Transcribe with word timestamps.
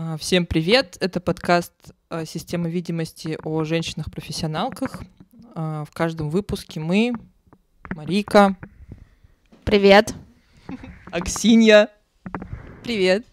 А, 0.00 0.16
Всем 0.16 0.46
привет! 0.46 0.96
Это 1.00 1.18
подкаст 1.18 1.72
а, 2.08 2.24
«Система 2.24 2.68
видимости» 2.68 3.36
о 3.42 3.64
женщинах-профессионалках. 3.64 5.00
А, 5.56 5.84
В 5.86 5.90
каждом 5.90 6.30
выпуске 6.30 6.78
мы, 6.78 7.14
Марика, 7.96 8.56
Привет. 9.64 10.14
Аксинья, 11.10 11.90
привет, 12.84 13.26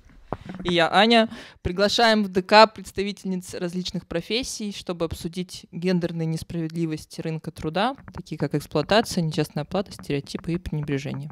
и 0.64 0.74
я, 0.74 0.92
Аня, 0.92 1.30
приглашаем 1.62 2.24
в 2.24 2.30
ДК 2.30 2.74
представительниц 2.74 3.54
различных 3.54 4.08
профессий, 4.08 4.74
чтобы 4.76 5.06
обсудить 5.06 5.68
гендерные 5.72 6.26
несправедливости 6.26 7.22
рынка 7.22 7.52
труда, 7.52 7.96
такие 8.12 8.40
как 8.40 8.56
эксплуатация, 8.56 9.22
нечестная 9.22 9.66
оплата, 9.66 9.92
стереотипы 9.92 10.54
и 10.54 10.58
пренебрежение. 10.58 11.30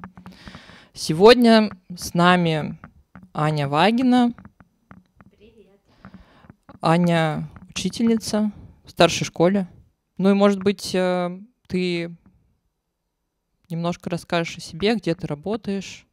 Сегодня 0.93 1.71
с 1.89 2.13
нами 2.13 2.77
Аня 3.33 3.67
Вагина. 3.67 4.35
Аня 6.85 7.49
учительница 7.69 8.51
в 8.83 8.91
старшей 8.91 9.23
школе. 9.23 9.69
Ну 10.17 10.31
и, 10.31 10.33
может 10.33 10.61
быть, 10.61 10.93
э, 10.93 11.39
ты 11.67 12.13
немножко 13.69 14.09
расскажешь 14.09 14.57
о 14.57 14.59
себе, 14.59 14.95
где 14.95 15.15
ты 15.15 15.25
работаешь, 15.25 16.05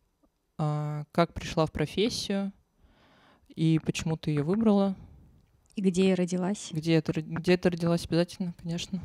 а, 0.58 1.06
как 1.10 1.34
пришла 1.34 1.66
в 1.66 1.72
профессию 1.72 2.52
и 3.48 3.80
почему 3.84 4.16
ты 4.16 4.30
ее 4.30 4.44
выбрала, 4.44 4.94
И 5.74 5.82
где 5.82 6.10
я 6.10 6.14
родилась? 6.14 6.68
где 6.70 6.94
это, 6.94 7.20
где 7.20 7.56
ты 7.56 7.68
родилась 7.68 8.06
обязательно, 8.06 8.54
конечно. 8.62 9.02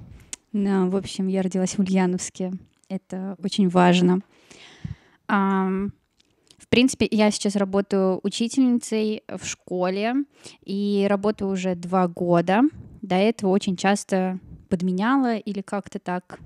Ну, 0.52 0.88
в 0.92 0.95
общем, 0.95 1.28
я 1.28 1.42
родилась 1.42 1.78
в 1.78 1.80
Ульяновске. 1.80 2.52
Это 2.90 3.36
очень 3.44 3.70
важно. 3.70 4.20
В 6.58 6.68
принципе, 6.68 7.08
я 7.12 7.32
сейчас 7.32 7.55
работаю 7.55 8.20
учительницей 8.23 9.23
в 9.27 9.45
школе 9.45 10.16
и 10.64 11.05
работаю 11.09 11.52
уже 11.52 11.76
два 11.76 12.08
года. 12.08 12.62
До 13.02 13.16
этого 13.16 13.52
очень 13.52 13.75
часто 13.75 14.39
подменяла 14.70 15.38
или 15.38 15.61
как-то 15.61 16.00
так 16.00 16.39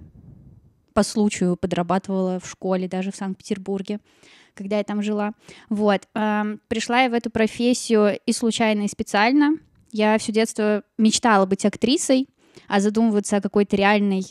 по 0.93 1.03
случаю 1.03 1.55
подрабатывала 1.55 2.39
в 2.39 2.49
школе, 2.49 2.87
даже 2.87 3.11
в 3.11 3.15
Санкт-Петербурге, 3.15 3.99
когда 4.55 4.80
я 4.80 4.83
там 4.83 5.02
жила. 5.02 5.33
Вот. 5.69 6.07
ам, 6.13 6.59
Пришла 6.67 7.03
я 7.03 7.09
в 7.09 7.13
эту 7.13 7.30
профессию 7.30 8.19
и 8.25 8.33
случайно, 8.33 8.83
и 8.83 8.87
специально. 8.87 9.57
Я 9.91 10.17
все 10.17 10.31
детство 10.31 10.83
мечтала 10.97 11.45
быть 11.45 11.65
актрисой, 11.65 12.27
а 12.67 12.80
задумываться 12.80 13.37
о 13.37 13.41
какой-то 13.41 13.75
реальной 13.75 14.25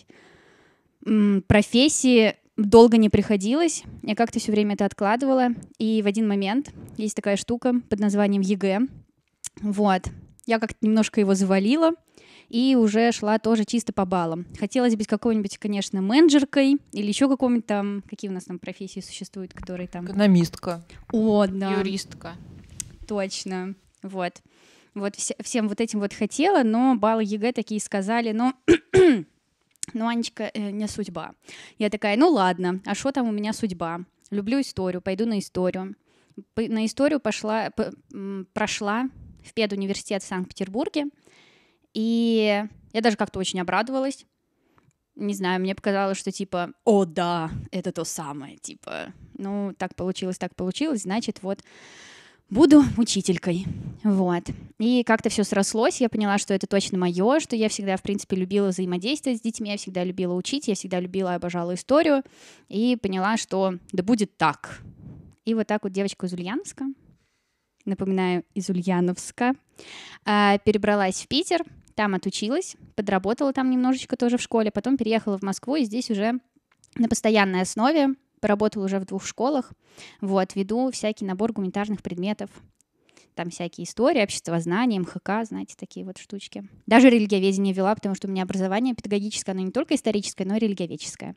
профессии 1.46 2.34
долго 2.58 2.96
не 2.96 3.08
приходилось. 3.08 3.84
Я 4.02 4.14
как-то 4.14 4.38
все 4.38 4.52
время 4.52 4.74
это 4.74 4.84
откладывала. 4.84 5.50
И 5.78 6.02
в 6.02 6.06
один 6.06 6.28
момент 6.28 6.72
есть 6.96 7.14
такая 7.14 7.36
штука 7.36 7.74
под 7.88 8.00
названием 8.00 8.42
ЕГЭ. 8.42 8.80
Вот. 9.62 10.02
Я 10.44 10.58
как-то 10.58 10.76
немножко 10.80 11.20
его 11.20 11.34
завалила 11.34 11.92
и 12.48 12.76
уже 12.76 13.12
шла 13.12 13.38
тоже 13.38 13.64
чисто 13.64 13.92
по 13.92 14.04
баллам. 14.04 14.46
Хотелось 14.58 14.96
быть 14.96 15.06
какой-нибудь, 15.06 15.58
конечно, 15.58 16.00
менеджеркой 16.00 16.78
или 16.92 17.06
еще 17.06 17.28
какой-нибудь 17.28 17.66
там, 17.66 18.02
какие 18.08 18.30
у 18.30 18.34
нас 18.34 18.44
там 18.44 18.58
профессии 18.58 19.00
существуют, 19.00 19.52
которые 19.52 19.88
там... 19.88 20.06
Экономистка. 20.06 20.84
О, 21.12 21.46
да. 21.46 21.74
Юристка. 21.74 22.34
Точно. 23.06 23.74
Вот. 24.02 24.42
Вот 24.94 25.16
все- 25.16 25.36
всем 25.42 25.68
вот 25.68 25.80
этим 25.80 26.00
вот 26.00 26.14
хотела, 26.14 26.62
но 26.62 26.96
баллы 26.96 27.22
ЕГЭ 27.24 27.52
такие 27.52 27.80
сказали, 27.80 28.32
ну, 28.32 28.54
ну, 29.94 30.08
Анечка, 30.08 30.50
э, 30.54 30.70
не 30.70 30.86
судьба. 30.88 31.32
Я 31.78 31.90
такая, 31.90 32.16
ну 32.16 32.28
ладно, 32.28 32.80
а 32.84 32.94
что 32.94 33.12
там 33.12 33.28
у 33.28 33.32
меня 33.32 33.52
судьба? 33.52 34.00
Люблю 34.30 34.60
историю, 34.60 35.00
пойду 35.02 35.26
на 35.26 35.38
историю. 35.38 35.96
На 36.56 36.86
историю 36.86 37.20
пошла, 37.20 37.70
прошла 38.52 39.08
в 39.42 39.54
педуниверситет 39.54 40.22
в 40.22 40.26
Санкт-Петербурге, 40.26 41.06
и 41.94 42.64
я 42.92 43.00
даже 43.00 43.16
как-то 43.16 43.38
очень 43.38 43.60
обрадовалась. 43.60 44.24
Не 45.16 45.34
знаю, 45.34 45.60
мне 45.60 45.74
показалось, 45.74 46.18
что 46.18 46.30
типа, 46.30 46.72
о 46.84 47.04
да, 47.04 47.50
это 47.72 47.90
то 47.90 48.04
самое, 48.04 48.56
типа, 48.58 49.12
ну, 49.36 49.74
так 49.76 49.96
получилось, 49.96 50.38
так 50.38 50.54
получилось, 50.54 51.02
значит, 51.02 51.42
вот 51.42 51.64
буду 52.50 52.82
учителькой. 52.96 53.66
Вот. 54.04 54.44
И 54.78 55.02
как-то 55.04 55.28
все 55.28 55.44
срослось, 55.44 56.00
я 56.00 56.08
поняла, 56.08 56.38
что 56.38 56.54
это 56.54 56.66
точно 56.66 56.98
мое, 56.98 57.40
что 57.40 57.56
я 57.56 57.68
всегда, 57.68 57.96
в 57.96 58.02
принципе, 58.02 58.36
любила 58.36 58.68
взаимодействовать 58.68 59.38
с 59.38 59.42
детьми, 59.42 59.70
я 59.70 59.76
всегда 59.76 60.04
любила 60.04 60.34
учить, 60.34 60.68
я 60.68 60.74
всегда 60.74 61.00
любила 61.00 61.32
и 61.32 61.36
обожала 61.36 61.74
историю, 61.74 62.22
и 62.68 62.96
поняла, 62.96 63.36
что 63.36 63.74
да 63.92 64.02
будет 64.02 64.36
так. 64.36 64.80
И 65.44 65.54
вот 65.54 65.66
так 65.66 65.82
вот 65.82 65.92
девочка 65.92 66.26
из 66.26 66.32
Ульяновска, 66.32 66.86
напоминаю, 67.84 68.44
из 68.54 68.68
Ульяновска, 68.68 69.54
а, 70.24 70.58
перебралась 70.58 71.22
в 71.22 71.28
Питер, 71.28 71.64
там 71.94 72.14
отучилась, 72.14 72.76
подработала 72.94 73.52
там 73.52 73.70
немножечко 73.70 74.16
тоже 74.16 74.36
в 74.36 74.42
школе, 74.42 74.70
потом 74.70 74.96
переехала 74.96 75.38
в 75.38 75.42
Москву, 75.42 75.76
и 75.76 75.84
здесь 75.84 76.10
уже 76.10 76.34
на 76.94 77.08
постоянной 77.08 77.62
основе 77.62 78.14
поработала 78.40 78.84
уже 78.84 78.98
в 78.98 79.04
двух 79.04 79.26
школах, 79.26 79.72
вот, 80.20 80.54
веду 80.54 80.90
всякий 80.90 81.24
набор 81.24 81.52
гуманитарных 81.52 82.02
предметов. 82.02 82.50
Там 83.34 83.50
всякие 83.50 83.84
истории, 83.84 84.22
обществознание, 84.22 85.00
МХК, 85.00 85.44
знаете, 85.44 85.76
такие 85.78 86.04
вот 86.04 86.18
штучки. 86.18 86.64
Даже 86.86 87.08
религиоведение 87.08 87.72
вела, 87.72 87.94
потому 87.94 88.16
что 88.16 88.26
у 88.26 88.30
меня 88.30 88.42
образование 88.42 88.94
педагогическое, 88.94 89.54
оно 89.54 89.62
не 89.62 89.70
только 89.70 89.94
историческое, 89.94 90.44
но 90.44 90.56
и 90.56 90.58
религиоведческое. 90.58 91.36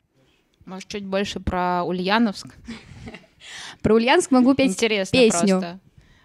Может, 0.64 0.88
чуть 0.88 1.06
больше 1.06 1.40
про 1.40 1.84
Ульяновск? 1.84 2.56
Про 3.82 3.94
Ульяновск 3.94 4.30
могу 4.30 4.54
петь 4.54 4.70
Интересно 4.70 5.18
песню. 5.18 5.58
просто. 5.60 5.80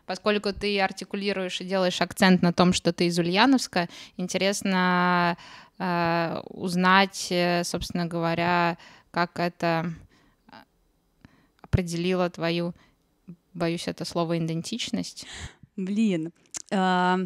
Поскольку 0.06 0.54
ты 0.54 0.80
артикулируешь 0.80 1.60
и 1.60 1.66
делаешь 1.66 2.00
акцент 2.00 2.42
на 2.42 2.54
том, 2.54 2.72
что 2.72 2.94
ты 2.94 3.08
из 3.08 3.20
Ульяновска, 3.20 3.90
интересно 4.16 5.36
э, 5.80 6.42
узнать, 6.50 7.28
э, 7.30 7.64
собственно 7.66 8.06
говоря, 8.06 8.78
как 9.12 9.40
это 9.40 9.92
определило 11.70 12.30
твою, 12.30 12.74
боюсь, 13.54 13.88
это 13.88 14.06
слово 14.06 14.38
идентичность. 14.38 15.26
Блин. 15.76 16.32
а, 16.72 17.20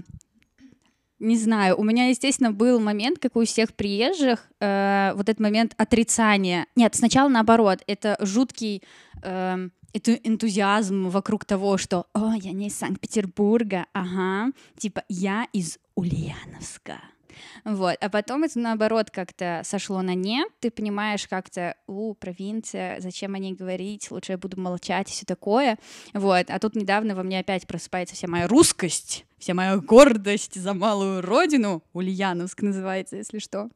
не 1.20 1.38
знаю, 1.38 1.80
у 1.80 1.84
меня, 1.84 2.08
естественно, 2.08 2.52
был 2.52 2.80
момент, 2.80 3.20
как 3.20 3.36
у 3.36 3.46
всех 3.46 3.76
приезжих, 3.76 4.50
э, 4.60 5.12
вот 5.16 5.30
этот 5.30 5.40
момент 5.40 5.76
отрицания. 5.78 6.66
Нет, 6.76 6.96
сначала 6.96 7.30
наоборот, 7.30 7.84
это 7.86 8.18
жуткий 8.20 8.82
э, 9.22 9.70
это 9.94 10.14
энтузиазм 10.14 11.10
вокруг 11.10 11.46
того, 11.46 11.78
что 11.78 12.08
«О, 12.14 12.34
я 12.34 12.52
не 12.52 12.68
из 12.68 12.76
Санкт-Петербурга, 12.76 13.86
ага, 13.94 14.52
типа 14.78 15.04
я 15.10 15.48
из 15.54 15.78
Ульяновска». 15.96 17.02
Вот, 17.66 17.98
а 18.00 18.10
потом 18.10 18.44
это 18.44 18.60
наоборот 18.60 19.12
как-то 19.12 19.62
сошло 19.64 20.02
на 20.02 20.16
нет, 20.16 20.50
ты 20.60 20.72
понимаешь 20.72 21.28
как-то, 21.28 21.76
у, 21.88 22.14
провинция, 22.14 23.00
зачем 23.00 23.36
о 23.36 23.40
ней 23.40 23.54
говорить, 23.54 24.10
лучше 24.12 24.34
я 24.34 24.38
буду 24.38 24.60
молчать 24.60 25.10
и 25.10 25.14
все 25.14 25.26
такое, 25.26 25.78
вот, 26.14 26.50
а 26.50 26.60
тут 26.60 26.76
недавно 26.76 27.16
во 27.16 27.24
мне 27.24 27.40
опять 27.40 27.68
просыпается 27.68 28.16
вся 28.16 28.28
моя 28.28 28.48
русскость, 28.48 29.26
вся 29.38 29.54
моя 29.54 29.78
гордость 29.78 30.60
за 30.60 30.74
малую 30.74 31.22
родину, 31.22 31.84
Ульяновск 31.94 32.62
называется, 32.62 33.18
если 33.18 33.40
что, 33.40 33.70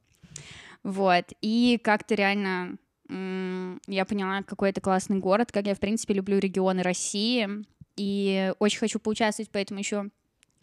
вот, 0.84 1.26
и 1.42 1.80
как-то 1.84 2.16
реально 2.16 2.78
я 3.08 4.06
поняла, 4.06 4.42
какой 4.42 4.72
это 4.72 4.82
классный 4.82 5.20
город, 5.20 5.52
как 5.52 5.68
я, 5.68 5.76
в 5.76 5.80
принципе, 5.80 6.16
люблю 6.16 6.40
регионы 6.40 6.82
России, 6.82 7.48
и 7.96 8.54
очень 8.60 8.80
хочу 8.80 9.00
поучаствовать, 9.00 9.50
поэтому 9.52 9.80
еще 9.80 10.10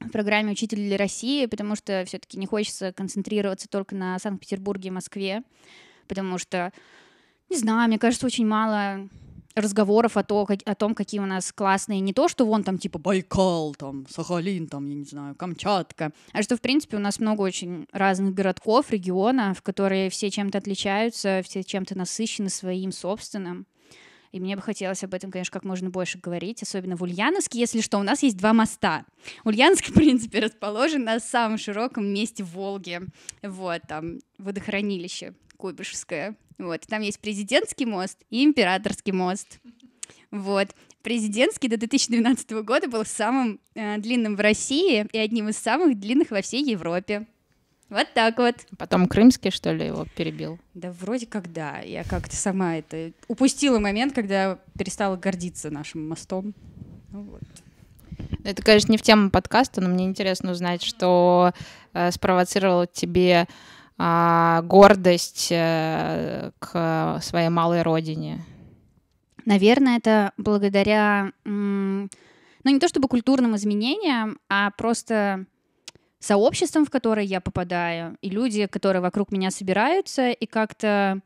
в 0.06 0.10
программе 0.10 0.52
«Учитель 0.52 0.78
для 0.78 0.96
России», 0.96 1.46
потому 1.46 1.76
что 1.76 2.04
все-таки 2.06 2.38
не 2.38 2.46
хочется 2.46 2.92
концентрироваться 2.92 3.68
только 3.68 3.94
на 3.94 4.18
Санкт-Петербурге 4.18 4.88
и 4.88 4.92
Москве, 4.92 5.42
потому 6.08 6.38
что, 6.38 6.72
не 7.48 7.56
знаю, 7.56 7.88
мне 7.88 7.98
кажется, 7.98 8.26
очень 8.26 8.46
мало 8.46 9.08
разговоров 9.54 10.16
о, 10.16 10.22
то, 10.22 10.46
о 10.64 10.74
том, 10.74 10.94
какие 10.94 11.20
у 11.20 11.26
нас 11.26 11.52
классные, 11.52 12.00
не 12.00 12.12
то, 12.12 12.28
что 12.28 12.46
вон 12.46 12.64
там 12.64 12.78
типа 12.78 12.98
Байкал, 12.98 13.74
там, 13.74 14.06
Сахалин, 14.08 14.66
там, 14.66 14.88
я 14.88 14.94
не 14.94 15.04
знаю, 15.04 15.34
Камчатка, 15.34 16.12
а 16.32 16.42
что, 16.42 16.56
в 16.56 16.60
принципе, 16.60 16.96
у 16.96 17.00
нас 17.00 17.18
много 17.18 17.42
очень 17.42 17.86
разных 17.92 18.34
городков, 18.34 18.90
регионов, 18.90 19.62
которые 19.62 20.10
все 20.10 20.30
чем-то 20.30 20.58
отличаются, 20.58 21.42
все 21.44 21.62
чем-то 21.62 21.96
насыщены 21.96 22.48
своим 22.48 22.92
собственным. 22.92 23.66
И 24.32 24.40
мне 24.40 24.56
бы 24.56 24.62
хотелось 24.62 25.04
об 25.04 25.12
этом, 25.12 25.30
конечно, 25.30 25.52
как 25.52 25.64
можно 25.64 25.90
больше 25.90 26.18
говорить, 26.18 26.62
особенно 26.62 26.96
в 26.96 27.02
Ульяновске. 27.02 27.60
Если 27.60 27.82
что, 27.82 27.98
у 27.98 28.02
нас 28.02 28.22
есть 28.22 28.38
два 28.38 28.54
моста. 28.54 29.04
Ульяновск, 29.44 29.84
в 29.90 29.92
принципе, 29.94 30.40
расположен 30.40 31.04
на 31.04 31.20
самом 31.20 31.58
широком 31.58 32.06
месте 32.06 32.42
Волги. 32.42 33.00
Вот, 33.42 33.82
там 33.86 34.18
водохранилище 34.38 35.34
Куйбышевское. 35.58 36.34
Вот, 36.58 36.80
там 36.88 37.02
есть 37.02 37.20
президентский 37.20 37.84
мост 37.84 38.18
и 38.30 38.42
императорский 38.44 39.12
мост. 39.12 39.60
Вот. 40.30 40.68
Президентский 41.02 41.68
до 41.68 41.76
2012 41.76 42.50
года 42.62 42.88
был 42.88 43.04
самым 43.04 43.60
э, 43.74 43.98
длинным 43.98 44.36
в 44.36 44.40
России 44.40 45.06
и 45.12 45.18
одним 45.18 45.48
из 45.48 45.58
самых 45.58 45.98
длинных 45.98 46.30
во 46.30 46.42
всей 46.42 46.64
Европе. 46.64 47.26
Вот 47.92 48.06
так 48.14 48.38
вот. 48.38 48.54
Потом 48.78 49.06
Крымский, 49.06 49.50
что 49.50 49.70
ли, 49.70 49.88
его 49.88 50.06
перебил? 50.16 50.58
Да 50.72 50.90
вроде 50.92 51.26
как 51.26 51.52
да. 51.52 51.80
Я 51.80 52.04
как-то 52.04 52.34
сама 52.34 52.78
это 52.78 53.12
упустила 53.28 53.78
момент, 53.78 54.14
когда 54.14 54.58
перестала 54.78 55.16
гордиться 55.16 55.68
нашим 55.70 56.08
мостом. 56.08 56.54
Ну 57.10 57.20
вот. 57.24 57.42
Это, 58.44 58.62
конечно, 58.62 58.92
не 58.92 58.96
в 58.96 59.02
тему 59.02 59.30
подкаста, 59.30 59.82
но 59.82 59.90
мне 59.90 60.06
интересно 60.06 60.52
узнать, 60.52 60.82
что 60.82 61.52
э, 61.92 62.10
спровоцировало 62.12 62.86
тебе 62.86 63.46
э, 63.98 64.60
гордость 64.64 65.48
э, 65.50 66.50
к 66.58 67.20
своей 67.22 67.50
малой 67.50 67.82
родине. 67.82 68.42
Наверное, 69.44 69.98
это 69.98 70.32
благодаря, 70.38 71.32
ну 71.44 72.08
не 72.64 72.78
то 72.78 72.88
чтобы 72.88 73.08
культурным 73.08 73.54
изменениям, 73.56 74.38
а 74.48 74.70
просто 74.70 75.44
сообществом, 76.22 76.84
в 76.84 76.90
которое 76.90 77.26
я 77.26 77.40
попадаю, 77.40 78.16
и 78.22 78.30
люди, 78.30 78.66
которые 78.66 79.02
вокруг 79.02 79.32
меня 79.32 79.50
собираются, 79.50 80.30
и 80.30 80.46
как-то 80.46 81.20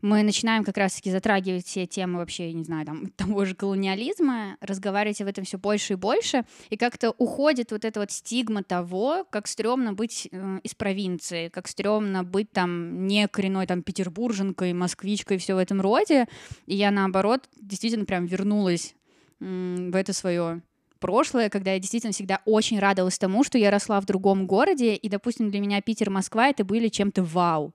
мы 0.00 0.22
начинаем 0.22 0.62
как 0.62 0.76
раз-таки 0.76 1.10
затрагивать 1.10 1.66
все 1.66 1.86
темы 1.86 2.18
вообще, 2.18 2.52
не 2.52 2.62
знаю, 2.62 2.86
там, 2.86 3.08
того 3.16 3.44
же 3.44 3.54
колониализма, 3.54 4.56
разговаривать 4.60 5.20
об 5.20 5.28
этом 5.28 5.44
все 5.44 5.58
больше 5.58 5.94
и 5.94 5.96
больше, 5.96 6.44
и 6.70 6.76
как-то 6.76 7.10
уходит 7.18 7.72
вот 7.72 7.84
эта 7.84 8.00
вот 8.00 8.12
стигма 8.12 8.62
того, 8.62 9.26
как 9.30 9.48
стрёмно 9.48 9.92
быть 9.92 10.28
э, 10.30 10.60
из 10.62 10.74
провинции, 10.74 11.48
как 11.48 11.66
стрёмно 11.66 12.22
быть 12.22 12.52
там 12.52 13.06
не 13.06 13.26
коренной 13.26 13.66
там 13.66 13.82
петербурженкой, 13.82 14.72
москвичкой, 14.72 15.38
все 15.38 15.54
в 15.54 15.58
этом 15.58 15.80
роде, 15.80 16.28
и 16.66 16.76
я 16.76 16.90
наоборот 16.90 17.48
действительно 17.60 18.04
прям 18.04 18.26
вернулась 18.26 18.94
в 19.40 19.94
это 19.94 20.12
свое 20.12 20.62
прошлое, 20.98 21.50
когда 21.50 21.72
я 21.72 21.78
действительно 21.78 22.12
всегда 22.12 22.40
очень 22.44 22.78
радовалась 22.78 23.18
тому, 23.18 23.44
что 23.44 23.58
я 23.58 23.70
росла 23.70 24.00
в 24.00 24.06
другом 24.06 24.46
городе, 24.46 24.94
и, 24.94 25.08
допустим, 25.08 25.50
для 25.50 25.60
меня 25.60 25.80
Питер, 25.80 26.10
Москва 26.10 26.48
это 26.48 26.64
были 26.64 26.88
чем-то 26.88 27.22
вау. 27.22 27.74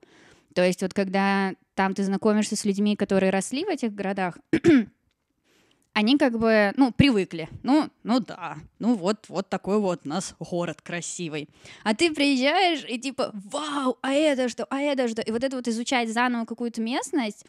То 0.54 0.64
есть 0.64 0.82
вот 0.82 0.94
когда 0.94 1.54
там 1.74 1.94
ты 1.94 2.04
знакомишься 2.04 2.56
с 2.56 2.64
людьми, 2.64 2.96
которые 2.96 3.30
росли 3.30 3.64
в 3.64 3.68
этих 3.68 3.94
городах, 3.94 4.38
они 5.92 6.18
как 6.18 6.38
бы, 6.38 6.72
ну, 6.76 6.92
привыкли. 6.92 7.48
Ну, 7.62 7.88
ну 8.02 8.20
да, 8.20 8.58
ну 8.78 8.94
вот, 8.94 9.24
вот 9.28 9.48
такой 9.48 9.78
вот 9.78 10.02
у 10.04 10.08
нас 10.08 10.34
город 10.38 10.80
красивый. 10.82 11.48
А 11.82 11.94
ты 11.94 12.12
приезжаешь 12.12 12.84
и 12.88 12.98
типа, 12.98 13.30
вау, 13.32 13.98
а 14.02 14.12
это 14.12 14.48
что, 14.48 14.66
а 14.70 14.80
это 14.80 15.08
что? 15.08 15.22
И 15.22 15.30
вот 15.30 15.42
это 15.42 15.56
вот 15.56 15.68
изучать 15.68 16.12
заново 16.12 16.44
какую-то 16.44 16.80
местность, 16.80 17.44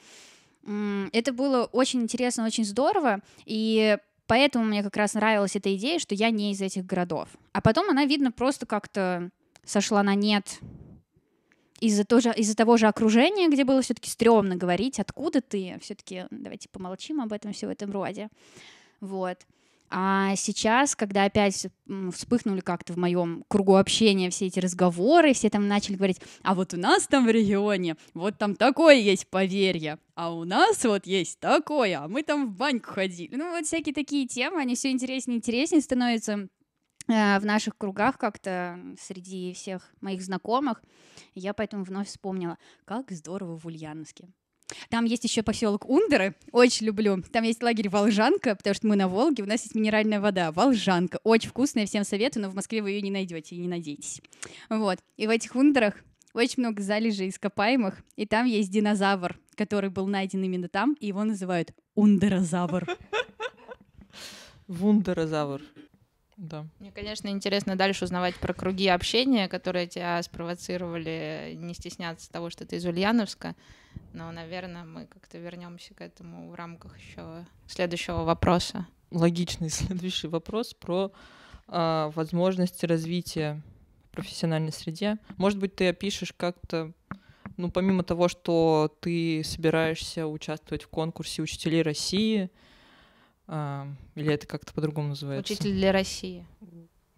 это 1.12 1.31
было 1.31 1.66
очень 1.66 2.01
интересно, 2.01 2.45
очень 2.45 2.66
здорово. 2.66 3.19
И 3.45 3.98
Поэтому 4.27 4.66
мне 4.66 4.83
как 4.83 4.98
раз 4.98 5.13
нравилась 5.13 5.56
эта 5.56 5.75
идея, 5.75 6.00
что 6.00 6.16
я 6.16 6.30
не 6.31 6.51
из 6.51 6.62
этих 6.62 6.86
городов. 6.86 7.30
А 7.54 7.62
потом 7.62 7.89
она, 7.89 8.06
видно, 8.06 8.31
просто 8.31 8.66
как-то 8.66 9.30
сошла 9.63 10.04
на 10.04 10.16
нет 10.16 10.60
из-за 11.80 12.06
тоже, 12.06 12.33
из-за 12.36 12.56
того 12.56 12.77
же 12.77 12.88
окружения, 12.88 13.50
где 13.50 13.63
было 13.63 13.81
все-таки 13.81 14.10
стрёмно 14.10 14.56
говорить, 14.56 15.00
откуда 15.00 15.42
ты, 15.42 15.77
все-таки 15.81 16.25
давайте 16.31 16.69
помолчим 16.69 17.22
об 17.22 17.33
этом 17.33 17.54
все 17.54 17.68
в 17.68 17.69
этом 17.69 17.92
роде. 17.92 18.30
Вот. 19.01 19.45
А 19.89 20.35
сейчас, 20.35 20.95
когда 20.95 21.25
опять 21.25 21.67
вспыхнули 22.11 22.61
как-то 22.61 22.93
в 22.93 22.97
моем 22.97 23.45
кругу 23.47 23.75
общения 23.75 24.29
все 24.29 24.47
эти 24.47 24.59
разговоры, 24.59 25.33
все 25.33 25.49
там 25.49 25.67
начали 25.67 25.95
говорить, 25.95 26.21
а 26.41 26.55
вот 26.55 26.73
у 26.73 26.77
нас 26.77 27.07
там 27.07 27.25
в 27.25 27.29
регионе, 27.29 27.95
вот 28.13 28.37
там 28.37 28.55
такое 28.55 28.95
есть 28.95 29.27
поверье, 29.27 29.99
а 30.15 30.33
у 30.33 30.43
нас 30.43 30.83
вот 30.83 31.05
есть 31.05 31.39
такое, 31.39 31.99
а 31.99 32.07
мы 32.07 32.23
там 32.23 32.47
в 32.47 32.57
баньку 32.57 32.91
ходили. 32.91 33.35
Ну 33.35 33.51
вот 33.51 33.65
всякие 33.65 33.93
такие 33.93 34.27
темы, 34.27 34.59
они 34.61 34.75
все 34.75 34.91
интереснее 34.91 35.35
и 35.35 35.37
интереснее 35.37 35.81
становятся 35.81 36.47
э, 37.07 37.39
в 37.39 37.45
наших 37.45 37.77
кругах 37.77 38.17
как-то 38.17 38.79
среди 38.99 39.53
всех 39.53 39.93
моих 40.01 40.21
знакомых. 40.23 40.81
Я 41.35 41.53
поэтому 41.53 41.83
вновь 41.83 42.07
вспомнила, 42.07 42.57
как 42.85 43.11
здорово 43.11 43.57
в 43.57 43.65
Ульяновске. 43.65 44.29
Там 44.89 45.06
есть 45.06 45.23
еще 45.23 45.44
поселок 45.44 45.88
Ундеры, 45.88 46.35
очень 46.51 46.85
люблю. 46.88 47.21
Там 47.31 47.44
есть 47.44 47.62
лагерь 47.62 47.89
Волжанка, 47.89 48.56
потому 48.56 48.73
что 48.73 48.88
мы 48.88 48.95
на 48.95 49.07
Волге, 49.07 49.44
у 49.44 49.45
нас 49.45 49.62
есть 49.62 49.75
минеральная 49.75 50.19
вода. 50.19 50.51
Волжанка, 50.51 51.19
очень 51.23 51.50
вкусная, 51.50 51.85
всем 51.85 52.03
советую, 52.03 52.44
но 52.44 52.50
в 52.50 52.56
Москве 52.56 52.81
вы 52.81 52.91
ее 52.91 53.01
не 53.01 53.12
найдете 53.12 53.56
и 53.56 53.59
не 53.59 53.67
надейтесь. 53.67 54.21
Вот. 54.69 55.00
И 55.17 55.27
в 55.27 55.29
этих 55.29 55.56
Ундерах 55.56 55.95
очень 56.33 56.63
много 56.63 56.81
залежей 56.81 57.29
ископаемых, 57.29 58.03
и 58.15 58.25
там 58.25 58.45
есть 58.45 58.69
динозавр, 58.71 59.39
который 59.56 59.89
был 59.89 60.07
найден 60.07 60.44
именно 60.44 60.68
там, 60.68 60.95
и 61.00 61.07
его 61.07 61.23
называют 61.23 61.73
Ундерозавр. 61.95 62.85
Вундерозавр. 64.68 65.61
Да. 66.38 66.68
Мне, 66.79 66.91
конечно, 66.91 67.29
интересно 67.29 67.77
дальше 67.77 68.03
узнавать 68.03 68.35
про 68.35 68.53
круги 68.53 68.88
общения, 68.89 69.47
которые 69.47 69.88
тебя 69.88 70.21
спровоцировали 70.21 71.53
не 71.56 71.73
стесняться 71.73 72.29
того, 72.29 72.50
что 72.50 72.65
ты 72.65 72.75
из 72.75 72.85
Ульяновска. 72.85 73.56
Но, 74.15 74.31
наверное, 74.31 74.85
мы 74.85 75.07
как-то 75.07 75.38
вернемся 75.38 75.94
к 75.94 76.00
этому 76.00 76.50
в 76.50 76.56
рамках 76.56 76.97
еще 76.97 77.45
следующего 77.67 78.23
вопроса. 78.23 78.88
Логичный 79.12 79.69
следующий 79.69 80.27
вопрос 80.27 80.73
про 80.73 81.12
э, 81.67 82.12
возможности 82.15 82.85
развития 82.85 83.62
в 84.07 84.15
профессиональной 84.15 84.71
среде. 84.71 85.17
Может 85.35 85.59
быть, 85.59 85.75
ты 85.75 85.89
опишешь 85.89 86.31
как-то, 86.31 86.94
ну, 87.57 87.69
помимо 87.69 88.03
того, 88.03 88.29
что 88.29 88.95
ты 89.01 89.44
собираешься 89.44 90.27
участвовать 90.27 90.83
в 90.83 90.88
конкурсе 90.88 91.41
учителей 91.41 91.81
России, 91.81 92.50
а, 93.47 93.85
или 94.15 94.33
это 94.33 94.47
как-то 94.47 94.73
по-другому 94.73 95.09
называется? 95.09 95.53
Учитель 95.53 95.73
для 95.73 95.91
России. 95.91 96.47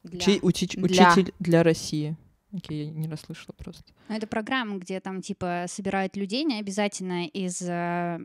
Для. 0.01 0.17
Учи, 0.17 0.39
учи, 0.41 0.65
для. 0.65 1.11
Учитель 1.11 1.33
для 1.37 1.61
России. 1.61 2.17
Окей, 2.53 2.85
я 2.85 2.91
не 2.91 3.07
расслышала 3.07 3.53
просто. 3.57 3.93
Это 4.07 4.25
программа, 4.25 4.77
где 4.77 4.99
там 4.99 5.21
типа 5.21 5.65
собирают 5.67 6.15
людей, 6.15 6.43
не 6.43 6.59
обязательно 6.59 7.27
из 7.27 7.61
э, 7.61 8.19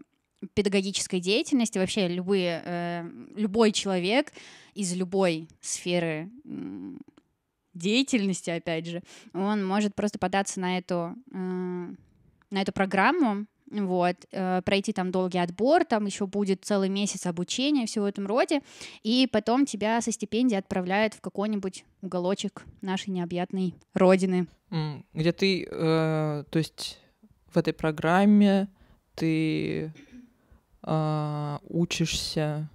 педагогической 0.54 1.20
деятельности, 1.20 1.78
вообще 1.78 2.08
любые, 2.08 2.62
э, 2.64 3.10
любой 3.34 3.72
человек 3.72 4.32
из 4.74 4.94
любой 4.94 5.48
сферы 5.60 6.30
э, 6.44 6.96
деятельности, 7.74 8.50
опять 8.50 8.86
же, 8.86 9.02
он 9.32 9.64
может 9.66 9.94
просто 9.94 10.18
податься 10.18 10.60
на 10.60 10.78
эту, 10.78 11.16
э, 11.32 11.36
на 11.36 11.96
эту 12.60 12.72
программу, 12.72 13.46
вот, 13.72 14.16
э, 14.30 14.62
пройти 14.62 14.92
там 14.92 15.10
долгий 15.10 15.38
отбор, 15.38 15.84
там 15.84 16.06
еще 16.06 16.26
будет 16.26 16.64
целый 16.64 16.88
месяц 16.88 17.26
обучения, 17.26 17.86
все 17.86 18.02
в 18.02 18.04
этом 18.04 18.26
роде, 18.26 18.60
и 19.02 19.28
потом 19.30 19.66
тебя 19.66 20.00
со 20.00 20.12
стипендией 20.12 20.58
отправляют 20.58 21.14
в 21.14 21.20
какой-нибудь 21.20 21.84
уголочек 22.02 22.64
нашей 22.80 23.10
необъятной 23.10 23.74
родины. 23.94 24.46
Где 25.12 25.32
ты, 25.32 25.64
э, 25.64 26.44
то 26.48 26.58
есть 26.58 26.98
в 27.48 27.56
этой 27.56 27.72
программе 27.72 28.68
ты 29.14 29.92
э, 30.82 31.58
учишься 31.68 32.68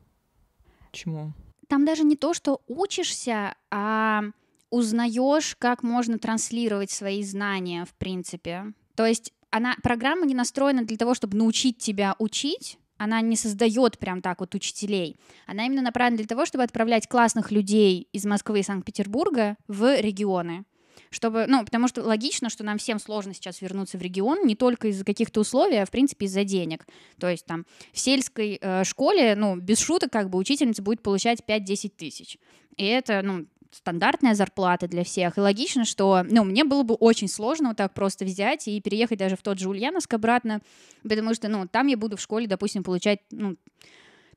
чему? 0.98 1.34
Там 1.68 1.86
даже 1.86 2.04
не 2.04 2.16
то, 2.16 2.34
что 2.34 2.62
учишься, 2.68 3.56
а 3.72 4.24
узнаешь, 4.70 5.56
как 5.58 5.84
можно 5.84 6.18
транслировать 6.18 6.92
свои 6.92 7.24
знания, 7.24 7.86
в 7.86 7.94
принципе. 7.96 8.74
То 8.96 9.06
есть 9.06 9.34
она, 9.52 9.76
программа 9.82 10.26
не 10.26 10.36
настроена 10.36 10.84
для 10.84 10.98
того, 10.98 11.14
чтобы 11.14 11.38
научить 11.38 11.78
тебя 11.78 12.16
учить, 12.20 12.78
она 12.98 13.22
не 13.22 13.36
создает 13.36 13.98
прям 14.00 14.22
так 14.22 14.40
вот 14.40 14.56
учителей. 14.56 15.18
Она 15.46 15.66
именно 15.66 15.82
направлена 15.82 16.18
для 16.18 16.28
того, 16.28 16.46
чтобы 16.46 16.64
отправлять 16.64 17.08
классных 17.08 17.52
людей 17.52 18.08
из 18.12 18.26
Москвы 18.26 18.60
и 18.60 18.64
Санкт-Петербурга 18.64 19.56
в 19.68 20.00
регионы. 20.00 20.66
Чтобы, 21.10 21.46
ну, 21.48 21.64
потому 21.64 21.88
что 21.88 22.04
логично, 22.04 22.50
что 22.50 22.64
нам 22.64 22.80
всем 22.80 23.00
сложно 23.00 23.34
сейчас 23.34 23.62
вернуться 23.62 23.98
в 23.98 24.02
регион, 24.02 24.46
не 24.46 24.56
только 24.56 24.90
из-за 24.90 25.06
каких-то 25.06 25.42
условий, 25.42 25.78
а 25.78 25.86
в 25.86 25.92
принципе 25.92 26.26
из-за 26.26 26.44
денег. 26.44 26.86
То 27.20 27.30
есть 27.30 27.46
там 27.46 27.66
в 27.94 28.00
сельской 28.00 28.58
э, 28.60 28.84
школе, 28.84 29.36
ну, 29.36 29.56
без 29.56 29.80
шуток, 29.80 30.12
как 30.12 30.30
бы 30.30 30.38
учительница 30.38 30.82
будет 30.82 31.02
получать 31.02 31.44
5-10 31.48 31.92
тысяч. 31.96 32.38
И 32.76 32.86
это, 32.86 33.22
ну, 33.22 33.46
стандартная 33.72 34.36
зарплата 34.36 34.88
для 34.88 35.04
всех. 35.04 35.38
И 35.38 35.42
логично, 35.42 35.86
что, 35.86 36.24
ну, 36.30 36.44
мне 36.44 36.64
было 36.64 36.84
бы 36.84 36.96
очень 36.96 37.28
сложно 37.28 37.70
вот 37.70 37.78
так 37.78 37.94
просто 37.94 38.26
взять 38.26 38.68
и 38.68 38.82
переехать 38.82 39.20
даже 39.20 39.36
в 39.36 39.42
тот 39.42 39.60
же 39.60 39.70
Ульяновск 39.70 40.14
обратно, 40.14 40.62
потому 41.04 41.34
что, 41.34 41.48
ну, 41.48 41.68
там 41.68 41.88
я 41.88 41.98
буду 41.98 42.18
в 42.18 42.22
школе, 42.22 42.48
допустим, 42.48 42.84
получать, 42.84 43.20
ну, 43.32 43.56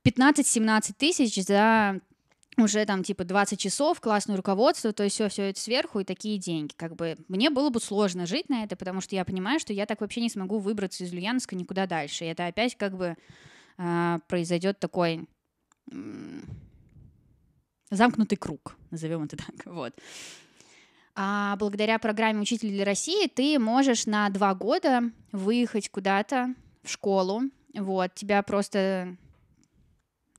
15-17 0.03 0.93
тысяч 0.97 1.43
за 1.43 1.99
уже 2.57 2.85
там 2.85 3.03
типа 3.03 3.23
20 3.23 3.59
часов, 3.59 4.01
классное 4.01 4.35
руководство, 4.35 4.91
то 4.91 5.03
есть 5.03 5.15
все, 5.15 5.29
все 5.29 5.49
это 5.49 5.59
сверху 5.59 5.99
и 5.99 6.03
такие 6.03 6.37
деньги. 6.37 6.73
Как 6.75 6.95
бы 6.95 7.17
мне 7.27 7.49
было 7.49 7.69
бы 7.69 7.79
сложно 7.79 8.25
жить 8.25 8.49
на 8.49 8.63
это, 8.63 8.75
потому 8.75 9.01
что 9.01 9.15
я 9.15 9.23
понимаю, 9.23 9.59
что 9.59 9.73
я 9.73 9.85
так 9.85 10.01
вообще 10.01 10.21
не 10.21 10.29
смогу 10.29 10.59
выбраться 10.59 11.03
из 11.03 11.13
Ульяновска 11.13 11.55
никуда 11.55 11.87
дальше. 11.87 12.25
И 12.25 12.27
это 12.27 12.47
опять 12.47 12.75
как 12.75 12.97
бы 12.97 13.15
э, 13.77 14.19
произойдет 14.27 14.79
такой 14.79 15.27
замкнутый 17.89 18.37
круг, 18.37 18.75
назовем 18.91 19.23
это 19.23 19.37
так. 19.37 19.65
Вот. 19.65 19.93
А 21.15 21.55
благодаря 21.57 21.99
программе 21.99 22.41
«Учитель 22.41 22.69
для 22.69 22.85
России» 22.85 23.27
ты 23.27 23.59
можешь 23.59 24.05
на 24.05 24.29
два 24.29 24.53
года 24.55 25.03
выехать 25.31 25.89
куда-то 25.89 26.53
в 26.83 26.89
школу. 26.89 27.43
Вот, 27.73 28.13
тебя 28.15 28.41
просто 28.43 29.17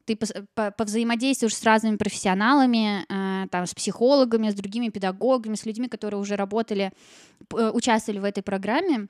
ты 0.04 0.18
повзаимодействуешь 0.76 1.56
с 1.56 1.62
разными 1.62 1.96
профессионалами, 1.96 3.04
э, 3.08 3.48
там, 3.48 3.66
с 3.66 3.74
психологами, 3.74 4.50
с 4.50 4.54
другими 4.54 4.88
педагогами, 4.88 5.54
с 5.54 5.64
людьми, 5.64 5.88
которые 5.88 6.20
уже 6.20 6.36
работали, 6.36 6.92
э, 7.54 7.70
участвовали 7.72 8.18
в 8.18 8.24
этой 8.24 8.42
программе. 8.42 9.08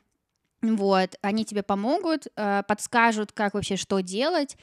Вот, 0.61 1.17
они 1.23 1.45
тебе 1.45 1.63
помогут, 1.63 2.27
э, 2.37 2.63
подскажут, 2.69 3.33
как 3.33 3.55
вообще 3.55 3.77
что 3.77 4.01
делать, 4.01 4.57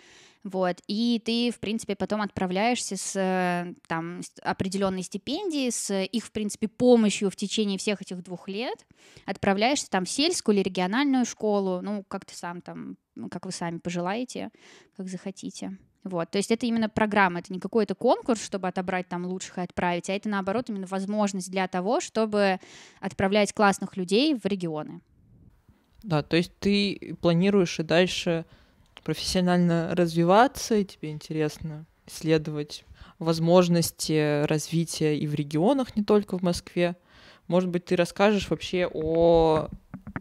Вот, 0.46 0.78
и 0.88 1.22
ты, 1.24 1.52
в 1.52 1.60
принципе, 1.60 1.98
потом 1.98 2.22
отправляешься 2.22 2.96
с 2.96 3.14
э, 3.16 3.74
там 3.88 4.22
с 4.24 4.32
определенной 4.42 5.04
стипендией, 5.04 5.70
с 5.70 5.94
их, 5.94 6.24
в 6.24 6.32
принципе, 6.32 6.70
помощью 6.70 7.30
в 7.30 7.36
течение 7.36 7.78
всех 7.78 8.02
этих 8.02 8.24
двух 8.24 8.48
лет, 8.48 8.86
отправляешься 9.26 9.90
там 9.90 10.06
в 10.06 10.10
сельскую 10.10 10.56
или 10.56 10.64
региональную 10.64 11.26
школу, 11.26 11.82
ну, 11.82 12.06
как 12.08 12.24
ты 12.24 12.36
сам 12.36 12.62
там, 12.62 12.96
ну, 13.16 13.28
как 13.28 13.46
вы 13.46 13.52
сами 13.52 13.80
пожелаете, 13.80 14.50
как 14.96 15.10
захотите. 15.10 15.78
Вот, 16.06 16.32
то 16.32 16.38
есть 16.38 16.52
это 16.52 16.66
именно 16.66 16.88
программа, 16.88 17.40
это 17.40 17.52
не 17.52 17.60
какой-то 17.60 17.94
конкурс, 17.94 18.42
чтобы 18.42 18.70
отобрать 18.70 19.10
там 19.10 19.26
лучших 19.26 19.58
и 19.58 19.62
отправить, 19.62 20.10
а 20.10 20.14
это 20.14 20.30
наоборот 20.30 20.70
именно 20.70 20.88
возможность 20.88 21.52
для 21.52 21.68
того, 21.68 22.00
чтобы 22.00 22.60
отправлять 23.02 23.52
классных 23.52 23.98
людей 23.98 24.34
в 24.36 24.46
регионы. 24.46 25.02
Да, 26.02 26.24
то 26.24 26.38
есть 26.38 26.58
ты 26.60 27.18
планируешь 27.22 27.78
и 27.80 27.84
дальше 27.84 28.46
профессионально 29.04 29.94
развиваться, 29.96 30.76
и 30.76 30.86
тебе 30.86 31.12
интересно 31.12 31.86
исследовать 32.08 32.86
возможности 33.20 34.46
развития 34.46 35.18
и 35.18 35.28
в 35.28 35.36
регионах, 35.36 35.96
не 35.96 36.04
только 36.04 36.38
в 36.38 36.42
Москве. 36.42 36.96
Может 37.48 37.70
быть, 37.70 37.86
ты 37.86 37.96
расскажешь 37.96 38.50
вообще 38.50 38.90
о 38.92 39.68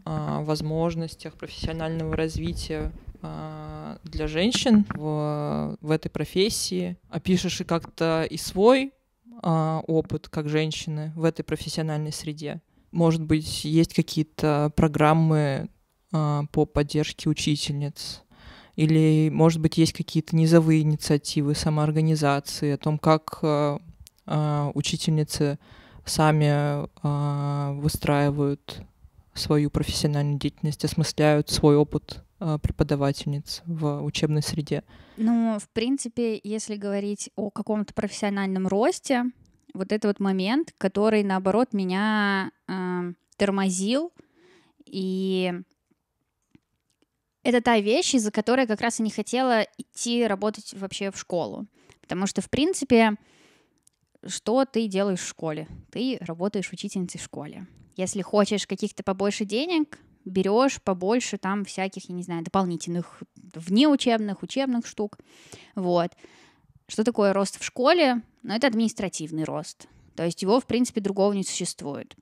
а, 0.05 0.41
возможностях 0.41 1.35
профессионального 1.35 2.15
развития 2.15 2.91
а, 3.21 3.97
для 4.03 4.27
женщин 4.27 4.85
в, 4.93 5.77
в 5.79 5.91
этой 5.91 6.09
профессии. 6.09 6.97
Опишешь 7.09 7.61
и 7.61 7.63
как-то 7.63 8.25
и 8.29 8.37
свой 8.37 8.93
а, 9.41 9.81
опыт 9.87 10.27
как 10.29 10.49
женщины 10.49 11.13
в 11.15 11.23
этой 11.23 11.43
профессиональной 11.43 12.11
среде. 12.11 12.61
Может 12.91 13.21
быть, 13.21 13.65
есть 13.65 13.93
какие-то 13.93 14.71
программы 14.75 15.69
а, 16.11 16.43
по 16.51 16.65
поддержке 16.65 17.29
учительниц 17.29 18.23
или, 18.79 19.29
может 19.29 19.59
быть, 19.59 19.77
есть 19.77 19.91
какие-то 19.91 20.37
низовые 20.37 20.83
инициативы 20.83 21.53
самоорганизации 21.53 22.71
о 22.71 22.77
том, 22.77 22.97
как 22.97 23.39
э, 23.41 23.77
э, 24.25 24.71
учительницы 24.73 25.59
сами 26.05 26.85
э, 26.85 27.73
выстраивают 27.81 28.81
свою 29.33 29.69
профессиональную 29.69 30.39
деятельность, 30.39 30.85
осмысляют 30.85 31.49
свой 31.49 31.75
опыт 31.75 32.23
преподавательниц 32.39 33.63
в 33.65 34.01
учебной 34.01 34.41
среде. 34.41 34.83
Ну, 35.17 35.57
в 35.59 35.67
принципе, 35.71 36.39
если 36.41 36.77
говорить 36.77 37.31
о 37.35 37.49
каком-то 37.49 37.93
профессиональном 37.93 38.65
росте, 38.65 39.25
вот 39.73 39.91
это 39.91 40.07
вот 40.07 40.21
момент, 40.21 40.73
который, 40.77 41.23
наоборот, 41.23 41.73
меня 41.73 42.51
э, 42.69 43.13
тормозил 43.35 44.13
и 44.85 45.53
это 47.43 47.61
та 47.61 47.79
вещь, 47.79 48.15
из-за 48.15 48.31
которой 48.31 48.67
как 48.67 48.81
раз 48.81 48.99
и 48.99 49.03
не 49.03 49.11
хотела 49.11 49.65
идти 49.77 50.25
работать 50.25 50.73
вообще 50.73 51.11
в 51.11 51.17
школу. 51.17 51.67
Потому 52.01 52.27
что, 52.27 52.41
в 52.41 52.49
принципе, 52.49 53.15
что 54.25 54.65
ты 54.65 54.87
делаешь 54.87 55.21
в 55.21 55.27
школе? 55.27 55.67
Ты 55.91 56.17
работаешь 56.21 56.71
учительницей 56.71 57.19
в 57.19 57.23
школе. 57.23 57.67
Если 57.95 58.21
хочешь 58.21 58.67
каких-то 58.67 59.03
побольше 59.03 59.45
денег, 59.45 59.99
берешь 60.25 60.81
побольше 60.81 61.37
там 61.37 61.65
всяких, 61.65 62.09
я 62.09 62.15
не 62.15 62.23
знаю, 62.23 62.43
дополнительных 62.43 63.23
внеучебных, 63.53 64.43
учебных 64.43 64.85
штук. 64.85 65.17
Вот. 65.75 66.11
Что 66.87 67.03
такое 67.03 67.33
рост 67.33 67.59
в 67.59 67.63
школе? 67.63 68.21
Ну, 68.43 68.53
это 68.53 68.67
административный 68.67 69.43
рост. 69.43 69.87
То 70.15 70.25
есть 70.25 70.41
его, 70.41 70.59
в 70.59 70.65
принципе, 70.65 71.01
другого 71.01 71.33
не 71.33 71.43
существует. 71.43 72.15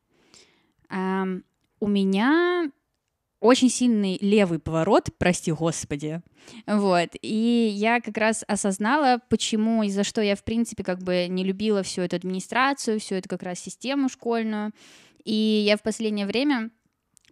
Um, 0.90 1.44
у 1.80 1.88
меня 1.88 2.72
очень 3.40 3.70
сильный 3.70 4.18
левый 4.20 4.60
поворот, 4.60 5.10
прости 5.18 5.52
господи. 5.52 6.22
Вот. 6.66 7.10
И 7.22 7.70
я 7.74 8.02
как 8.02 8.18
раз 8.18 8.44
осознала, 8.48 9.20
почему 9.30 9.84
и 9.84 9.90
за 9.90 10.04
что 10.04 10.22
я, 10.22 10.36
в 10.36 10.44
принципе, 10.44 10.84
как 10.84 11.04
бы 11.04 11.28
не 11.30 11.44
любила 11.44 11.84
всю 11.84 12.02
эту 12.02 12.16
администрацию, 12.16 13.00
всю 13.00 13.16
эту 13.16 13.30
как 13.30 13.44
раз 13.44 13.60
систему 13.60 14.10
школьную. 14.10 14.72
И 15.24 15.34
я 15.34 15.78
в 15.78 15.84
последнее 15.84 16.26
время 16.26 16.72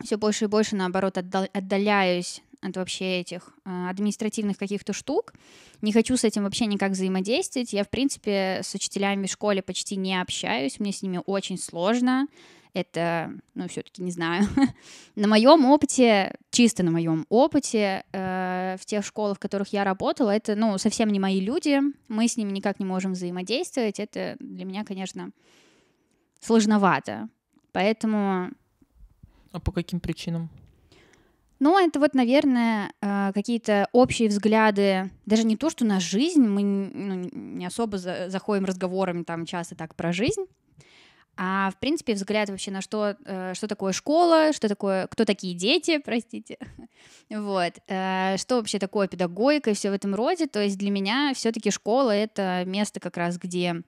все 0.04 0.18
больше 0.18 0.46
и 0.46 0.48
больше, 0.48 0.76
наоборот, 0.76 1.18
отдаляюсь 1.18 2.42
от 2.62 2.76
вообще 2.78 3.20
этих 3.20 3.50
э, 3.66 3.90
административных 3.90 4.58
каких-то 4.58 4.92
штук. 4.92 5.34
Не 5.82 5.92
хочу 5.92 6.18
с 6.18 6.24
этим 6.24 6.44
вообще 6.44 6.66
никак 6.66 6.92
взаимодействовать. 6.92 7.74
Я, 7.74 7.84
в 7.84 7.90
принципе, 7.90 8.62
с 8.64 8.74
учителями 8.74 9.28
в 9.28 9.32
школе 9.32 9.62
почти 9.62 9.96
не 9.96 10.20
общаюсь, 10.20 10.80
мне 10.80 10.92
с 10.92 11.02
ними 11.02 11.22
очень 11.26 11.58
сложно 11.58 12.28
это, 12.76 13.32
ну, 13.54 13.70
все-таки 13.70 14.04
не 14.04 14.12
знаю. 14.12 14.48
на 15.16 15.28
моем 15.30 15.66
опыте, 15.66 16.36
чисто 16.52 16.84
на 16.84 16.92
моем 16.92 17.26
опыте, 17.30 18.04
э, 18.12 18.76
в 18.78 18.86
тех 18.86 19.06
школах, 19.06 19.38
в 19.38 19.40
которых 19.40 19.70
я 19.70 19.86
работала, 19.86 20.30
это, 20.30 20.56
ну, 20.56 20.78
совсем 20.78 21.10
не 21.10 21.20
мои 21.20 21.40
люди, 21.40 21.80
мы 22.10 22.28
с 22.28 22.36
ними 22.36 22.52
никак 22.52 22.80
не 22.80 22.86
можем 22.86 23.14
взаимодействовать. 23.14 24.00
Это 24.02 24.36
для 24.40 24.66
меня, 24.66 24.84
конечно, 24.84 25.32
сложновато. 26.42 27.30
Поэтому... 27.72 28.52
А 29.54 29.60
по 29.62 29.72
каким 29.72 30.02
причинам? 30.02 30.50
Ну, 31.60 31.80
это 31.80 32.02
вот, 32.02 32.14
наверное, 32.14 32.92
э, 33.02 33.32
какие-то 33.34 33.88
общие 33.94 34.28
взгляды, 34.28 35.10
даже 35.26 35.46
не 35.46 35.56
то, 35.56 35.70
что 35.70 35.86
на 35.86 36.02
жизнь, 36.02 36.46
мы 36.46 36.62
ну, 36.62 37.30
не 37.32 37.66
особо 37.66 37.98
заходим 37.98 38.66
разговорами 38.66 39.24
там 39.24 39.46
часто 39.46 39.76
так 39.76 39.96
про 39.96 40.12
жизнь, 40.12 40.46
а 41.38 41.72
в 41.72 41.80
принципе 41.80 42.14
взгляд 42.14 42.50
вообще 42.50 42.72
на 42.72 42.82
что, 42.82 43.16
э, 43.26 43.54
что 43.54 43.68
такое 43.68 43.94
школа, 43.94 44.54
что 44.54 44.68
такое, 44.68 45.08
кто 45.08 45.26
такие 45.26 45.54
дети, 45.54 45.98
простите, 46.06 46.58
вот, 47.30 47.74
э, 47.88 48.38
что 48.38 48.56
вообще 48.58 48.80
такое 48.80 49.08
педагогика 49.08 49.72
и 49.72 49.74
все 49.74 49.92
в 49.92 49.94
этом 49.94 50.16
роде. 50.16 50.48
То 50.48 50.62
есть 50.62 50.78
для 50.78 50.92
меня 50.92 51.34
все-таки 51.36 51.72
школа 51.72 52.12
это 52.12 52.64
место 52.66 53.00
как 53.00 53.18
раз, 53.18 53.38
где 53.38 53.84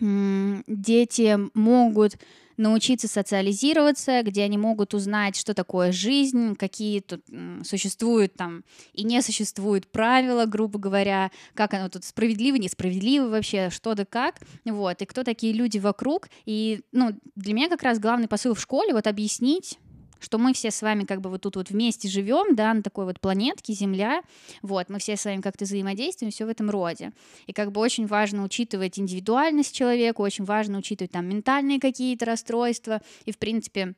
дети 0.00 1.38
могут 1.54 2.18
научиться 2.56 3.08
социализироваться, 3.08 4.22
где 4.22 4.42
они 4.42 4.58
могут 4.58 4.94
узнать, 4.94 5.36
что 5.36 5.54
такое 5.54 5.92
жизнь, 5.92 6.54
какие 6.56 7.00
тут 7.00 7.22
существуют 7.64 8.34
там 8.34 8.64
и 8.92 9.04
не 9.04 9.20
существуют 9.22 9.90
правила, 9.90 10.46
грубо 10.46 10.78
говоря, 10.78 11.30
как 11.54 11.74
оно 11.74 11.88
тут 11.88 12.04
справедливо, 12.04 12.56
несправедливо 12.56 13.28
вообще, 13.28 13.70
что 13.70 13.94
да 13.94 14.04
как, 14.04 14.40
вот, 14.64 15.02
и 15.02 15.06
кто 15.06 15.22
такие 15.22 15.52
люди 15.52 15.78
вокруг. 15.78 16.28
И, 16.44 16.82
ну, 16.92 17.10
для 17.34 17.54
меня 17.54 17.68
как 17.68 17.82
раз 17.82 17.98
главный 17.98 18.28
посыл 18.28 18.54
в 18.54 18.60
школе 18.60 18.92
вот 18.92 19.06
объяснить, 19.06 19.78
что 20.24 20.38
мы 20.38 20.52
все 20.54 20.70
с 20.70 20.82
вами 20.82 21.04
как 21.04 21.20
бы 21.20 21.30
вот 21.30 21.42
тут 21.42 21.56
вот 21.56 21.70
вместе 21.70 22.08
живем, 22.08 22.56
да, 22.56 22.74
на 22.74 22.82
такой 22.82 23.04
вот 23.04 23.20
планетке 23.20 23.72
Земля, 23.72 24.22
вот, 24.62 24.88
мы 24.88 24.98
все 24.98 25.16
с 25.16 25.24
вами 25.24 25.40
как-то 25.40 25.64
взаимодействуем, 25.64 26.32
все 26.32 26.46
в 26.46 26.48
этом 26.48 26.70
роде. 26.70 27.12
И 27.46 27.52
как 27.52 27.70
бы 27.70 27.80
очень 27.80 28.06
важно 28.06 28.42
учитывать 28.42 28.98
индивидуальность 28.98 29.74
человека, 29.74 30.20
очень 30.20 30.44
важно 30.44 30.78
учитывать 30.78 31.12
там 31.12 31.28
ментальные 31.28 31.78
какие-то 31.78 32.24
расстройства, 32.24 33.00
и, 33.24 33.32
в 33.32 33.38
принципе, 33.38 33.94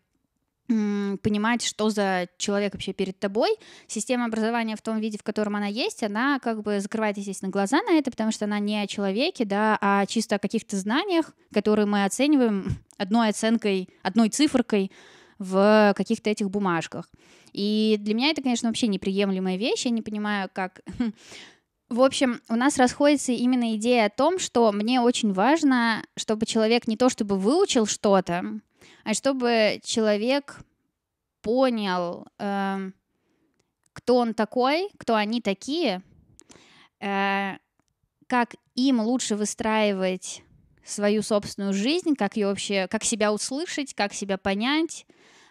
понимать, 0.67 1.63
что 1.63 1.91
за 1.91 2.29
человек 2.39 2.75
вообще 2.75 2.93
перед 2.93 3.19
тобой. 3.21 3.51
Система 3.87 4.25
образования 4.25 4.75
в 4.75 4.83
том 4.83 4.99
виде, 4.99 5.17
в 5.17 5.23
котором 5.23 5.55
она 5.55 5.69
есть, 5.69 6.03
она 6.03 6.41
как 6.41 6.63
бы 6.63 6.81
закрывает, 6.81 7.17
естественно, 7.19 7.51
глаза 7.51 7.81
на 7.83 7.93
это, 7.93 8.11
потому 8.11 8.33
что 8.33 8.47
она 8.47 8.59
не 8.59 8.83
о 8.83 8.87
человеке, 8.89 9.45
да, 9.45 9.79
а 9.81 10.05
чисто 10.07 10.37
о 10.37 10.39
каких-то 10.41 10.77
знаниях, 10.77 11.37
которые 11.55 11.87
мы 11.87 12.05
оцениваем 12.05 12.79
одной 12.99 13.29
оценкой, 13.29 13.89
одной 14.03 14.29
цифркой, 14.29 14.91
в 15.39 15.95
каких-то 15.97 16.31
этих 16.31 16.51
бумажках. 16.51 17.09
И 17.53 17.97
для 18.01 18.15
меня 18.15 18.31
это, 18.31 18.43
конечно, 18.43 18.69
вообще 18.69 18.87
неприемлемая 18.87 19.57
вещь. 19.57 19.85
Я 19.85 19.91
не 19.91 20.03
понимаю, 20.03 20.51
как... 20.53 20.81
В 21.89 22.03
общем, 22.03 22.41
у 22.49 22.57
нас 22.57 22.79
расходится 22.79 23.31
именно 23.31 23.77
идея 23.77 24.07
о 24.07 24.11
том, 24.11 24.41
что 24.41 24.73
мне 24.73 25.01
очень 25.01 25.33
важно, 25.33 26.05
чтобы 26.17 26.45
человек 26.45 26.89
не 26.89 26.97
то 26.97 27.09
чтобы 27.09 27.39
выучил 27.39 27.87
что-то, 27.87 28.43
а 29.05 29.15
чтобы 29.15 29.81
человек 29.85 30.59
понял, 31.43 32.27
э, 32.41 32.91
кто 33.93 34.17
он 34.17 34.35
такой, 34.35 34.91
кто 34.99 35.15
они 35.15 35.41
такие, 35.41 36.03
э, 37.01 37.53
как 38.27 38.57
им 38.75 39.01
лучше 39.01 39.37
выстраивать 39.37 40.43
свою 40.85 41.23
собственную 41.23 41.73
жизнь, 41.73 42.15
как 42.15 42.37
ее 42.37 42.49
вообще, 42.49 42.89
как 42.89 43.05
себя 43.05 43.33
услышать, 43.33 43.95
как 43.95 44.13
себя 44.13 44.39
понять, 44.39 45.07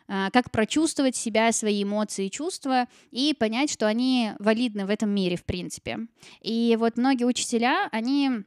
как 0.07 0.51
прочувствовать 0.51 1.15
себя, 1.15 1.51
свои 1.51 1.83
эмоции 1.83 2.27
и 2.27 2.31
чувства, 2.31 2.87
и 3.11 3.33
понять, 3.33 3.71
что 3.71 3.87
они 3.87 4.31
валидны 4.39 4.85
в 4.85 4.89
этом 4.89 5.09
мире, 5.09 5.35
в 5.35 5.43
принципе. 5.43 5.99
И 6.41 6.75
вот 6.79 6.97
многие 6.97 7.23
учителя, 7.23 7.89
они 7.91 8.45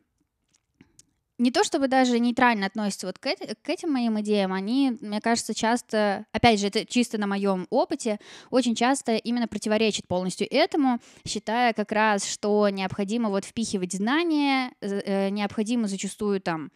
не 1.38 1.52
то 1.52 1.64
чтобы 1.64 1.88
даже 1.88 2.18
нейтрально 2.18 2.66
относятся 2.66 3.06
вот 3.06 3.18
к, 3.18 3.28
к 3.28 3.68
этим 3.68 3.92
моим 3.92 4.20
идеям, 4.20 4.52
они, 4.52 4.98
мне 5.00 5.20
кажется, 5.20 5.54
часто, 5.54 6.26
опять 6.32 6.60
же, 6.60 6.66
это 6.66 6.84
чисто 6.84 7.16
на 7.16 7.26
моем 7.26 7.66
опыте, 7.70 8.18
очень 8.50 8.74
часто 8.74 9.16
именно 9.16 9.46
противоречат 9.46 10.06
полностью 10.08 10.48
этому, 10.50 10.98
считая 11.24 11.72
как 11.72 11.92
раз, 11.92 12.28
что 12.28 12.68
необходимо 12.68 13.30
вот 13.30 13.44
впихивать 13.44 13.92
знания, 13.92 14.72
э, 14.80 15.28
необходимо 15.30 15.86
зачастую 15.86 16.40
там 16.40 16.72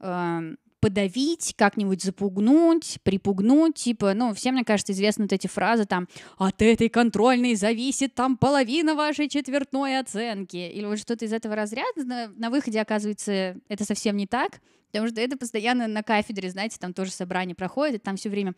э, 0.00 0.54
подавить, 0.80 1.54
как-нибудь 1.56 2.02
запугнуть, 2.02 2.98
припугнуть, 3.02 3.74
типа, 3.74 4.14
ну, 4.14 4.34
всем, 4.34 4.54
мне 4.54 4.64
кажется, 4.64 4.92
известны 4.92 5.24
вот 5.24 5.32
эти 5.32 5.46
фразы 5.46 5.84
там 5.84 6.08
«от 6.36 6.62
этой 6.62 6.88
контрольной 6.88 7.54
зависит 7.54 8.14
там 8.14 8.36
половина 8.36 8.94
вашей 8.94 9.28
четвертной 9.28 9.98
оценки» 9.98 10.56
или 10.56 10.84
вот 10.84 10.98
что-то 10.98 11.24
из 11.24 11.32
этого 11.32 11.54
разряда. 11.54 12.04
На, 12.04 12.28
на 12.28 12.50
выходе, 12.50 12.80
оказывается, 12.80 13.56
это 13.68 13.84
совсем 13.84 14.16
не 14.16 14.26
так, 14.26 14.60
потому 14.92 15.08
что 15.08 15.20
это 15.20 15.36
постоянно 15.36 15.86
на 15.86 16.02
кафедре, 16.02 16.50
знаете, 16.50 16.78
там 16.78 16.92
тоже 16.92 17.10
собрание 17.10 17.54
проходит, 17.54 17.96
и 17.96 17.98
там 17.98 18.16
все 18.16 18.28
время 18.28 18.54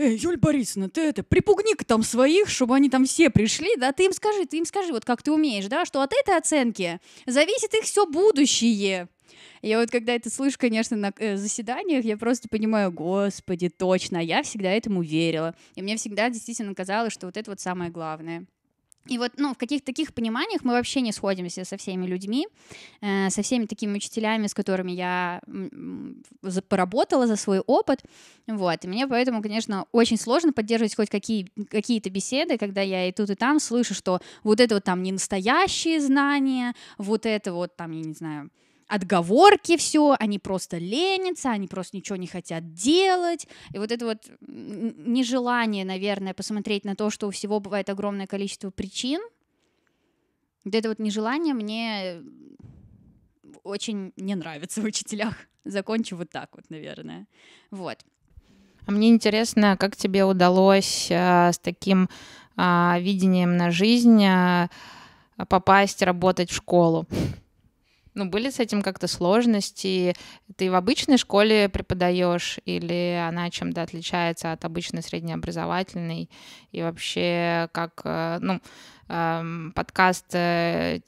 Эй, 0.00 0.16
Юль 0.16 0.36
Борисовна, 0.36 0.88
ты 0.88 1.00
это, 1.00 1.24
припугни-ка 1.24 1.84
там 1.84 2.04
своих, 2.04 2.48
чтобы 2.48 2.76
они 2.76 2.88
там 2.88 3.04
все 3.04 3.30
пришли, 3.30 3.74
да, 3.76 3.90
ты 3.92 4.04
им 4.04 4.12
скажи, 4.12 4.46
ты 4.46 4.58
им 4.58 4.64
скажи, 4.64 4.92
вот 4.92 5.04
как 5.04 5.24
ты 5.24 5.32
умеешь, 5.32 5.66
да, 5.66 5.84
что 5.84 6.02
от 6.02 6.12
этой 6.12 6.38
оценки 6.38 7.00
зависит 7.26 7.74
их 7.74 7.82
все 7.82 8.06
будущее. 8.06 9.08
Я 9.62 9.80
вот 9.80 9.90
когда 9.90 10.14
это 10.14 10.30
слышу, 10.30 10.58
конечно, 10.58 10.96
на 10.96 11.12
э, 11.18 11.36
заседаниях, 11.36 12.04
я 12.04 12.16
просто 12.16 12.48
понимаю, 12.48 12.92
господи, 12.92 13.68
точно, 13.68 14.18
я 14.18 14.42
всегда 14.42 14.70
этому 14.70 15.02
верила. 15.02 15.54
И 15.74 15.82
мне 15.82 15.96
всегда 15.96 16.30
действительно 16.30 16.74
казалось, 16.74 17.12
что 17.12 17.26
вот 17.26 17.36
это 17.36 17.50
вот 17.50 17.60
самое 17.60 17.90
главное. 17.90 18.46
И 19.08 19.16
вот, 19.16 19.32
ну, 19.38 19.54
в 19.54 19.58
каких-то 19.58 19.86
таких 19.86 20.12
пониманиях 20.12 20.64
мы 20.64 20.74
вообще 20.74 21.00
не 21.00 21.12
сходимся 21.12 21.64
со 21.64 21.76
всеми 21.76 22.06
людьми, 22.06 22.46
э, 23.00 23.30
со 23.30 23.42
всеми 23.42 23.64
такими 23.64 23.96
учителями, 23.96 24.46
с 24.46 24.54
которыми 24.54 24.92
я 24.92 25.40
поработала 26.68 27.26
за 27.26 27.36
свой 27.36 27.60
опыт, 27.60 28.02
вот, 28.46 28.84
и 28.84 28.88
мне 28.88 29.06
поэтому, 29.06 29.42
конечно, 29.42 29.86
очень 29.92 30.18
сложно 30.18 30.52
поддерживать 30.52 30.94
хоть 30.94 31.08
какие, 31.08 31.50
какие-то 31.70 32.10
беседы, 32.10 32.58
когда 32.58 32.82
я 32.82 33.08
и 33.08 33.12
тут, 33.12 33.30
и 33.30 33.34
там 33.34 33.60
слышу, 33.60 33.94
что 33.94 34.20
вот 34.42 34.60
это 34.60 34.74
вот 34.74 34.84
там 34.84 35.02
не 35.02 35.12
настоящие 35.12 36.00
знания, 36.00 36.74
вот 36.98 37.24
это 37.24 37.52
вот 37.52 37.76
там, 37.76 37.92
я 37.92 38.02
не 38.02 38.14
знаю, 38.14 38.50
отговорки 38.88 39.76
все, 39.76 40.16
они 40.18 40.38
просто 40.38 40.78
ленятся, 40.78 41.50
они 41.50 41.68
просто 41.68 41.96
ничего 41.96 42.16
не 42.16 42.26
хотят 42.26 42.72
делать. 42.72 43.46
И 43.72 43.78
вот 43.78 43.92
это 43.92 44.06
вот 44.06 44.30
нежелание, 44.40 45.84
наверное, 45.84 46.34
посмотреть 46.34 46.84
на 46.84 46.96
то, 46.96 47.10
что 47.10 47.28
у 47.28 47.30
всего 47.30 47.60
бывает 47.60 47.88
огромное 47.90 48.26
количество 48.26 48.70
причин, 48.70 49.20
вот 50.64 50.74
это 50.74 50.88
вот 50.88 50.98
нежелание 50.98 51.54
мне 51.54 52.22
очень 53.62 54.12
не 54.16 54.34
нравится 54.34 54.80
в 54.80 54.84
учителях. 54.84 55.34
Закончу 55.64 56.16
вот 56.16 56.30
так 56.30 56.50
вот, 56.54 56.68
наверное. 56.68 57.26
Вот. 57.70 57.98
А 58.86 58.90
мне 58.90 59.08
интересно, 59.10 59.76
как 59.78 59.96
тебе 59.96 60.24
удалось 60.24 61.08
э, 61.10 61.52
с 61.52 61.58
таким 61.58 62.08
э, 62.56 63.00
видением 63.00 63.56
на 63.56 63.70
жизнь 63.70 64.24
э, 64.24 64.68
попасть 65.48 66.02
работать 66.02 66.50
в 66.50 66.56
школу? 66.56 67.06
Ну, 68.18 68.24
были 68.24 68.50
с 68.50 68.58
этим 68.58 68.82
как-то 68.82 69.06
сложности? 69.06 70.12
Ты 70.56 70.72
в 70.72 70.74
обычной 70.74 71.18
школе 71.18 71.68
преподаешь 71.68 72.58
или 72.64 73.16
она 73.16 73.48
чем-то 73.48 73.80
отличается 73.80 74.50
от 74.50 74.64
обычной 74.64 75.04
среднеобразовательной? 75.04 76.28
И 76.72 76.82
вообще, 76.82 77.68
как, 77.70 78.00
э, 78.02 78.38
ну, 78.40 78.60
эм, 79.08 79.72
подкаст 79.72 80.34
э, 80.34 80.98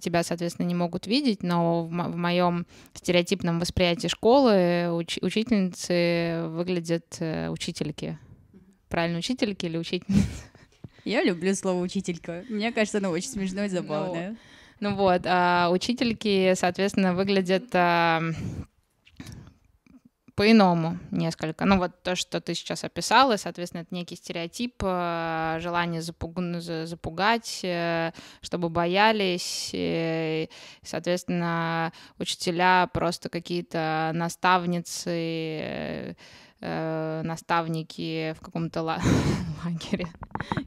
тебя, 0.00 0.22
соответственно, 0.22 0.66
не 0.66 0.74
могут 0.74 1.06
видеть, 1.06 1.42
но 1.42 1.84
в 1.84 1.90
моем 1.90 2.66
стереотипном 2.94 3.60
восприятии 3.60 4.08
школы 4.08 4.90
уч 4.94 5.18
учительницы 5.20 6.46
выглядят 6.48 7.18
э, 7.18 7.50
учительки. 7.50 8.18
Правильно, 8.88 9.18
учительки 9.18 9.66
или 9.66 9.76
учительницы? 9.76 10.24
Я 11.04 11.22
люблю 11.22 11.54
слово 11.54 11.82
учителька. 11.82 12.44
Мне 12.48 12.72
кажется, 12.72 12.96
оно 12.96 13.10
очень 13.10 13.28
смешное 13.28 13.66
и 13.66 13.68
забавное. 13.68 14.30
Ну, 14.30 14.36
ну 14.80 14.96
вот, 14.96 15.22
а 15.26 15.68
учительки, 15.70 16.54
соответственно, 16.54 17.14
выглядят 17.14 17.68
а, 17.74 18.22
по-иному 20.34 20.98
несколько. 21.10 21.66
Ну 21.66 21.76
вот 21.76 22.02
то, 22.02 22.16
что 22.16 22.40
ты 22.40 22.54
сейчас 22.54 22.82
описала, 22.82 23.36
соответственно, 23.36 23.82
это 23.82 23.94
некий 23.94 24.16
стереотип, 24.16 24.76
а, 24.82 25.58
желание 25.60 26.00
запуг... 26.00 26.38
запугать, 26.60 27.60
э, 27.62 28.12
чтобы 28.40 28.70
боялись. 28.70 29.68
И, 29.74 30.48
соответственно, 30.82 31.92
учителя 32.18 32.88
просто 32.94 33.28
какие-то 33.28 34.12
наставницы, 34.14 36.16
э, 36.60 37.22
наставники 37.24 38.34
в 38.38 38.40
каком-то 38.40 38.82
лагере. 39.64 40.08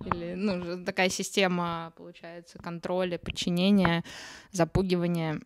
Или, 0.05 0.33
ну, 0.35 0.83
такая 0.83 1.09
система, 1.09 1.93
получается, 1.97 2.59
контроля, 2.59 3.17
подчинения, 3.17 4.03
запугивания. 4.51 5.39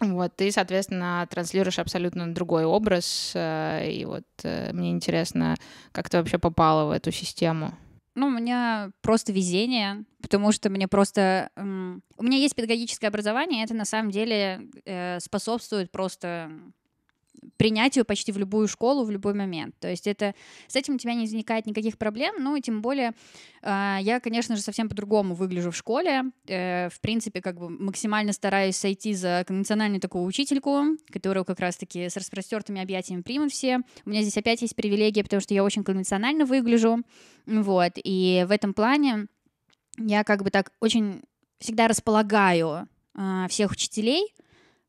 Вот, 0.00 0.36
ты, 0.36 0.52
соответственно, 0.52 1.26
транслируешь 1.28 1.78
абсолютно 1.78 2.32
другой 2.32 2.64
образ, 2.64 3.32
э, 3.34 3.90
и 3.90 4.04
вот 4.04 4.26
э, 4.44 4.72
мне 4.72 4.92
интересно, 4.92 5.56
как 5.92 6.08
ты 6.08 6.18
вообще 6.18 6.38
попала 6.38 6.88
в 6.88 6.92
эту 6.92 7.10
систему. 7.10 7.72
Ну, 8.14 8.26
у 8.26 8.30
меня 8.30 8.90
просто 9.00 9.32
везение, 9.32 10.04
потому 10.20 10.52
что 10.52 10.70
мне 10.70 10.88
просто... 10.88 11.50
Эм, 11.56 12.02
у 12.16 12.24
меня 12.24 12.38
есть 12.38 12.54
педагогическое 12.56 13.08
образование, 13.10 13.64
это 13.64 13.74
на 13.74 13.84
самом 13.84 14.10
деле 14.10 14.68
э, 14.84 15.20
способствует 15.20 15.90
просто 15.90 16.50
принятию 17.56 18.04
почти 18.04 18.32
в 18.32 18.38
любую 18.38 18.68
школу 18.68 19.04
в 19.04 19.10
любой 19.10 19.34
момент. 19.34 19.74
То 19.78 19.88
есть 19.88 20.06
это 20.06 20.34
с 20.66 20.76
этим 20.76 20.94
у 20.94 20.98
тебя 20.98 21.14
не 21.14 21.22
возникает 21.22 21.66
никаких 21.66 21.98
проблем, 21.98 22.36
ну 22.38 22.56
и 22.56 22.60
тем 22.60 22.82
более 22.82 23.12
э, 23.62 23.96
я, 24.00 24.20
конечно 24.20 24.56
же, 24.56 24.62
совсем 24.62 24.88
по-другому 24.88 25.34
выгляжу 25.34 25.70
в 25.70 25.76
школе. 25.76 26.24
Э, 26.46 26.88
в 26.90 27.00
принципе, 27.00 27.40
как 27.40 27.58
бы 27.58 27.68
максимально 27.68 28.32
стараюсь 28.32 28.76
сойти 28.76 29.14
за 29.14 29.44
конвенциональную 29.46 30.00
такую 30.00 30.24
учительку, 30.24 30.84
которую 31.12 31.44
как 31.44 31.60
раз-таки 31.60 32.08
с 32.08 32.16
распростертыми 32.16 32.80
объятиями 32.80 33.22
примут 33.22 33.52
все. 33.52 33.80
У 34.04 34.10
меня 34.10 34.22
здесь 34.22 34.36
опять 34.36 34.62
есть 34.62 34.76
привилегия, 34.76 35.22
потому 35.22 35.40
что 35.40 35.54
я 35.54 35.64
очень 35.64 35.84
конвенционально 35.84 36.44
выгляжу. 36.44 37.02
Вот. 37.46 37.92
И 37.96 38.44
в 38.48 38.50
этом 38.50 38.74
плане 38.74 39.26
я 39.98 40.24
как 40.24 40.42
бы 40.42 40.50
так 40.50 40.72
очень 40.80 41.22
всегда 41.58 41.88
располагаю 41.88 42.88
э, 43.16 43.46
всех 43.48 43.72
учителей, 43.72 44.34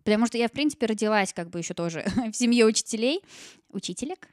Потому 0.10 0.28
что 0.28 0.38
я, 0.38 0.48
в 0.48 0.52
принципе, 0.52 0.86
родилась 0.86 1.34
как 1.34 1.50
бы 1.50 1.60
еще 1.60 1.74
тоже 1.74 2.06
в 2.32 2.36
семье 2.36 2.66
учителей, 2.66 3.22
учителек. 3.72 4.28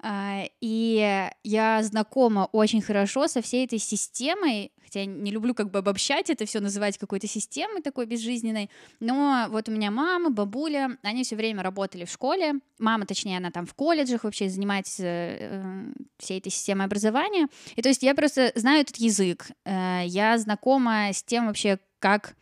А, 0.00 0.44
и 0.60 1.28
я 1.42 1.82
знакома 1.82 2.48
очень 2.52 2.80
хорошо 2.80 3.26
со 3.26 3.42
всей 3.42 3.66
этой 3.66 3.80
системой, 3.80 4.70
хотя 4.84 5.04
не 5.04 5.32
люблю 5.32 5.54
как 5.54 5.72
бы 5.72 5.80
обобщать 5.80 6.30
это 6.30 6.46
все, 6.46 6.60
называть 6.60 6.98
какой-то 6.98 7.26
системой 7.26 7.82
такой 7.82 8.06
безжизненной, 8.06 8.70
но 9.00 9.46
вот 9.50 9.68
у 9.68 9.72
меня 9.72 9.90
мама, 9.90 10.30
бабуля, 10.30 10.96
они 11.02 11.24
все 11.24 11.34
время 11.34 11.64
работали 11.64 12.04
в 12.04 12.10
школе, 12.10 12.54
мама, 12.78 13.06
точнее, 13.06 13.38
она 13.38 13.50
там 13.50 13.66
в 13.66 13.74
колледжах 13.74 14.22
вообще 14.22 14.48
занимается 14.48 15.02
э, 15.04 15.84
всей 16.18 16.38
этой 16.38 16.50
системой 16.50 16.86
образования, 16.86 17.48
и 17.74 17.82
то 17.82 17.88
есть 17.88 18.04
я 18.04 18.14
просто 18.14 18.52
знаю 18.54 18.82
этот 18.82 18.98
язык, 18.98 19.50
э, 19.64 20.02
я 20.06 20.38
знакома 20.38 21.08
с 21.12 21.24
тем 21.24 21.48
вообще, 21.48 21.80
как 21.98 22.36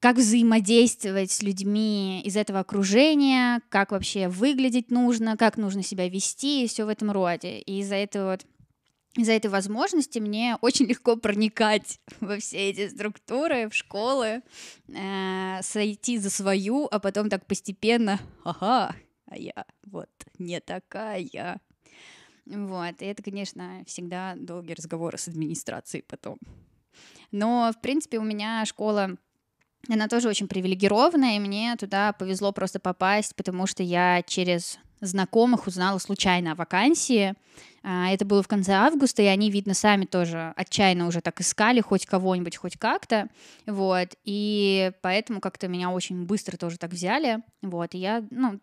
как 0.00 0.16
взаимодействовать 0.16 1.30
с 1.30 1.42
людьми 1.42 2.22
из 2.24 2.36
этого 2.36 2.60
окружения, 2.60 3.60
как 3.68 3.92
вообще 3.92 4.28
выглядеть 4.28 4.90
нужно, 4.90 5.36
как 5.36 5.58
нужно 5.58 5.82
себя 5.82 6.08
вести 6.08 6.64
и 6.64 6.66
все 6.66 6.86
в 6.86 6.88
этом 6.88 7.10
роде. 7.10 7.60
И 7.60 7.80
из-за 7.80 7.96
этого 7.96 8.30
вот 8.32 8.46
из-за 9.16 9.32
этой 9.32 9.50
возможности 9.50 10.18
мне 10.18 10.56
очень 10.62 10.86
легко 10.86 11.16
проникать 11.16 12.00
во 12.20 12.38
все 12.38 12.70
эти 12.70 12.88
структуры, 12.88 13.68
в 13.68 13.74
школы, 13.74 14.42
э, 14.88 15.62
сойти 15.62 16.18
за 16.18 16.30
свою, 16.30 16.88
а 16.90 16.98
потом 16.98 17.28
так 17.28 17.44
постепенно, 17.44 18.20
ага, 18.44 18.94
а 19.26 19.36
я 19.36 19.66
вот 19.84 20.10
не 20.38 20.60
такая. 20.60 21.60
Вот, 22.46 23.02
и 23.02 23.04
это, 23.04 23.22
конечно, 23.22 23.82
всегда 23.86 24.34
долгие 24.36 24.72
разговоры 24.74 25.18
с 25.18 25.28
администрацией 25.28 26.04
потом. 26.06 26.38
Но, 27.32 27.70
в 27.76 27.80
принципе, 27.80 28.18
у 28.18 28.24
меня 28.24 28.64
школа 28.64 29.16
она 29.88 30.08
тоже 30.08 30.28
очень 30.28 30.48
привилегированная, 30.48 31.36
и 31.36 31.40
мне 31.40 31.74
туда 31.76 32.12
повезло 32.12 32.52
просто 32.52 32.80
попасть, 32.80 33.34
потому 33.34 33.66
что 33.66 33.82
я 33.82 34.22
через 34.26 34.78
знакомых 35.00 35.66
узнала 35.66 35.98
случайно 35.98 36.52
о 36.52 36.54
вакансии. 36.54 37.34
А, 37.82 38.10
это 38.10 38.26
было 38.26 38.42
в 38.42 38.48
конце 38.48 38.72
августа, 38.72 39.22
и 39.22 39.26
они, 39.26 39.50
видно, 39.50 39.72
сами 39.72 40.04
тоже 40.04 40.52
отчаянно 40.56 41.06
уже 41.06 41.22
так 41.22 41.40
искали 41.40 41.80
хоть 41.80 42.04
кого-нибудь, 42.04 42.56
хоть 42.56 42.76
как-то, 42.76 43.28
вот, 43.66 44.08
и 44.24 44.92
поэтому 45.00 45.40
как-то 45.40 45.66
меня 45.68 45.90
очень 45.90 46.26
быстро 46.26 46.58
тоже 46.58 46.76
так 46.76 46.90
взяли, 46.90 47.38
вот, 47.62 47.94
и 47.94 47.98
я, 47.98 48.22
ну, 48.30 48.60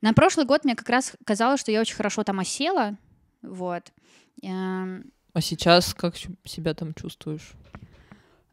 на 0.00 0.14
прошлый 0.14 0.46
год 0.46 0.64
мне 0.64 0.74
как 0.74 0.88
раз 0.88 1.12
казалось, 1.26 1.60
что 1.60 1.72
я 1.72 1.80
очень 1.80 1.96
хорошо 1.96 2.24
там 2.24 2.40
осела, 2.40 2.96
вот. 3.42 3.92
Эм. 4.42 5.12
А 5.34 5.40
сейчас 5.42 5.92
как 5.92 6.14
себя 6.44 6.72
там 6.72 6.94
чувствуешь? 6.94 7.52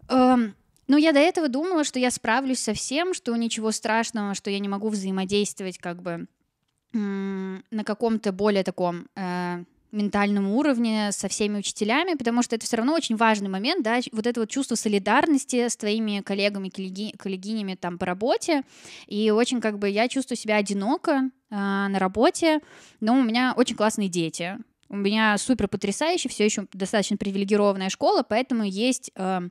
Эм, 0.10 0.56
ну, 0.88 0.98
я 0.98 1.12
до 1.12 1.20
этого 1.20 1.48
думала, 1.48 1.84
что 1.84 2.00
я 2.00 2.12
справлюсь 2.12 2.60
со 2.60 2.74
всем, 2.74 3.14
что 3.14 3.36
ничего 3.36 3.72
страшного, 3.72 4.34
что 4.34 4.50
я 4.50 4.60
не 4.60 4.68
могу 4.68 4.90
взаимодействовать 4.90 5.78
как 5.78 6.02
бы 6.02 6.28
на 6.94 7.84
каком-то 7.84 8.32
более 8.32 8.64
таком 8.64 9.08
э, 9.16 9.64
ментальном 9.94 10.50
уровне 10.50 11.12
со 11.12 11.28
всеми 11.28 11.60
учителями, 11.60 12.16
потому 12.16 12.42
что 12.42 12.56
это 12.56 12.66
все 12.66 12.78
равно 12.78 12.94
очень 12.94 13.16
важный 13.16 13.50
момент, 13.50 13.84
да, 13.84 14.00
вот 14.12 14.28
это 14.28 14.42
вот 14.42 14.50
чувство 14.50 14.76
солидарности 14.76 15.68
с 15.68 15.78
твоими 15.78 16.22
коллегами, 16.22 16.70
коллеги, 16.70 17.16
коллегинями 17.18 17.76
там 17.76 17.98
по 17.98 18.06
работе, 18.06 18.64
и 19.08 19.32
очень 19.32 19.62
как 19.62 19.80
бы 19.80 19.90
я 19.90 20.08
чувствую 20.08 20.38
себя 20.38 20.58
одиноко 20.58 21.12
э, 21.12 21.56
на 21.56 21.98
работе, 22.00 22.60
но 23.00 23.18
у 23.18 23.24
меня 23.24 23.54
очень 23.56 23.76
классные 23.76 24.10
дети, 24.10 24.58
у 24.90 24.96
меня 24.96 25.38
супер 25.38 25.68
потрясающий, 25.68 26.30
все 26.30 26.46
еще 26.46 26.68
достаточно 26.74 27.18
привилегированная 27.18 27.90
школа, 27.90 28.24
поэтому 28.28 28.64
есть 28.64 29.12
э, 29.16 29.42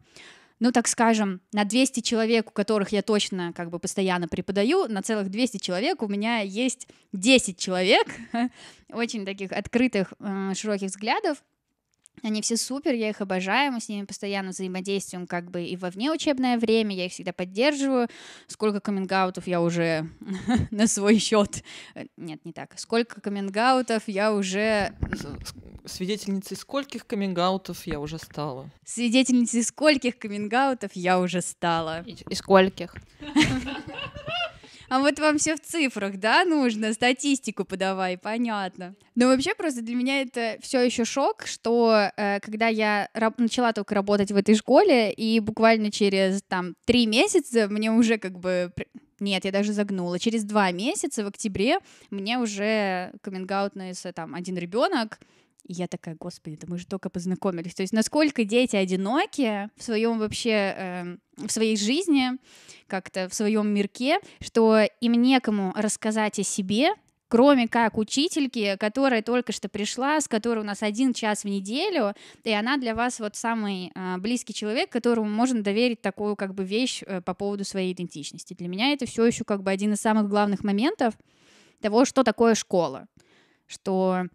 ну, 0.62 0.70
так 0.70 0.87
скажем, 0.87 1.40
на 1.53 1.64
200 1.64 2.03
человек, 2.03 2.51
у 2.51 2.53
которых 2.53 2.90
я 2.90 3.03
точно 3.03 3.53
как 3.53 3.68
бы 3.68 3.81
постоянно 3.81 4.29
преподаю, 4.29 4.87
на 4.87 5.03
целых 5.03 5.29
200 5.29 5.59
человек 5.59 6.03
у 6.03 6.07
меня 6.07 6.38
есть 6.38 6.87
10 7.12 7.59
человек, 7.59 8.07
очень 8.92 9.27
таких 9.27 9.51
открытых, 9.51 10.12
э, 10.20 10.53
широких 10.55 10.90
взглядов, 10.90 11.42
они 12.22 12.42
все 12.42 12.57
супер, 12.57 12.94
я 12.94 13.11
их 13.11 13.20
обожаю, 13.20 13.72
мы 13.72 13.81
с 13.81 13.88
ними 13.88 14.05
постоянно 14.05 14.51
взаимодействуем 14.51 15.27
как 15.27 15.51
бы 15.51 15.64
и 15.64 15.77
во 15.77 15.90
внеучебное 15.90 16.57
время, 16.59 16.94
я 16.94 17.07
их 17.07 17.12
всегда 17.12 17.33
поддерживаю. 17.33 18.07
Сколько 18.46 18.79
каминг 18.79 19.11
я 19.46 19.61
уже 19.61 20.09
на 20.70 20.87
свой 20.87 21.18
счет... 21.18 21.64
Э, 21.96 22.05
нет, 22.16 22.44
не 22.44 22.53
так. 22.53 22.79
Сколько 22.79 23.20
каминг 23.20 23.57
я 24.07 24.33
уже... 24.33 24.94
Свидетельницей 25.85 26.57
скольких 26.57 27.07
каминг 27.07 27.38
я 27.87 28.01
уже 28.01 28.18
стала? 28.18 28.71
Свидетельницей 28.85 29.62
скольких 29.62 30.18
каминг 30.18 30.53
я 30.95 31.18
уже 31.18 31.40
стала? 31.40 32.03
И, 32.03 32.16
и 32.29 32.35
скольких? 32.35 32.95
А 34.92 34.99
вот 34.99 35.18
вам 35.18 35.38
все 35.38 35.57
в 35.57 35.61
цифрах, 35.61 36.18
да, 36.18 36.45
нужно, 36.45 36.92
статистику 36.92 37.64
подавай, 37.64 38.18
понятно. 38.18 38.95
Но 39.14 39.29
вообще 39.29 39.55
просто 39.55 39.81
для 39.81 39.95
меня 39.95 40.21
это 40.21 40.59
все 40.61 40.83
еще 40.83 41.07
шок, 41.07 41.47
что 41.47 42.11
э, 42.14 42.40
когда 42.40 42.68
я 42.68 43.09
начала 43.38 43.73
только 43.73 43.95
работать 43.95 44.33
в 44.33 44.37
этой 44.37 44.55
школе, 44.55 45.11
и 45.11 45.40
буквально 45.40 45.90
через 45.90 46.42
там 46.42 46.75
три 46.85 47.07
месяца 47.07 47.68
мне 47.68 47.90
уже 47.90 48.18
как 48.18 48.38
бы 48.38 48.71
нет, 49.18 49.47
я 49.47 49.53
даже 49.53 49.73
загнула. 49.73 50.18
Через 50.18 50.45
два 50.45 50.71
месяца 50.73 51.25
в 51.25 51.29
октябре 51.29 51.79
мне 52.11 52.38
уже 52.38 53.12
каминг 53.23 53.51
там 54.14 54.35
один 54.35 54.59
ребенок, 54.59 55.21
и 55.64 55.75
я 55.75 55.87
такая, 55.87 56.16
господи, 56.18 56.57
да 56.61 56.66
мы 56.68 56.79
же 56.79 56.87
только 56.87 57.09
познакомились. 57.09 57.75
То 57.75 57.83
есть 57.83 57.92
насколько 57.92 58.44
дети 58.44 58.77
одиноки 58.77 59.70
в 59.77 59.83
своем 59.83 60.18
вообще, 60.18 60.75
э, 60.77 61.16
в 61.37 61.51
своей 61.51 61.77
жизни, 61.77 62.33
как-то 62.87 63.29
в 63.29 63.35
своем 63.35 63.68
мирке, 63.68 64.18
что 64.40 64.81
им 65.01 65.12
некому 65.12 65.72
рассказать 65.77 66.38
о 66.38 66.42
себе, 66.42 66.90
кроме 67.29 67.66
как 67.66 67.96
учительки, 67.96 68.77
которая 68.79 69.22
только 69.22 69.53
что 69.53 69.68
пришла, 69.70 70.20
с 70.20 70.29
которой 70.29 70.59
у 70.59 70.64
нас 70.64 70.83
один 70.83 71.14
час 71.14 71.44
в 71.44 71.46
неделю, 71.46 72.12
и 72.44 72.51
она 72.51 72.77
для 72.77 72.94
вас 72.94 73.20
вот 73.20 73.37
самый 73.37 73.90
э, 73.94 74.16
близкий 74.18 74.53
человек, 74.53 74.90
которому 74.90 75.31
можно 75.31 75.62
доверить 75.62 76.03
такую 76.03 76.37
как 76.37 76.55
бы 76.55 76.64
вещь 76.64 77.03
э, 77.07 77.22
по 77.22 77.33
поводу 77.35 77.64
своей 77.64 77.92
идентичности. 77.92 78.53
Для 78.53 78.68
меня 78.68 78.92
это 78.92 79.07
все 79.07 79.25
еще 79.25 79.44
как 79.44 79.62
бы 79.62 79.70
один 79.70 79.94
из 79.94 80.01
самых 80.01 80.29
главных 80.29 80.64
моментов 80.64 81.14
того, 81.81 82.05
что 82.05 82.22
такое 82.22 82.55
школа, 82.55 83.07
что 83.66 84.27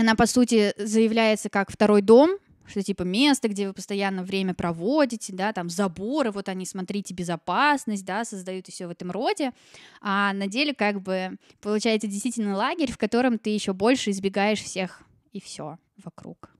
она, 0.00 0.14
по 0.14 0.26
сути, 0.26 0.74
заявляется 0.76 1.48
как 1.48 1.70
второй 1.70 2.02
дом, 2.02 2.38
что 2.66 2.82
типа 2.82 3.02
место, 3.02 3.48
где 3.48 3.68
вы 3.68 3.74
постоянно 3.74 4.22
время 4.22 4.54
проводите, 4.54 5.32
да, 5.32 5.52
там 5.52 5.68
заборы, 5.68 6.30
вот 6.30 6.48
они, 6.48 6.64
смотрите, 6.66 7.14
безопасность, 7.14 8.04
да, 8.04 8.24
создают 8.24 8.68
и 8.68 8.72
все 8.72 8.86
в 8.86 8.90
этом 8.90 9.10
роде, 9.10 9.52
а 10.00 10.32
на 10.32 10.46
деле 10.46 10.74
как 10.74 11.02
бы 11.02 11.36
получается 11.60 12.08
действительно 12.08 12.56
лагерь, 12.56 12.90
в 12.90 12.98
котором 12.98 13.38
ты 13.38 13.50
еще 13.50 13.72
больше 13.72 14.10
избегаешь 14.10 14.60
всех 14.60 15.02
и 15.32 15.40
все 15.40 15.78
вокруг. 16.02 16.50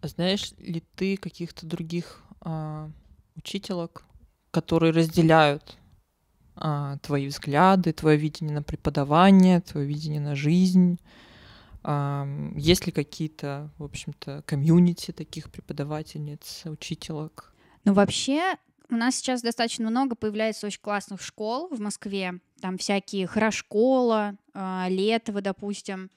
А 0.00 0.08
знаешь 0.08 0.52
ли 0.58 0.82
ты 0.96 1.16
каких-то 1.16 1.64
других 1.66 2.22
а, 2.40 2.90
учителок, 3.36 4.04
которые 4.50 4.92
разделяют 4.92 5.78
а, 6.56 6.98
твои 6.98 7.26
взгляды, 7.28 7.92
твое 7.92 8.18
видение 8.18 8.54
на 8.54 8.62
преподавание, 8.62 9.62
твое 9.62 9.86
видение 9.86 10.20
на 10.20 10.36
жизнь? 10.36 10.98
Есть 11.84 12.86
ли 12.86 12.92
какие-то, 12.92 13.70
в 13.78 13.84
общем-то, 13.84 14.42
комьюнити 14.46 15.10
таких 15.10 15.50
преподавательниц, 15.50 16.62
учителок? 16.64 17.54
Ну, 17.84 17.92
вообще, 17.92 18.56
у 18.88 18.94
нас 18.94 19.16
сейчас 19.16 19.42
достаточно 19.42 19.90
много 19.90 20.14
появляется 20.14 20.66
очень 20.66 20.80
классных 20.80 21.20
школ 21.20 21.68
в 21.68 21.80
Москве. 21.80 22.40
Там 22.60 22.78
всякие 22.78 23.26
хорошкола, 23.26 24.36
а, 24.54 24.86
Летово, 24.88 25.42
допустим. 25.42 26.10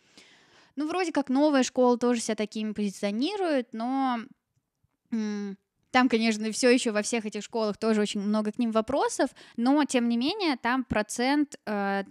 Ну, 0.77 0.87
вроде 0.87 1.11
как 1.11 1.27
новая 1.29 1.63
школа 1.63 1.97
тоже 1.97 2.21
себя 2.21 2.35
такими 2.35 2.71
позиционирует, 2.71 3.73
но 3.73 4.19
там, 5.09 6.09
конечно, 6.09 6.51
все 6.51 6.69
еще 6.69 6.91
во 6.91 7.01
всех 7.01 7.25
этих 7.25 7.43
школах 7.43 7.77
тоже 7.77 8.01
очень 8.01 8.21
много 8.21 8.51
к 8.51 8.59
ним 8.59 8.71
вопросов, 8.71 9.31
но 9.55 9.83
тем 9.85 10.07
не 10.09 10.17
менее 10.17 10.57
там 10.57 10.83
процент 10.83 11.59
э, 11.65 12.03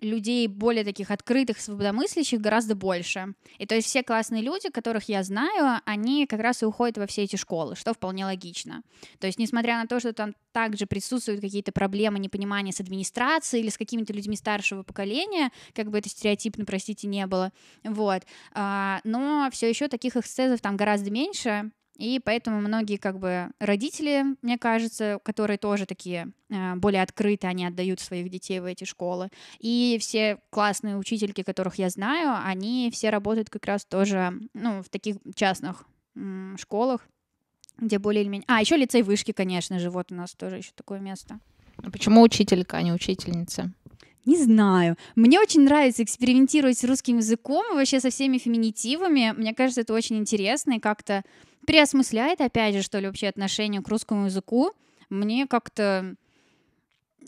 людей 0.00 0.46
более 0.46 0.84
таких 0.84 1.10
открытых, 1.10 1.60
свободомыслящих 1.60 2.40
гораздо 2.40 2.74
больше. 2.74 3.34
И 3.58 3.66
то 3.66 3.74
есть 3.74 3.88
все 3.88 4.02
классные 4.02 4.42
люди, 4.42 4.70
которых 4.70 5.08
я 5.08 5.22
знаю, 5.22 5.80
они 5.84 6.26
как 6.26 6.40
раз 6.40 6.62
и 6.62 6.66
уходят 6.66 6.98
во 6.98 7.06
все 7.06 7.24
эти 7.24 7.36
школы, 7.36 7.76
что 7.76 7.94
вполне 7.94 8.24
логично. 8.24 8.82
То 9.18 9.26
есть 9.26 9.38
несмотря 9.38 9.78
на 9.78 9.86
то, 9.86 10.00
что 10.00 10.12
там 10.12 10.34
также 10.52 10.86
присутствуют 10.86 11.40
какие-то 11.40 11.72
проблемы 11.72 12.18
непонимания 12.18 12.72
с 12.72 12.80
администрацией 12.80 13.62
или 13.62 13.70
с 13.70 13.78
какими-то 13.78 14.12
людьми 14.12 14.36
старшего 14.36 14.82
поколения, 14.82 15.50
как 15.74 15.90
бы 15.90 15.98
это 15.98 16.08
стереотипно, 16.08 16.64
простите, 16.64 17.06
не 17.06 17.26
было, 17.26 17.52
вот, 17.84 18.22
а, 18.52 19.00
но 19.04 19.48
все 19.52 19.68
еще 19.68 19.88
таких 19.88 20.16
эксцессов 20.16 20.60
там 20.60 20.76
гораздо 20.76 21.10
меньше, 21.10 21.70
и 21.98 22.20
поэтому 22.24 22.60
многие 22.60 22.96
как 22.96 23.18
бы 23.18 23.50
родители, 23.58 24.24
мне 24.40 24.56
кажется, 24.56 25.18
которые 25.24 25.58
тоже 25.58 25.84
такие 25.84 26.32
э, 26.48 26.76
более 26.76 27.02
открыты, 27.02 27.48
они 27.48 27.66
отдают 27.66 27.98
своих 27.98 28.30
детей 28.30 28.60
в 28.60 28.64
эти 28.64 28.84
школы. 28.84 29.30
И 29.58 29.98
все 30.00 30.38
классные 30.50 30.96
учительки, 30.96 31.42
которых 31.42 31.74
я 31.74 31.90
знаю, 31.90 32.40
они 32.44 32.90
все 32.92 33.10
работают 33.10 33.50
как 33.50 33.66
раз 33.66 33.84
тоже 33.84 34.32
ну, 34.54 34.80
в 34.82 34.88
таких 34.88 35.16
частных 35.34 35.84
м, 36.14 36.56
школах, 36.56 37.04
где 37.78 37.98
более 37.98 38.22
или 38.22 38.28
менее... 38.28 38.46
А, 38.46 38.60
еще 38.60 38.76
лицей 38.76 39.02
вышки, 39.02 39.32
конечно 39.32 39.80
же, 39.80 39.90
вот 39.90 40.12
у 40.12 40.14
нас 40.14 40.34
тоже 40.34 40.58
еще 40.58 40.70
такое 40.76 41.00
место. 41.00 41.40
А 41.78 41.90
почему 41.90 42.22
учителька, 42.22 42.76
а 42.76 42.82
не 42.82 42.92
учительница? 42.92 43.72
Не 44.24 44.36
знаю. 44.36 44.96
Мне 45.16 45.40
очень 45.40 45.62
нравится 45.62 46.02
экспериментировать 46.02 46.78
с 46.78 46.84
русским 46.84 47.16
языком 47.16 47.64
и 47.72 47.74
вообще 47.74 47.98
со 47.98 48.10
всеми 48.10 48.38
феминитивами. 48.38 49.32
Мне 49.36 49.54
кажется, 49.54 49.80
это 49.80 49.94
очень 49.94 50.18
интересно 50.18 50.74
и 50.74 50.80
как-то 50.80 51.24
переосмысляет, 51.68 52.40
опять 52.40 52.74
же, 52.74 52.82
что 52.82 52.98
ли, 52.98 53.06
вообще 53.06 53.28
отношение 53.28 53.82
к 53.82 53.88
русскому 53.88 54.24
языку. 54.24 54.72
Мне 55.10 55.46
как-то 55.46 56.14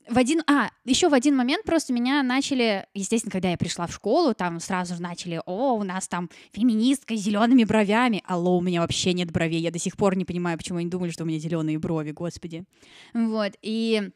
в 0.09 0.16
один, 0.16 0.42
а, 0.46 0.70
еще 0.87 1.11
в 1.11 1.14
один 1.14 1.37
момент 1.37 1.66
просто 1.66 1.92
меня 1.92 2.22
начали, 2.22 2.87
естественно, 2.94 3.31
когда 3.31 3.50
я 3.50 3.59
пришла 3.59 3.87
в 3.87 3.92
школу, 3.92 4.33
там 4.33 4.59
сразу 4.59 4.94
же 4.94 5.03
начали, 5.03 5.42
о, 5.44 5.74
у 5.74 5.83
нас 5.83 6.09
там 6.09 6.31
феминистка 6.53 7.14
с 7.14 7.20
зелеными 7.20 7.64
бровями, 7.64 8.22
алло, 8.24 8.57
у 8.57 8.62
меня 8.62 8.81
вообще 8.81 9.12
нет 9.12 9.31
бровей, 9.31 9.61
я 9.61 9.70
до 9.70 9.79
сих 9.79 9.98
пор 9.98 10.16
не 10.16 10.24
понимаю, 10.24 10.57
почему 10.57 10.79
они 10.79 10.88
думали, 10.88 11.11
что 11.11 11.24
у 11.24 11.26
меня 11.26 11.38
зеленые 11.38 11.79
брови, 11.79 12.12
господи, 12.12 12.64
вот, 13.12 13.53
и 13.61 14.11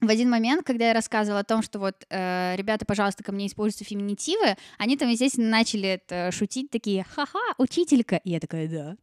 в 0.00 0.08
один 0.08 0.28
момент, 0.28 0.66
когда 0.66 0.88
я 0.88 0.92
рассказывала 0.92 1.40
о 1.40 1.44
том, 1.44 1.62
что 1.62 1.78
вот, 1.78 2.04
э, 2.10 2.56
ребята, 2.56 2.84
пожалуйста, 2.84 3.22
ко 3.22 3.30
мне 3.30 3.46
используйте 3.46 3.84
феминитивы, 3.84 4.56
они 4.76 4.96
там, 4.96 5.08
естественно, 5.08 5.48
начали 5.48 5.88
это 5.88 6.32
шутить, 6.32 6.70
такие, 6.70 7.06
ха-ха, 7.08 7.54
учителька, 7.58 8.16
и 8.16 8.30
я 8.30 8.40
такая, 8.40 8.68
да, 8.68 8.96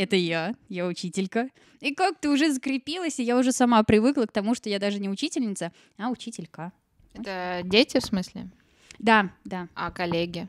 это 0.00 0.16
я, 0.16 0.54
я 0.70 0.86
учителька. 0.86 1.50
И 1.80 1.94
как-то 1.94 2.30
уже 2.30 2.50
закрепилась, 2.50 3.18
и 3.20 3.22
я 3.22 3.36
уже 3.36 3.52
сама 3.52 3.82
привыкла 3.82 4.24
к 4.24 4.32
тому, 4.32 4.54
что 4.54 4.70
я 4.70 4.78
даже 4.78 4.98
не 4.98 5.10
учительница, 5.10 5.72
а 5.98 6.08
учителька. 6.08 6.72
Это 7.12 7.60
дети, 7.64 8.00
в 8.00 8.04
смысле? 8.04 8.48
Да, 8.98 9.30
да. 9.44 9.68
А 9.74 9.90
коллеги? 9.90 10.48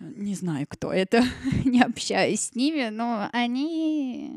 Не 0.00 0.34
знаю, 0.34 0.66
кто 0.68 0.92
это, 0.92 1.24
не 1.64 1.80
общаюсь 1.80 2.40
с 2.40 2.54
ними, 2.54 2.90
но 2.90 3.30
они... 3.32 4.30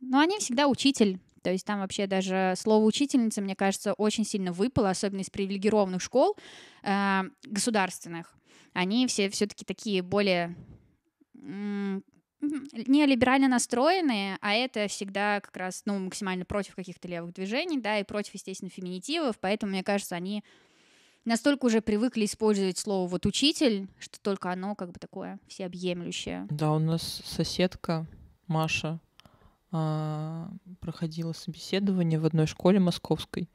Ну, 0.00 0.18
они 0.18 0.38
всегда 0.38 0.66
учитель. 0.66 1.20
То 1.42 1.52
есть 1.52 1.64
там 1.64 1.80
вообще 1.80 2.08
даже 2.08 2.54
слово 2.56 2.84
учительница, 2.84 3.40
мне 3.40 3.54
кажется, 3.54 3.92
очень 3.92 4.24
сильно 4.24 4.52
выпало, 4.52 4.90
особенно 4.90 5.20
из 5.20 5.30
привилегированных 5.30 6.02
школ 6.02 6.36
э, 6.82 7.22
государственных. 7.44 8.34
Они 8.72 9.06
все 9.06 9.30
все-таки 9.30 9.64
такие 9.64 10.02
более 10.02 10.56
не 12.40 13.06
либерально 13.06 13.48
настроенные, 13.48 14.38
а 14.40 14.52
это 14.52 14.88
всегда 14.88 15.40
как 15.40 15.56
раз, 15.56 15.82
ну, 15.84 15.98
максимально 15.98 16.44
против 16.44 16.74
каких-то 16.74 17.08
левых 17.08 17.34
движений, 17.34 17.78
да, 17.78 17.98
и 17.98 18.04
против, 18.04 18.34
естественно, 18.34 18.70
феминитивов, 18.70 19.38
поэтому, 19.38 19.72
мне 19.72 19.82
кажется, 19.82 20.16
они 20.16 20.42
настолько 21.24 21.66
уже 21.66 21.80
привыкли 21.80 22.24
использовать 22.24 22.78
слово 22.78 23.08
вот 23.08 23.26
учитель, 23.26 23.88
что 23.98 24.20
только 24.20 24.50
оно 24.50 24.74
как 24.74 24.92
бы 24.92 24.98
такое 24.98 25.38
всеобъемлющее. 25.48 26.46
Да, 26.50 26.72
у 26.72 26.78
нас 26.78 27.22
соседка 27.24 28.06
Маша 28.46 29.00
а, 29.70 30.50
проходила 30.80 31.32
собеседование 31.32 32.18
в 32.18 32.26
одной 32.26 32.46
школе 32.46 32.80
московской, 32.80 33.48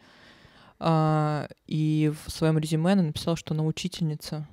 а, 0.79 1.47
и 1.67 2.11
в 2.25 2.31
своем 2.31 2.57
резюме 2.57 2.93
она 2.93 3.03
написала, 3.03 3.35
что 3.35 3.53
она 3.53 3.63
учительница. 3.63 4.47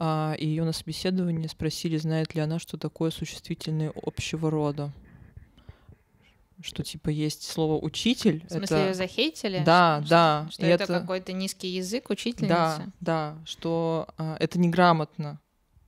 А, 0.00 0.36
и 0.38 0.46
ее 0.46 0.62
на 0.62 0.72
собеседовании 0.72 1.48
спросили, 1.48 1.96
знает 1.96 2.32
ли 2.36 2.40
она, 2.40 2.60
что 2.60 2.78
такое 2.78 3.10
существительные 3.10 3.92
общего 4.00 4.48
рода. 4.48 4.92
Что 6.60 6.84
типа 6.84 7.08
есть 7.08 7.42
слово 7.42 7.84
учитель. 7.84 8.44
В 8.46 8.52
смысле, 8.52 8.76
это... 8.76 8.86
ее 8.86 8.94
захейтили? 8.94 9.62
Да, 9.64 10.00
что, 10.00 10.10
да. 10.10 10.46
Что, 10.50 10.52
что 10.52 10.66
это, 10.66 10.84
это 10.84 11.00
какой-то 11.00 11.32
низкий 11.32 11.68
язык 11.68 12.10
учительницы? 12.10 12.48
Да, 12.48 12.86
да, 13.00 13.38
что 13.44 14.06
а, 14.16 14.36
это 14.38 14.60
неграмотно 14.60 15.40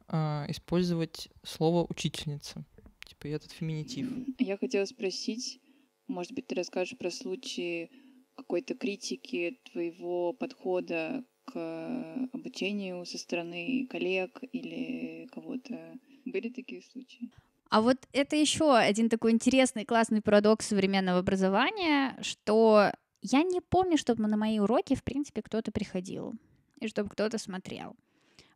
а, 0.09 0.44
использовать 0.49 1.29
слово 1.44 1.87
учительница. 1.88 2.64
Типа 3.07 3.29
и 3.29 3.31
этот 3.31 3.53
феминитив. 3.53 4.09
Я 4.40 4.59
хотела 4.59 4.87
спросить, 4.87 5.61
может 6.09 6.33
быть, 6.33 6.49
ты 6.49 6.57
расскажешь 6.57 6.99
про 6.99 7.12
случаи 7.12 7.90
какой-то 8.37 8.75
критики 8.75 9.61
твоего 9.70 10.33
подхода 10.33 11.23
к 11.53 12.29
обучению 12.33 13.05
со 13.07 13.19
стороны 13.19 13.87
коллег 13.91 14.41
или 14.53 15.29
кого-то. 15.33 15.99
Были 16.25 16.49
такие 16.49 16.83
случаи? 16.83 17.31
А 17.71 17.81
вот 17.81 17.99
это 18.13 18.37
еще 18.37 18.75
один 18.75 19.09
такой 19.09 19.31
интересный, 19.31 19.85
классный 19.85 20.21
парадокс 20.21 20.67
современного 20.67 21.21
образования, 21.21 22.19
что 22.21 22.93
я 23.23 23.43
не 23.43 23.61
помню, 23.61 23.97
чтобы 23.97 24.27
на 24.27 24.37
мои 24.37 24.59
уроки, 24.59 24.95
в 24.95 25.05
принципе, 25.05 25.43
кто-то 25.43 25.71
приходил 25.71 26.35
и 26.81 26.89
чтобы 26.89 27.11
кто-то 27.11 27.39
смотрел. 27.39 27.95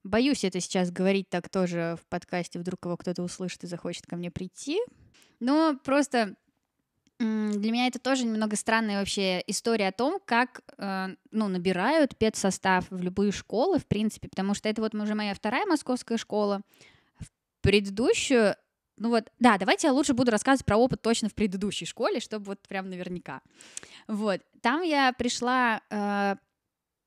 Боюсь 0.03 0.45
это 0.45 0.61
сейчас 0.61 0.91
говорить 0.91 1.29
так 1.31 1.49
тоже 1.49 1.97
в 2.01 2.07
подкасте, 2.09 2.59
вдруг 2.59 2.85
его 2.85 2.97
кто-то 2.97 3.23
услышит 3.23 3.65
и 3.65 3.69
захочет 3.69 4.05
ко 4.07 4.17
мне 4.17 4.31
прийти. 4.31 4.79
Но 5.41 5.79
просто 5.83 6.37
для 7.19 7.71
меня 7.73 7.87
это 7.87 7.99
тоже 7.99 8.25
немного 8.25 8.57
странная 8.57 8.99
вообще 8.99 9.43
история 9.47 9.89
о 9.89 9.93
том, 9.93 10.19
как 10.25 10.63
э, 10.79 11.09
ну, 11.31 11.49
набирают 11.49 12.17
педсостав 12.17 12.91
в 12.91 13.01
любые 13.01 13.31
школы, 13.31 13.79
в 13.79 13.87
принципе, 13.87 14.29
потому 14.29 14.55
что 14.55 14.69
это 14.69 14.83
вот 14.83 14.95
уже 14.95 15.15
моя 15.15 15.35
вторая 15.35 15.65
московская 15.67 16.19
школа. 16.19 16.63
В 17.21 17.27
предыдущую 17.61 18.57
ну 18.97 19.09
вот, 19.09 19.33
да, 19.41 19.59
давайте 19.59 19.89
я 19.89 19.93
лучше 19.93 20.15
буду 20.15 20.31
рассказывать 20.31 20.65
про 20.65 20.77
опыт 20.77 21.03
точно 21.03 21.29
в 21.29 21.35
предыдущей 21.35 21.85
школе, 21.85 22.21
чтобы 22.21 22.45
вот 22.47 22.61
прям 22.69 22.89
наверняка. 22.89 23.43
Вот, 24.07 24.41
там 24.61 24.83
я 24.83 25.13
пришла 25.13 25.81
э, 25.91 26.37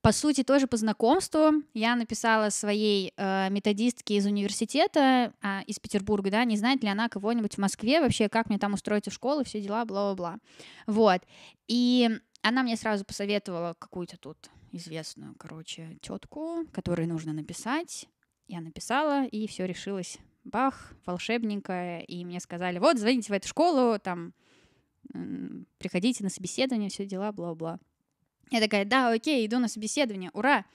по 0.01 0.11
сути, 0.11 0.43
тоже 0.43 0.67
по 0.67 0.77
знакомству 0.77 1.63
я 1.73 1.95
написала 1.95 2.49
своей 2.49 3.13
э, 3.17 3.49
методистке 3.49 4.15
из 4.15 4.25
университета, 4.25 5.33
э, 5.41 5.63
из 5.65 5.79
Петербурга, 5.79 6.31
да, 6.31 6.43
не 6.45 6.55
знает 6.55 6.83
ли 6.83 6.89
она 6.89 7.09
кого-нибудь 7.09 7.55
в 7.55 7.57
Москве 7.57 7.99
вообще, 7.99 8.29
как 8.29 8.49
мне 8.49 8.57
там 8.57 8.73
устроиться 8.73 9.11
в 9.11 9.13
школу, 9.13 9.43
все 9.43 9.59
дела, 9.59 9.83
бла-бла-бла. 9.85 10.37
Вот. 10.85 11.21
И 11.67 12.09
она 12.41 12.63
мне 12.63 12.77
сразу 12.77 13.03
посоветовала 13.03 13.75
какую-то 13.77 14.17
тут 14.17 14.37
известную, 14.71 15.35
короче, 15.37 15.97
тетку, 16.01 16.65
которой 16.71 17.07
нужно 17.07 17.33
написать. 17.33 18.07
Я 18.47 18.61
написала, 18.61 19.25
и 19.25 19.47
все 19.47 19.65
решилось. 19.65 20.19
Бах, 20.45 20.93
волшебненькое. 21.05 22.05
И 22.05 22.23
мне 22.23 22.39
сказали, 22.39 22.79
вот, 22.79 22.97
звоните 22.97 23.33
в 23.33 23.35
эту 23.35 23.47
школу, 23.49 23.99
там, 23.99 24.33
приходите 25.77 26.23
на 26.23 26.29
собеседование, 26.29 26.89
все 26.89 27.05
дела, 27.05 27.31
бла-бла. 27.31 27.79
Я 28.51 28.61
такая, 28.61 28.85
да, 28.85 29.11
окей, 29.11 29.45
иду 29.45 29.59
на 29.59 29.67
собеседование, 29.67 30.31
ура! 30.33 30.65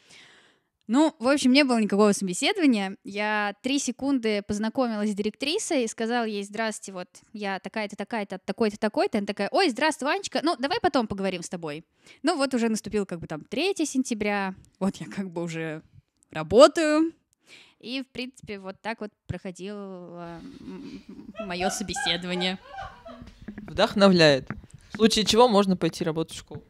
Ну, 0.89 1.15
в 1.19 1.29
общем, 1.29 1.53
не 1.53 1.65
было 1.65 1.81
никакого 1.81 2.13
собеседования. 2.13 2.97
Я 3.05 3.55
три 3.63 3.79
секунды 3.79 4.43
познакомилась 4.43 5.13
с 5.13 5.15
директрисой 5.15 5.85
и 5.85 5.89
сказала 5.89 6.25
ей, 6.25 6.43
здравствуйте, 6.43 6.93
вот 6.93 7.09
я 7.33 7.61
такая-то, 7.61 7.97
такая-то, 7.97 8.39
такой-то, 8.45 8.79
такой-то. 8.79 9.19
Она 9.19 9.27
такая, 9.27 9.49
ой, 9.53 9.71
здравствуй, 9.71 10.09
Ванечка, 10.09 10.41
ну, 10.43 10.57
давай 10.59 10.81
потом 10.81 11.07
поговорим 11.07 11.43
с 11.43 11.49
тобой. 11.49 11.85
Ну, 12.23 12.37
вот 12.37 12.53
уже 12.53 12.69
наступил 12.69 13.07
как 13.07 13.21
бы 13.21 13.27
там 13.27 13.43
3 13.45 13.75
сентября, 13.87 14.55
вот 14.81 14.97
я 14.97 15.07
как 15.07 15.31
бы 15.31 15.43
уже 15.43 15.83
работаю. 16.31 17.13
И, 17.79 18.03
в 18.03 18.07
принципе, 18.09 18.59
вот 18.59 18.81
так 18.81 19.01
вот 19.01 19.11
проходило 19.27 20.41
мое 21.47 21.71
собеседование. 21.71 22.59
Вдохновляет. 23.63 24.49
В 24.91 24.97
случае 24.97 25.25
чего 25.25 25.49
можно 25.49 25.77
пойти 25.77 26.05
работать 26.05 26.37
в 26.37 26.39
школу. 26.39 26.63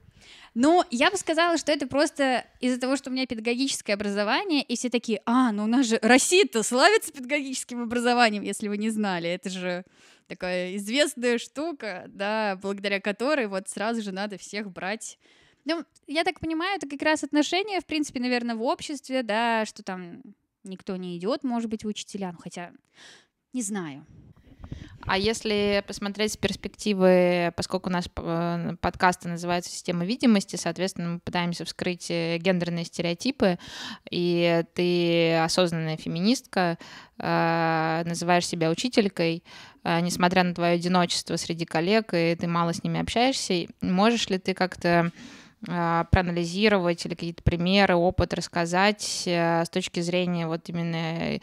Ну, 0.55 0.85
я 0.91 1.11
бы 1.11 1.17
сказала, 1.17 1.57
что 1.57 1.73
это 1.73 1.87
просто 1.87 2.45
из-за 2.61 2.79
того, 2.79 2.97
что 2.97 3.09
у 3.09 3.13
меня 3.13 3.27
педагогическое 3.27 3.97
образование, 3.97 4.63
и 4.63 4.77
все 4.77 4.91
такие, 4.91 5.23
а, 5.25 5.51
ну 5.51 5.65
у 5.65 5.67
нас 5.67 5.87
же 5.87 5.99
Россия-то 6.03 6.63
славится 6.63 7.13
педагогическим 7.13 7.83
образованием, 7.83 8.43
если 8.43 8.69
вы 8.69 8.77
не 8.77 8.91
знали. 8.91 9.31
Это 9.31 9.49
же 9.49 9.85
такая 10.27 10.77
известная 10.77 11.39
штука, 11.39 12.05
да, 12.09 12.59
благодаря 12.61 13.01
которой 13.01 13.47
вот 13.47 13.69
сразу 13.69 14.03
же 14.03 14.13
надо 14.13 14.37
всех 14.37 14.71
брать 14.71 15.19
ну, 15.65 15.85
я 16.07 16.25
так 16.25 16.41
понимаю, 16.41 16.77
это 16.77 16.89
как 16.89 17.03
раз 17.03 17.23
отношения, 17.23 17.81
в 17.81 17.87
принципе, 17.87 18.21
наверное, 18.21 18.57
в 18.57 18.63
обществе, 18.63 19.23
да, 19.23 19.65
что 19.65 19.83
там 19.83 20.23
никто 20.65 20.97
не 20.97 21.17
идет, 21.17 21.45
может 21.45 21.71
быть, 21.71 21.85
учителя, 21.85 22.33
ну, 22.33 22.39
хотя 22.39 22.73
не 23.53 23.63
знаю. 23.63 24.05
А 25.07 25.19
если 25.19 25.83
посмотреть 25.87 26.33
с 26.33 26.37
перспективы, 26.37 27.53
поскольку 27.57 27.89
у 27.89 27.93
нас 27.93 28.09
э, 28.17 28.77
подкасты 28.81 29.29
называются 29.29 29.71
«Система 29.71 30.05
видимости», 30.05 30.57
соответственно, 30.57 31.15
мы 31.15 31.19
пытаемся 31.19 31.65
вскрыть 31.65 32.11
э, 32.11 32.39
гендерные 32.39 32.85
стереотипы, 32.85 33.59
и 34.11 34.63
ты 34.75 35.37
осознанная 35.39 35.97
феминистка, 35.97 36.79
э, 37.19 38.03
называешь 38.05 38.47
себя 38.47 38.71
учителькой, 38.71 39.43
несмотря 39.85 40.45
на 40.45 40.55
твое 40.55 40.75
одиночество 40.75 41.35
среди 41.35 41.65
коллег, 41.65 42.15
и 42.15 42.37
ты 42.37 42.47
мало 42.47 42.73
с 42.73 42.85
ними 42.85 43.01
общаешься, 43.01 43.67
можешь 43.81 44.29
ли 44.29 44.39
ты 44.39 44.55
как-то 44.55 45.11
проанализировать 45.65 47.07
или 47.07 47.15
какие-то 47.15 47.43
примеры, 47.43 47.95
опыт 47.95 48.35
рассказать 48.35 49.23
с 49.27 49.69
точки 49.71 50.01
зрения 50.01 50.49
вот 50.49 50.69
именно 50.69 51.39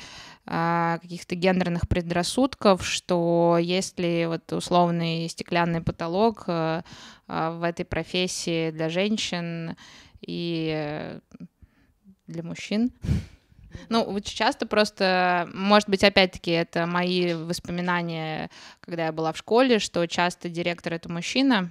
а, 0.51 0.97
каких-то 0.97 1.35
гендерных 1.35 1.87
предрассудков, 1.87 2.83
что 2.83 3.59
если 3.61 4.25
вот 4.27 4.51
условный 4.51 5.29
стеклянный 5.29 5.81
потолок 5.81 6.45
а, 6.47 6.83
а, 7.27 7.51
в 7.51 7.61
этой 7.61 7.85
профессии 7.85 8.71
для 8.71 8.89
женщин 8.89 9.75
и 10.21 11.19
для 12.25 12.41
мужчин. 12.41 12.91
Ну, 13.89 14.01
очень 14.01 14.35
часто 14.35 14.65
просто, 14.65 15.47
может 15.53 15.87
быть, 15.87 16.03
опять-таки, 16.03 16.49
это 16.49 16.87
мои 16.87 17.35
воспоминания, 17.35 18.49
когда 18.79 19.05
я 19.05 19.11
была 19.11 19.31
в 19.31 19.37
школе, 19.37 19.77
что 19.77 20.07
часто 20.07 20.49
директор— 20.49 20.93
это 20.95 21.11
мужчина, 21.11 21.69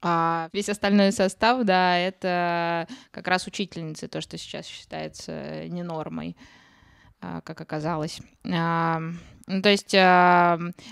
а 0.00 0.48
весь 0.52 0.68
остальной 0.68 1.12
состав, 1.12 1.64
да, 1.64 1.98
это 1.98 2.88
как 3.10 3.28
раз 3.28 3.46
учительницы, 3.46 4.08
то, 4.08 4.20
что 4.20 4.38
сейчас 4.38 4.66
считается 4.66 5.68
не 5.68 5.82
нормой. 5.82 6.36
А, 7.20 7.40
как 7.40 7.60
оказалось. 7.60 8.20
Ну, 9.46 9.60
то 9.62 9.70
есть, 9.70 9.94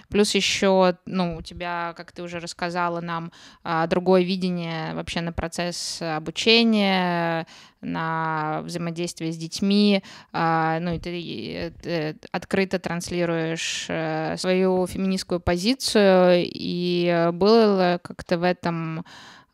плюс 0.08 0.34
еще, 0.34 0.96
ну, 1.06 1.36
у 1.36 1.42
тебя, 1.42 1.94
как 1.96 2.12
ты 2.12 2.22
уже 2.22 2.40
рассказала 2.40 3.00
нам, 3.00 3.32
а, 3.62 3.86
другое 3.86 4.22
видение 4.22 4.94
вообще 4.94 5.20
на 5.20 5.32
процесс 5.32 6.02
обучения, 6.02 7.46
на 7.80 8.60
взаимодействие 8.62 9.32
с 9.32 9.36
детьми, 9.36 10.02
а, 10.32 10.78
ну, 10.80 10.94
и 10.94 10.98
ты 10.98 11.72
э, 11.84 12.14
открыто 12.30 12.78
транслируешь 12.78 13.86
э, 13.88 14.36
свою 14.36 14.86
феминистскую 14.86 15.40
позицию, 15.40 16.44
и 16.44 17.30
было 17.32 18.00
как-то 18.02 18.38
в 18.38 18.42
этом 18.42 19.00
а, 19.00 19.04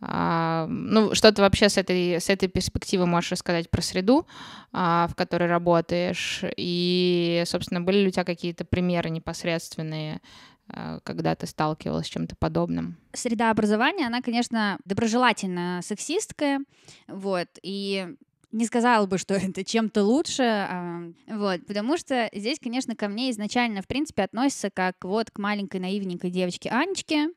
ну, 0.00 1.14
что 1.14 1.32
ты 1.32 1.40
вообще 1.40 1.68
с 1.68 1.78
этой, 1.78 2.20
с 2.20 2.28
этой 2.28 2.48
перспективы 2.48 3.06
можешь 3.06 3.32
рассказать 3.32 3.70
про 3.70 3.80
среду, 3.80 4.26
а, 4.72 5.08
в 5.08 5.14
которой 5.14 5.48
работаешь? 5.48 6.44
И, 6.56 7.42
собственно, 7.46 7.80
были 7.80 7.98
ли 7.98 8.08
у 8.08 8.10
тебя 8.10 8.24
какие-то 8.24 8.64
примеры 8.64 9.08
непосредственные, 9.08 10.20
а, 10.68 11.00
когда 11.02 11.34
ты 11.34 11.46
сталкивалась 11.46 12.06
с 12.06 12.10
чем-то 12.10 12.36
подобным? 12.36 12.98
Среда 13.14 13.50
образования, 13.50 14.06
она, 14.06 14.20
конечно, 14.20 14.78
доброжелательно 14.84 15.80
сексистская, 15.82 16.60
вот, 17.08 17.48
и 17.62 18.06
не 18.52 18.66
сказала 18.66 19.06
бы, 19.06 19.18
что 19.18 19.34
это 19.34 19.64
чем-то 19.64 20.02
лучше, 20.02 21.14
вот, 21.26 21.66
потому 21.66 21.96
что 21.96 22.28
здесь, 22.34 22.58
конечно, 22.58 22.94
ко 22.94 23.08
мне 23.08 23.30
изначально, 23.30 23.80
в 23.80 23.86
принципе, 23.86 24.24
относится 24.24 24.70
как 24.70 24.96
вот 25.04 25.30
к 25.30 25.38
маленькой 25.38 25.80
наивненькой 25.80 26.30
девочке 26.30 26.70
Анечке, 26.70 27.28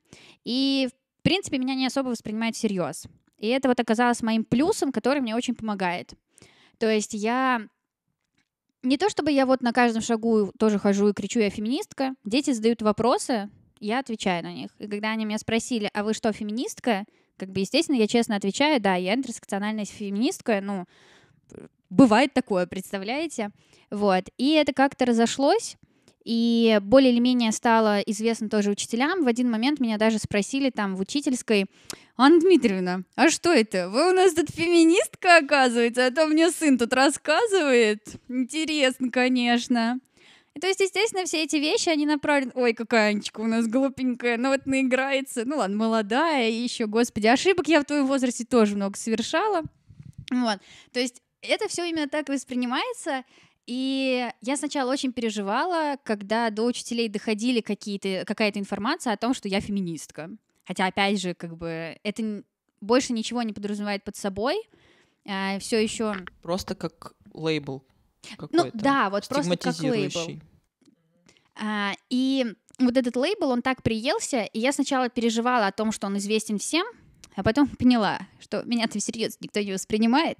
и, 0.43 0.89
в 1.19 1.21
принципе, 1.21 1.57
меня 1.57 1.75
не 1.75 1.85
особо 1.85 2.09
воспринимают 2.09 2.55
всерьез. 2.55 3.05
И 3.37 3.47
это 3.47 3.67
вот 3.67 3.79
оказалось 3.79 4.21
моим 4.21 4.43
плюсом, 4.43 4.91
который 4.91 5.21
мне 5.21 5.35
очень 5.35 5.55
помогает. 5.55 6.13
То 6.77 6.89
есть 6.89 7.13
я 7.13 7.61
не 8.81 8.97
то 8.97 9.09
чтобы 9.09 9.31
я 9.31 9.45
вот 9.45 9.61
на 9.61 9.73
каждом 9.73 10.01
шагу 10.01 10.53
тоже 10.57 10.79
хожу 10.79 11.09
и 11.09 11.13
кричу, 11.13 11.39
я 11.39 11.49
феминистка. 11.49 12.15
Дети 12.23 12.51
задают 12.51 12.81
вопросы, 12.81 13.49
я 13.79 13.99
отвечаю 13.99 14.43
на 14.43 14.53
них. 14.53 14.71
И 14.79 14.87
когда 14.87 15.11
они 15.11 15.25
меня 15.25 15.37
спросили, 15.37 15.89
а 15.93 16.03
вы 16.03 16.13
что, 16.13 16.31
феминистка? 16.31 17.05
Как 17.37 17.49
бы, 17.49 17.61
естественно, 17.61 17.97
я 17.97 18.07
честно 18.07 18.35
отвечаю, 18.35 18.81
да, 18.81 18.95
я 18.95 19.13
интерсекциональная 19.13 19.85
феминистка, 19.85 20.59
ну, 20.61 20.85
бывает 21.89 22.33
такое, 22.33 22.67
представляете? 22.67 23.51
Вот. 23.91 24.25
И 24.37 24.51
это 24.51 24.73
как-то 24.73 25.05
разошлось, 25.05 25.75
и 26.29 26.77
более 26.83 27.11
или 27.11 27.19
менее 27.19 27.51
стало 27.51 28.01
известно 28.01 28.49
тоже 28.49 28.69
учителям. 28.69 29.23
В 29.23 29.27
один 29.27 29.49
момент 29.49 29.79
меня 29.79 29.97
даже 29.97 30.19
спросили 30.19 30.69
там 30.69 30.95
в 30.95 30.99
учительской, 31.01 31.65
Анна 32.17 32.39
Дмитриевна, 32.39 33.01
а 33.15 33.31
что 33.31 33.51
это? 33.51 33.89
Вы 33.89 34.11
у 34.11 34.13
нас 34.13 34.35
тут 34.35 34.51
феминистка, 34.51 35.37
оказывается, 35.37 36.05
а 36.05 36.11
то 36.11 36.27
мне 36.27 36.51
сын 36.51 36.77
тут 36.77 36.93
рассказывает. 36.93 38.03
Интересно, 38.27 39.09
конечно. 39.09 39.99
И 40.53 40.59
то 40.59 40.67
есть, 40.67 40.81
естественно, 40.81 41.25
все 41.25 41.45
эти 41.45 41.55
вещи, 41.55 41.89
они 41.89 42.05
направлены... 42.05 42.51
Ой, 42.53 42.75
какая 42.75 43.09
Анечка 43.09 43.41
у 43.41 43.47
нас 43.47 43.65
глупенькая, 43.65 44.37
ну 44.37 44.49
вот 44.49 44.67
наиграется. 44.67 45.45
Ну 45.45 45.57
ладно, 45.57 45.77
молодая, 45.77 46.51
еще, 46.51 46.85
господи, 46.85 47.25
ошибок 47.25 47.67
я 47.67 47.81
в 47.81 47.85
твоем 47.85 48.05
возрасте 48.05 48.45
тоже 48.45 48.75
много 48.75 48.97
совершала. 48.97 49.63
Вот, 50.29 50.59
то 50.93 50.99
есть 50.99 51.23
это 51.41 51.67
все 51.67 51.85
именно 51.85 52.07
так 52.07 52.29
воспринимается, 52.29 53.23
и 53.69 54.27
я 54.41 54.57
сначала 54.57 54.91
очень 54.91 55.13
переживала, 55.13 55.97
когда 56.03 56.49
до 56.49 56.63
учителей 56.63 57.07
доходили 57.07 57.61
какие-то, 57.61 58.23
какая-то 58.25 58.57
информация 58.57 59.13
о 59.13 59.17
том, 59.17 59.35
что 59.35 59.47
я 59.47 59.61
феминистка. 59.61 60.31
Хотя, 60.65 60.87
опять 60.87 61.21
же, 61.21 61.35
как 61.35 61.55
бы 61.55 61.95
это 62.01 62.43
больше 62.81 63.13
ничего 63.13 63.43
не 63.43 63.53
подразумевает 63.53 64.03
под 64.03 64.15
собой. 64.15 64.59
А, 65.23 65.59
все 65.59 65.77
еще... 65.77 66.15
Просто 66.41 66.73
как 66.73 67.13
лейбл. 67.31 67.83
Ну 68.51 68.71
да, 68.73 69.11
вот 69.11 69.27
просто 69.27 69.55
как 69.55 69.79
лейбл. 69.79 70.41
А, 71.55 71.93
и 72.09 72.47
вот 72.79 72.97
этот 72.97 73.15
лейбл, 73.15 73.51
он 73.51 73.61
так 73.61 73.83
приелся, 73.83 74.45
и 74.45 74.59
я 74.59 74.71
сначала 74.71 75.09
переживала 75.09 75.67
о 75.67 75.71
том, 75.71 75.91
что 75.91 76.07
он 76.07 76.17
известен 76.17 76.57
всем, 76.57 76.87
а 77.35 77.43
потом 77.43 77.67
поняла, 77.77 78.19
что 78.39 78.63
меня-то 78.63 78.97
всерьез 78.97 79.37
никто 79.41 79.59
не 79.59 79.73
воспринимает. 79.73 80.39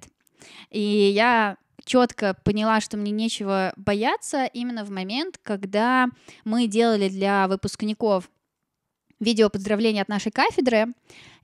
И 0.70 0.80
я 0.80 1.58
четко 1.84 2.34
поняла, 2.44 2.80
что 2.80 2.96
мне 2.96 3.10
нечего 3.10 3.72
бояться 3.76 4.44
именно 4.46 4.84
в 4.84 4.90
момент, 4.90 5.38
когда 5.42 6.08
мы 6.44 6.66
делали 6.66 7.08
для 7.08 7.48
выпускников 7.48 8.30
видео 9.18 9.50
поздравления 9.50 10.02
от 10.02 10.08
нашей 10.08 10.32
кафедры, 10.32 10.94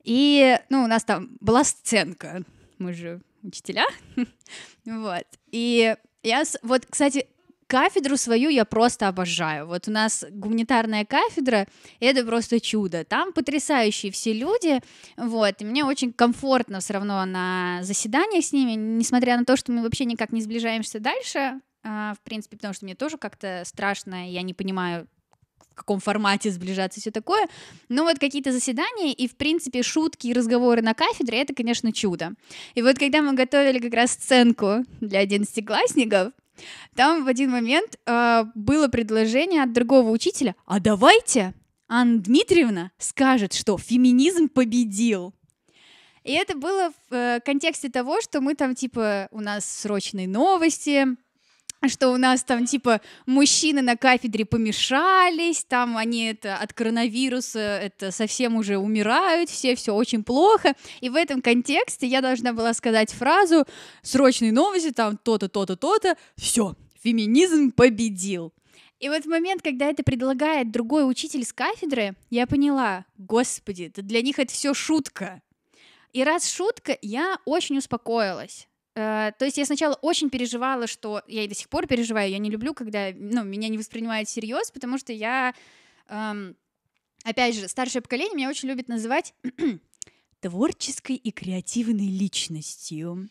и, 0.02 0.58
ну, 0.70 0.84
у 0.84 0.86
нас 0.86 1.04
там 1.04 1.36
была 1.40 1.64
сценка, 1.64 2.42
мы 2.78 2.92
же 2.92 3.22
учителя, 3.42 3.84
вот, 4.84 5.26
и 5.50 5.96
я, 6.22 6.42
вот, 6.62 6.86
кстати, 6.86 7.26
кафедру 7.66 8.16
свою 8.16 8.48
я 8.48 8.64
просто 8.64 9.08
обожаю. 9.08 9.66
Вот 9.66 9.88
у 9.88 9.90
нас 9.90 10.24
гуманитарная 10.30 11.04
кафедра, 11.04 11.66
это 12.00 12.24
просто 12.24 12.60
чудо. 12.60 13.04
Там 13.04 13.32
потрясающие 13.32 14.12
все 14.12 14.32
люди, 14.32 14.80
вот, 15.16 15.54
и 15.60 15.64
мне 15.64 15.84
очень 15.84 16.12
комфортно 16.12 16.80
все 16.80 16.94
равно 16.94 17.24
на 17.24 17.80
заседаниях 17.82 18.44
с 18.44 18.52
ними, 18.52 18.72
несмотря 18.72 19.36
на 19.36 19.44
то, 19.44 19.56
что 19.56 19.72
мы 19.72 19.82
вообще 19.82 20.04
никак 20.04 20.32
не 20.32 20.40
сближаемся 20.40 21.00
дальше, 21.00 21.60
а, 21.82 22.14
в 22.14 22.20
принципе, 22.20 22.56
потому 22.56 22.74
что 22.74 22.84
мне 22.84 22.94
тоже 22.94 23.16
как-то 23.16 23.62
страшно, 23.64 24.30
я 24.30 24.42
не 24.42 24.54
понимаю, 24.54 25.06
в 25.70 25.74
каком 25.76 26.00
формате 26.00 26.50
сближаться 26.50 26.98
и 26.98 27.02
все 27.02 27.10
такое. 27.10 27.48
Но 27.90 28.04
вот 28.04 28.18
какие-то 28.18 28.50
заседания 28.50 29.12
и, 29.12 29.28
в 29.28 29.36
принципе, 29.36 29.82
шутки 29.82 30.28
и 30.28 30.32
разговоры 30.32 30.80
на 30.80 30.94
кафедре— 30.94 31.38
это, 31.42 31.54
конечно, 31.54 31.92
чудо. 31.92 32.32
И 32.74 32.80
вот 32.80 32.98
когда 32.98 33.20
мы 33.20 33.34
готовили 33.34 33.78
как 33.78 33.92
раз 33.92 34.12
сценку 34.12 34.84
для 35.00 35.20
одиннадцатиклассников, 35.20 36.32
там 36.94 37.24
в 37.24 37.28
один 37.28 37.50
момент 37.50 37.98
э, 38.06 38.44
было 38.54 38.88
предложение 38.88 39.62
от 39.62 39.72
другого 39.72 40.10
учителя, 40.10 40.54
а 40.64 40.80
давайте 40.80 41.54
Анна 41.88 42.18
Дмитриевна 42.18 42.90
скажет, 42.98 43.52
что 43.52 43.78
феминизм 43.78 44.48
победил. 44.48 45.34
И 46.24 46.32
это 46.32 46.56
было 46.56 46.92
в 47.08 47.14
э, 47.14 47.40
контексте 47.44 47.88
того, 47.88 48.20
что 48.20 48.40
мы 48.40 48.54
там, 48.54 48.74
типа, 48.74 49.28
у 49.30 49.40
нас 49.40 49.64
срочные 49.64 50.26
новости, 50.26 51.06
что 51.86 52.10
у 52.10 52.16
нас 52.16 52.42
там 52.42 52.66
типа 52.66 53.00
мужчины 53.26 53.82
на 53.82 53.96
кафедре 53.96 54.44
помешались, 54.44 55.64
там 55.64 55.96
они 55.96 56.26
это 56.26 56.56
от 56.56 56.72
коронавируса 56.72 57.60
это 57.60 58.10
совсем 58.10 58.56
уже 58.56 58.78
умирают, 58.78 59.50
все 59.50 59.74
все 59.76 59.92
очень 59.92 60.24
плохо. 60.24 60.74
И 61.00 61.08
в 61.08 61.14
этом 61.14 61.42
контексте 61.42 62.06
я 62.06 62.20
должна 62.20 62.52
была 62.52 62.74
сказать 62.74 63.12
фразу 63.12 63.66
"срочные 64.02 64.52
новости", 64.52 64.90
там 64.90 65.16
то-то, 65.16 65.48
то-то, 65.48 65.76
то-то, 65.76 66.16
все, 66.36 66.74
феминизм 67.02 67.70
победил. 67.70 68.52
И 68.98 69.08
вот 69.10 69.24
в 69.24 69.28
момент, 69.28 69.62
когда 69.62 69.86
это 69.90 70.02
предлагает 70.02 70.70
другой 70.70 71.08
учитель 71.08 71.44
с 71.44 71.52
кафедры, 71.52 72.16
я 72.30 72.46
поняла, 72.46 73.04
господи, 73.18 73.84
это 73.84 74.00
для 74.02 74.22
них 74.22 74.38
это 74.38 74.52
все 74.52 74.72
шутка. 74.72 75.42
И 76.14 76.24
раз 76.24 76.50
шутка, 76.50 76.96
я 77.02 77.38
очень 77.44 77.76
успокоилась. 77.76 78.68
Э, 78.96 79.32
то 79.38 79.44
есть 79.44 79.58
я 79.58 79.66
сначала 79.66 79.94
очень 79.96 80.30
переживала, 80.30 80.86
что 80.86 81.22
я 81.28 81.44
и 81.44 81.48
до 81.48 81.54
сих 81.54 81.68
пор 81.68 81.86
переживаю, 81.86 82.30
я 82.30 82.38
не 82.38 82.50
люблю, 82.50 82.72
когда 82.72 83.10
ну, 83.14 83.44
меня 83.44 83.68
не 83.68 83.76
воспринимают 83.76 84.28
всерьез, 84.28 84.70
потому 84.70 84.96
что 84.96 85.12
я, 85.12 85.54
эм, 86.08 86.56
опять 87.22 87.54
же, 87.54 87.68
старшее 87.68 88.00
поколение 88.00 88.34
меня 88.34 88.48
очень 88.48 88.68
любит 88.68 88.88
называть 88.88 89.34
творческой 90.40 91.16
и 91.16 91.30
креативной 91.30 92.08
личностью. 92.08 93.28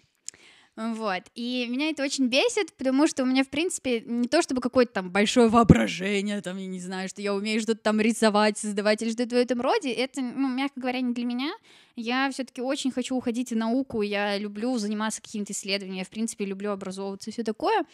Вот. 0.75 1.23
И 1.35 1.67
меня 1.69 1.89
это 1.89 2.03
очень 2.03 2.27
бесит, 2.27 2.73
потому 2.75 3.07
что 3.07 3.23
у 3.23 3.25
меня, 3.25 3.45
в 3.45 3.47
принципе, 3.49 4.01
не 4.01 4.27
то 4.27 4.41
чтобы 4.41 4.59
какое-то 4.59 4.93
там 4.93 5.09
большое 5.09 5.47
воображение, 5.47 6.41
там, 6.41 6.57
я 6.57 6.67
не 6.67 6.81
знаю, 6.81 7.07
что 7.07 7.21
я 7.21 7.33
умею 7.33 7.61
что-то 7.61 7.79
там 7.79 8.01
рисовать, 8.01 8.57
создавать 8.57 9.01
или 9.01 9.11
что-то 9.11 9.35
в 9.35 9.39
этом 9.39 9.61
роде. 9.61 9.91
Это, 9.91 10.21
ну, 10.21 10.49
мягко 10.49 10.81
говоря, 10.81 10.99
не 10.99 11.13
для 11.13 11.23
меня. 11.23 11.53
Я 11.95 12.29
все-таки 12.29 12.61
очень 12.61 12.91
хочу 12.91 13.15
уходить 13.15 13.53
в 13.53 13.55
науку, 13.55 14.01
я 14.01 14.37
люблю 14.37 14.77
заниматься 14.77 15.21
какими-то 15.21 15.53
исследованиями, 15.53 15.99
я, 15.99 16.05
в 16.05 16.09
принципе, 16.09 16.43
люблю 16.43 16.71
образовываться 16.71 17.29
и 17.29 17.33
все 17.33 17.43
такое. 17.43 17.85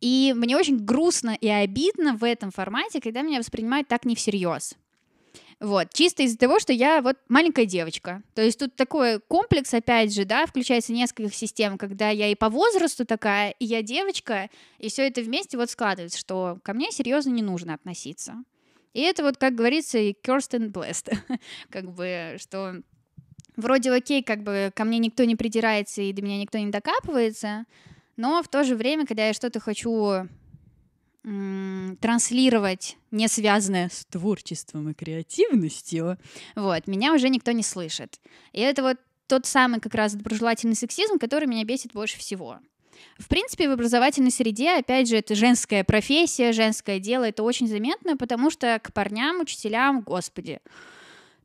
И 0.00 0.32
мне 0.34 0.56
очень 0.56 0.78
грустно 0.78 1.36
и 1.38 1.48
обидно 1.48 2.16
в 2.16 2.24
этом 2.24 2.50
формате, 2.50 3.02
когда 3.02 3.20
меня 3.20 3.40
воспринимают 3.40 3.88
так 3.88 4.06
не 4.06 4.16
всерьез. 4.16 4.74
Вот, 5.62 5.92
чисто 5.92 6.24
из-за 6.24 6.38
того, 6.38 6.58
что 6.58 6.72
я 6.72 7.00
вот 7.02 7.16
маленькая 7.28 7.66
девочка. 7.66 8.24
То 8.34 8.42
есть 8.42 8.58
тут 8.58 8.74
такой 8.74 9.20
комплекс, 9.20 9.72
опять 9.72 10.12
же, 10.12 10.24
да, 10.24 10.44
включается 10.44 10.92
несколько 10.92 11.32
систем, 11.32 11.78
когда 11.78 12.08
я 12.08 12.26
и 12.26 12.34
по 12.34 12.48
возрасту 12.48 13.06
такая, 13.06 13.50
и 13.60 13.64
я 13.64 13.80
девочка, 13.80 14.50
и 14.78 14.88
все 14.88 15.06
это 15.06 15.20
вместе 15.20 15.56
вот 15.56 15.70
складывается, 15.70 16.18
что 16.18 16.58
ко 16.64 16.74
мне 16.74 16.90
серьезно 16.90 17.30
не 17.30 17.42
нужно 17.42 17.74
относиться. 17.74 18.42
И 18.92 19.02
это 19.02 19.22
вот, 19.22 19.36
как 19.36 19.54
говорится, 19.54 19.98
и 19.98 20.14
and 20.14 20.72
blessed. 20.72 21.16
как 21.70 21.92
бы, 21.92 22.38
что 22.40 22.82
вроде 23.56 23.92
окей, 23.92 24.24
как 24.24 24.42
бы 24.42 24.72
ко 24.74 24.82
мне 24.82 24.98
никто 24.98 25.22
не 25.22 25.36
придирается 25.36 26.02
и 26.02 26.12
до 26.12 26.22
меня 26.22 26.38
никто 26.38 26.58
не 26.58 26.72
докапывается, 26.72 27.66
но 28.16 28.42
в 28.42 28.48
то 28.48 28.64
же 28.64 28.74
время, 28.74 29.06
когда 29.06 29.28
я 29.28 29.32
что-то 29.32 29.60
хочу 29.60 30.26
транслировать, 31.22 32.96
не 33.10 33.28
связанное 33.28 33.88
с 33.88 34.04
творчеством 34.06 34.88
и 34.90 34.94
креативностью, 34.94 36.18
вот, 36.56 36.86
меня 36.86 37.14
уже 37.14 37.28
никто 37.28 37.52
не 37.52 37.62
слышит. 37.62 38.20
И 38.52 38.60
это 38.60 38.82
вот 38.82 38.98
тот 39.28 39.46
самый 39.46 39.80
как 39.80 39.94
раз 39.94 40.14
доброжелательный 40.14 40.74
сексизм, 40.74 41.18
который 41.18 41.46
меня 41.46 41.64
бесит 41.64 41.92
больше 41.92 42.18
всего. 42.18 42.58
В 43.18 43.28
принципе, 43.28 43.68
в 43.68 43.72
образовательной 43.72 44.30
среде, 44.30 44.72
опять 44.78 45.08
же, 45.08 45.16
это 45.16 45.34
женская 45.34 45.84
профессия, 45.84 46.52
женское 46.52 46.98
дело, 46.98 47.24
это 47.24 47.42
очень 47.42 47.68
заметно, 47.68 48.16
потому 48.16 48.50
что 48.50 48.78
к 48.82 48.92
парням, 48.92 49.40
учителям, 49.40 50.02
господи, 50.02 50.60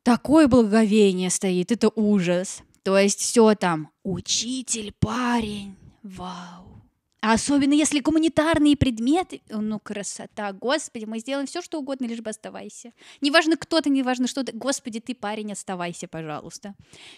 такое 0.02 0.48
благовение 0.48 1.30
стоит, 1.30 1.72
это 1.72 1.90
ужас. 1.94 2.62
То 2.82 2.98
есть 2.98 3.20
все 3.20 3.54
там, 3.54 3.90
учитель, 4.02 4.92
парень, 4.98 5.76
вау, 6.02 6.77
а 7.20 7.32
особенно 7.32 7.72
если 7.72 7.98
гуманитарные 7.98 8.76
предметы, 8.76 9.40
ну 9.48 9.80
красота, 9.80 10.52
господи, 10.52 11.04
мы 11.04 11.18
сделаем 11.18 11.46
все, 11.46 11.60
что 11.62 11.78
угодно, 11.80 12.06
лишь 12.06 12.20
бы 12.20 12.30
оставайся. 12.30 12.92
Неважно 13.20 13.56
кто 13.56 13.80
ты, 13.80 13.90
неважно 13.90 14.28
что 14.28 14.44
ты, 14.44 14.52
господи, 14.52 15.00
ты 15.00 15.14
парень, 15.16 15.52
оставайся, 15.52 16.06
пожалуйста. 16.06 16.74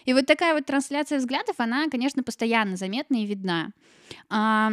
И 0.07 0.15
вот 0.15 0.25
такая 0.25 0.55
вот 0.55 0.65
трансляция 0.65 1.19
взглядов, 1.19 1.57
она, 1.59 1.89
конечно, 1.91 2.23
постоянно 2.23 2.77
заметна 2.77 3.17
и 3.17 3.27
видна. 3.27 3.71
А, 4.31 4.73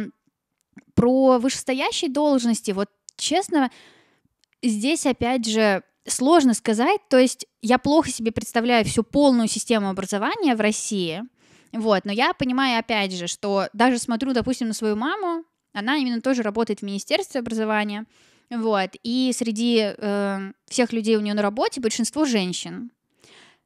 про 0.94 1.38
вышестоящие 1.38 2.10
должности, 2.10 2.70
вот 2.70 2.88
честно, 3.16 3.70
здесь 4.62 5.04
опять 5.04 5.46
же 5.46 5.82
сложно 6.06 6.54
сказать, 6.54 7.00
то 7.10 7.18
есть 7.18 7.46
я 7.60 7.78
плохо 7.78 8.10
себе 8.10 8.32
представляю 8.32 8.84
всю 8.86 9.02
полную 9.02 9.48
систему 9.48 9.90
образования 9.90 10.56
в 10.56 10.60
России, 10.60 11.22
вот, 11.72 12.04
но 12.04 12.12
я 12.12 12.32
понимаю, 12.32 12.78
опять 12.78 13.12
же, 13.12 13.26
что 13.26 13.68
даже 13.72 13.98
смотрю, 13.98 14.32
допустим, 14.32 14.68
на 14.68 14.74
свою 14.74 14.96
маму, 14.96 15.44
она 15.72 15.96
именно 15.96 16.20
тоже 16.20 16.42
работает 16.42 16.80
в 16.80 16.84
Министерстве 16.84 17.40
образования, 17.40 18.06
вот, 18.50 18.90
и 19.02 19.32
среди 19.34 19.94
э, 19.96 20.52
всех 20.66 20.92
людей 20.92 21.16
у 21.16 21.20
нее 21.20 21.34
на 21.34 21.42
работе 21.42 21.80
большинство 21.80 22.24
женщин. 22.24 22.90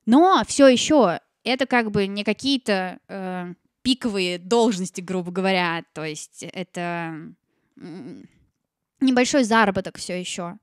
Но 0.07 0.43
все 0.47 0.67
еще 0.67 1.21
это 1.45 1.67
как 1.67 1.93
бы 1.93 2.09
не 2.09 2.25
какие-то 2.25 2.99
э, 3.09 3.55
пиковые 3.83 4.39
должности, 4.39 5.01
грубо 5.01 5.31
говоря, 5.31 5.85
то 5.93 6.05
есть 6.05 6.43
это 6.43 7.15
небольшой 9.01 9.45
заработок 9.45 9.99
все 9.99 10.19
еще. 10.19 10.59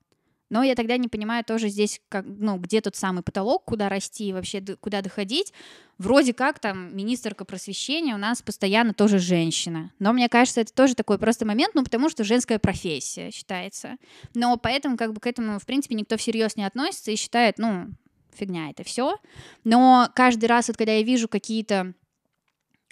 Но 0.50 0.64
я 0.64 0.74
тогда 0.74 0.96
не 0.96 1.08
понимаю 1.08 1.44
тоже 1.44 1.68
здесь, 1.68 2.00
как, 2.08 2.24
ну, 2.26 2.58
где 2.58 2.80
тот 2.80 2.96
самый 2.96 3.22
потолок, 3.22 3.64
куда 3.64 3.88
расти 3.88 4.28
и 4.28 4.32
вообще 4.32 4.60
куда 4.80 5.00
доходить. 5.00 5.52
Вроде 5.96 6.34
как 6.34 6.58
там 6.58 6.94
министрка 6.96 7.44
просвещения 7.44 8.14
у 8.14 8.18
нас 8.18 8.42
постоянно 8.42 8.92
тоже 8.92 9.20
женщина. 9.20 9.92
Но 10.00 10.12
мне 10.12 10.28
кажется, 10.28 10.60
это 10.60 10.72
тоже 10.74 10.94
такой 10.96 11.18
просто 11.18 11.46
момент, 11.46 11.74
ну, 11.74 11.84
потому 11.84 12.10
что 12.10 12.24
женская 12.24 12.58
профессия 12.58 13.30
считается. 13.30 13.96
Но 14.34 14.56
поэтому 14.56 14.96
как 14.96 15.12
бы 15.12 15.20
к 15.20 15.26
этому, 15.26 15.60
в 15.60 15.66
принципе, 15.66 15.94
никто 15.94 16.16
всерьез 16.16 16.56
не 16.56 16.64
относится 16.64 17.12
и 17.12 17.16
считает, 17.16 17.58
ну, 17.58 17.86
фигня 18.34 18.70
это 18.70 18.82
все. 18.82 19.16
Но 19.62 20.08
каждый 20.14 20.46
раз, 20.46 20.66
вот 20.66 20.76
когда 20.76 20.94
я 20.94 21.02
вижу 21.02 21.28
какие-то 21.28 21.94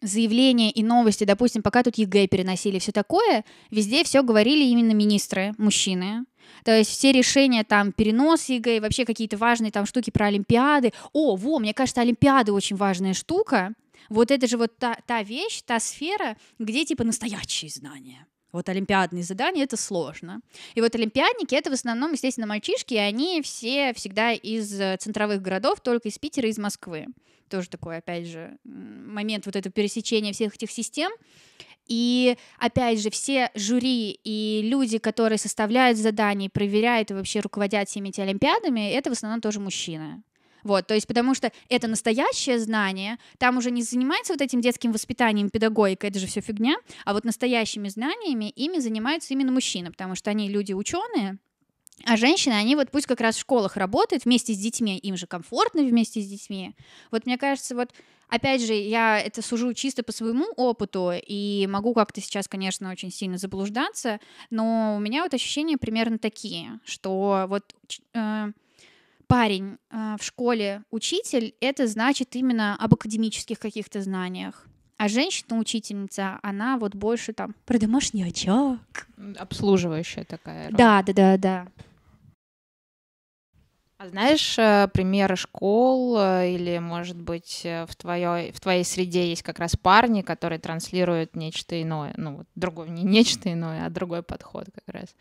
заявления 0.00 0.70
и 0.70 0.82
новости, 0.82 1.24
допустим, 1.24 1.62
пока 1.62 1.82
тут 1.82 1.98
ЕГЭ 1.98 2.28
переносили, 2.28 2.78
все 2.78 2.92
такое, 2.92 3.44
везде 3.70 4.04
все 4.04 4.22
говорили 4.22 4.64
именно 4.64 4.92
министры, 4.92 5.54
мужчины. 5.58 6.24
То 6.64 6.76
есть 6.76 6.90
все 6.90 7.12
решения, 7.12 7.64
там, 7.64 7.92
перенос 7.92 8.48
ЕГЭ, 8.48 8.80
вообще 8.80 9.04
какие-то 9.04 9.36
важные 9.36 9.70
там 9.70 9.86
штуки 9.86 10.10
про 10.10 10.26
Олимпиады. 10.26 10.92
О, 11.12 11.36
во, 11.36 11.58
мне 11.58 11.74
кажется, 11.74 12.00
Олимпиады 12.00 12.52
очень 12.52 12.76
важная 12.76 13.14
штука. 13.14 13.74
Вот 14.08 14.30
это 14.30 14.46
же 14.46 14.56
вот 14.56 14.76
та, 14.78 14.96
та 15.06 15.22
вещь, 15.22 15.62
та 15.62 15.80
сфера, 15.80 16.36
где 16.58 16.84
типа 16.84 17.04
настоящие 17.04 17.70
знания. 17.70 18.26
Вот 18.52 18.68
олимпиадные 18.68 19.22
задания— 19.22 19.64
это 19.64 19.76
сложно. 19.76 20.40
И 20.74 20.80
вот 20.80 20.94
олимпиадники— 20.94 21.54
это 21.56 21.70
в 21.70 21.74
основном, 21.74 22.12
естественно, 22.12 22.46
мальчишки, 22.46 22.94
и 22.94 22.98
они 22.98 23.42
все 23.42 23.92
всегда 23.92 24.32
из 24.32 24.68
центровых 25.00 25.42
городов, 25.42 25.80
только 25.80 26.08
из 26.08 26.18
Питера 26.18 26.48
из 26.48 26.56
Москвы. 26.56 27.06
Тоже 27.50 27.68
такой, 27.68 27.98
опять 27.98 28.26
же, 28.26 28.56
момент 28.64 29.46
вот 29.46 29.56
этого 29.56 29.72
пересечения 29.72 30.32
всех 30.32 30.54
этих 30.54 30.70
систем. 30.70 31.10
И 31.88 32.36
опять 32.58 33.00
же, 33.00 33.10
все 33.10 33.50
жюри 33.54 34.20
и 34.22 34.62
люди, 34.62 34.98
которые 34.98 35.38
составляют 35.38 35.98
задания, 35.98 36.50
проверяют 36.50 37.10
и 37.10 37.14
вообще 37.14 37.40
руководят 37.40 37.88
всеми 37.88 38.10
этими 38.10 38.26
олимпиадами, 38.26 38.90
это 38.90 39.10
в 39.10 39.14
основном 39.14 39.40
тоже 39.40 39.58
мужчины. 39.58 40.22
Вот, 40.64 40.86
то 40.86 40.94
есть 40.94 41.06
потому 41.06 41.34
что 41.34 41.50
это 41.68 41.88
настоящее 41.88 42.58
знание, 42.58 43.18
там 43.38 43.56
уже 43.56 43.70
не 43.70 43.82
занимается 43.82 44.32
вот 44.32 44.42
этим 44.42 44.60
детским 44.60 44.92
воспитанием, 44.92 45.50
педагогика, 45.50 46.06
это 46.06 46.18
же 46.18 46.26
все 46.26 46.40
фигня, 46.40 46.76
а 47.04 47.14
вот 47.14 47.24
настоящими 47.24 47.88
знаниями 47.88 48.50
ими 48.50 48.78
занимаются 48.78 49.32
именно 49.34 49.52
мужчины, 49.52 49.90
потому 49.90 50.14
что 50.14 50.30
они 50.30 50.48
люди 50.48 50.72
ученые, 50.72 51.38
а 52.04 52.16
женщины, 52.16 52.54
они 52.54 52.76
вот 52.76 52.90
пусть 52.90 53.06
как 53.06 53.20
раз 53.20 53.36
в 53.36 53.40
школах 53.40 53.76
работают 53.76 54.24
вместе 54.24 54.52
с 54.52 54.58
детьми, 54.58 54.98
им 54.98 55.16
же 55.16 55.26
комфортно 55.26 55.82
вместе 55.82 56.20
с 56.20 56.26
детьми. 56.26 56.74
Вот 57.10 57.26
мне 57.26 57.38
кажется, 57.38 57.74
вот 57.74 57.90
опять 58.28 58.64
же, 58.64 58.74
я 58.74 59.20
это 59.20 59.42
сужу 59.42 59.72
чисто 59.74 60.02
по 60.02 60.12
своему 60.12 60.46
опыту, 60.56 61.12
и 61.14 61.66
могу 61.68 61.94
как-то 61.94 62.20
сейчас, 62.20 62.48
конечно, 62.48 62.90
очень 62.90 63.10
сильно 63.10 63.38
заблуждаться, 63.38 64.20
но 64.50 64.94
у 64.96 65.00
меня 65.00 65.22
вот 65.22 65.34
ощущения 65.34 65.76
примерно 65.76 66.18
такие, 66.18 66.80
что 66.84 67.46
вот 67.48 67.74
э, 68.14 68.52
парень 69.26 69.78
э, 69.90 70.16
в 70.18 70.24
школе 70.24 70.82
учитель, 70.90 71.54
это 71.60 71.86
значит 71.86 72.34
именно 72.34 72.76
об 72.76 72.94
академических 72.94 73.58
каких-то 73.58 74.00
знаниях. 74.02 74.66
А 74.96 75.08
женщина-учительница, 75.08 76.40
она 76.42 76.76
вот 76.76 76.96
больше 76.96 77.32
там 77.32 77.54
про 77.66 77.78
домашний 77.78 78.24
очаг. 78.24 79.06
Обслуживающая 79.36 80.24
такая. 80.24 80.70
Да, 80.72 81.02
да, 81.04 81.12
да, 81.12 81.36
да. 81.36 81.68
А 83.98 84.08
знаешь 84.08 84.56
э, 84.60 84.86
примеры 84.94 85.34
школ 85.34 86.16
э, 86.20 86.52
или, 86.52 86.78
может 86.78 87.20
быть, 87.20 87.62
э, 87.64 87.84
в 87.86 87.96
твоей, 87.96 88.52
в 88.52 88.60
твоей 88.60 88.84
среде 88.84 89.28
есть 89.28 89.42
как 89.42 89.58
раз 89.58 89.74
парни, 89.74 90.22
которые 90.22 90.60
транслируют 90.60 91.34
нечто 91.34 91.82
иное, 91.82 92.14
ну, 92.16 92.36
вот 92.36 92.46
другое, 92.54 92.88
не 92.88 93.02
нечто 93.02 93.52
иное, 93.52 93.84
а 93.84 93.90
другой 93.90 94.22
подход 94.22 94.66
как 94.72 94.94
раз? 94.94 95.16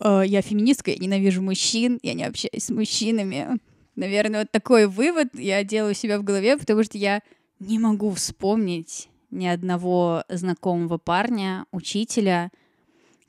Я 0.00 0.40
феминистка, 0.40 0.90
я 0.90 0.96
ненавижу 0.96 1.42
мужчин, 1.42 2.00
я 2.02 2.14
не 2.14 2.24
общаюсь 2.24 2.64
с 2.64 2.70
мужчинами. 2.70 3.60
Наверное, 3.94 4.40
вот 4.40 4.50
такой 4.50 4.86
вывод 4.86 5.28
я 5.34 5.62
делаю 5.62 5.94
себя 5.94 6.18
в 6.18 6.24
голове, 6.24 6.56
потому 6.56 6.82
что 6.82 6.98
я 6.98 7.20
не 7.60 7.78
могу 7.78 8.10
вспомнить 8.10 9.10
ни 9.30 9.46
одного 9.46 10.24
знакомого 10.28 10.98
парня, 10.98 11.66
учителя, 11.70 12.50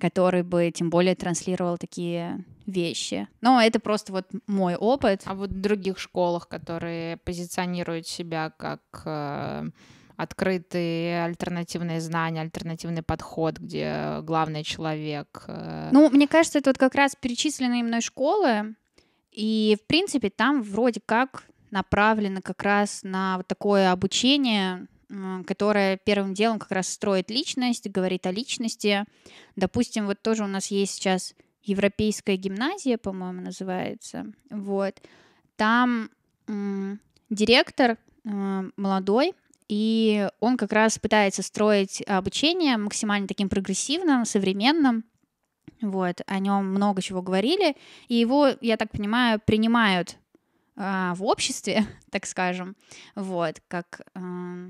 который 0.03 0.43
бы 0.43 0.69
тем 0.75 0.89
более 0.89 1.15
транслировал 1.15 1.77
такие 1.77 2.43
вещи. 2.65 3.29
Но 3.39 3.61
это 3.61 3.79
просто 3.79 4.11
вот 4.11 4.25
мой 4.47 4.75
опыт. 4.75 5.21
А 5.23 5.33
вот 5.33 5.51
в 5.51 5.61
других 5.61 5.97
школах, 5.97 6.49
которые 6.49 7.15
позиционируют 7.15 8.05
себя 8.05 8.49
как 8.49 8.81
э, 9.05 9.69
открытые 10.17 11.23
альтернативные 11.23 12.01
знания, 12.01 12.41
альтернативный 12.41 13.01
подход, 13.01 13.59
где 13.59 14.19
главный 14.23 14.65
человек. 14.65 15.45
Э... 15.47 15.87
Ну, 15.93 16.09
мне 16.09 16.27
кажется, 16.27 16.59
это 16.59 16.71
вот 16.71 16.77
как 16.77 16.95
раз 16.95 17.15
перечисленные 17.15 17.81
мной 17.81 18.01
школы, 18.01 18.75
и, 19.31 19.77
в 19.81 19.87
принципе, 19.87 20.29
там 20.29 20.63
вроде 20.63 20.99
как 21.05 21.45
направлено 21.71 22.41
как 22.41 22.61
раз 22.61 23.03
на 23.03 23.37
вот 23.37 23.47
такое 23.47 23.89
обучение 23.89 24.85
которая 25.45 25.97
первым 25.97 26.33
делом 26.33 26.59
как 26.59 26.71
раз 26.71 26.89
строит 26.89 27.29
личность, 27.29 27.89
говорит 27.89 28.25
о 28.25 28.31
личности. 28.31 29.05
Допустим, 29.55 30.05
вот 30.05 30.21
тоже 30.21 30.43
у 30.43 30.47
нас 30.47 30.67
есть 30.67 30.95
сейчас 30.95 31.35
Европейская 31.63 32.35
гимназия, 32.35 32.97
по-моему, 32.97 33.41
называется. 33.41 34.25
Вот. 34.49 35.01
Там 35.55 36.09
м- 36.47 36.99
директор 37.29 37.97
э, 38.25 38.69
молодой, 38.75 39.33
и 39.69 40.29
он 40.39 40.57
как 40.57 40.73
раз 40.73 40.99
пытается 40.99 41.41
строить 41.41 42.03
обучение 42.05 42.77
максимально 42.77 43.27
таким 43.27 43.49
прогрессивным, 43.49 44.25
современным. 44.25 45.05
Вот, 45.81 46.21
о 46.27 46.39
нем 46.39 46.67
много 46.67 47.01
чего 47.01 47.21
говорили, 47.21 47.75
и 48.07 48.15
его, 48.15 48.49
я 48.61 48.77
так 48.77 48.91
понимаю, 48.91 49.41
принимают 49.45 50.17
э, 50.75 51.13
в 51.15 51.23
обществе, 51.23 51.85
так 52.11 52.25
скажем, 52.25 52.75
вот, 53.15 53.61
как 53.67 54.01
э, 54.15 54.69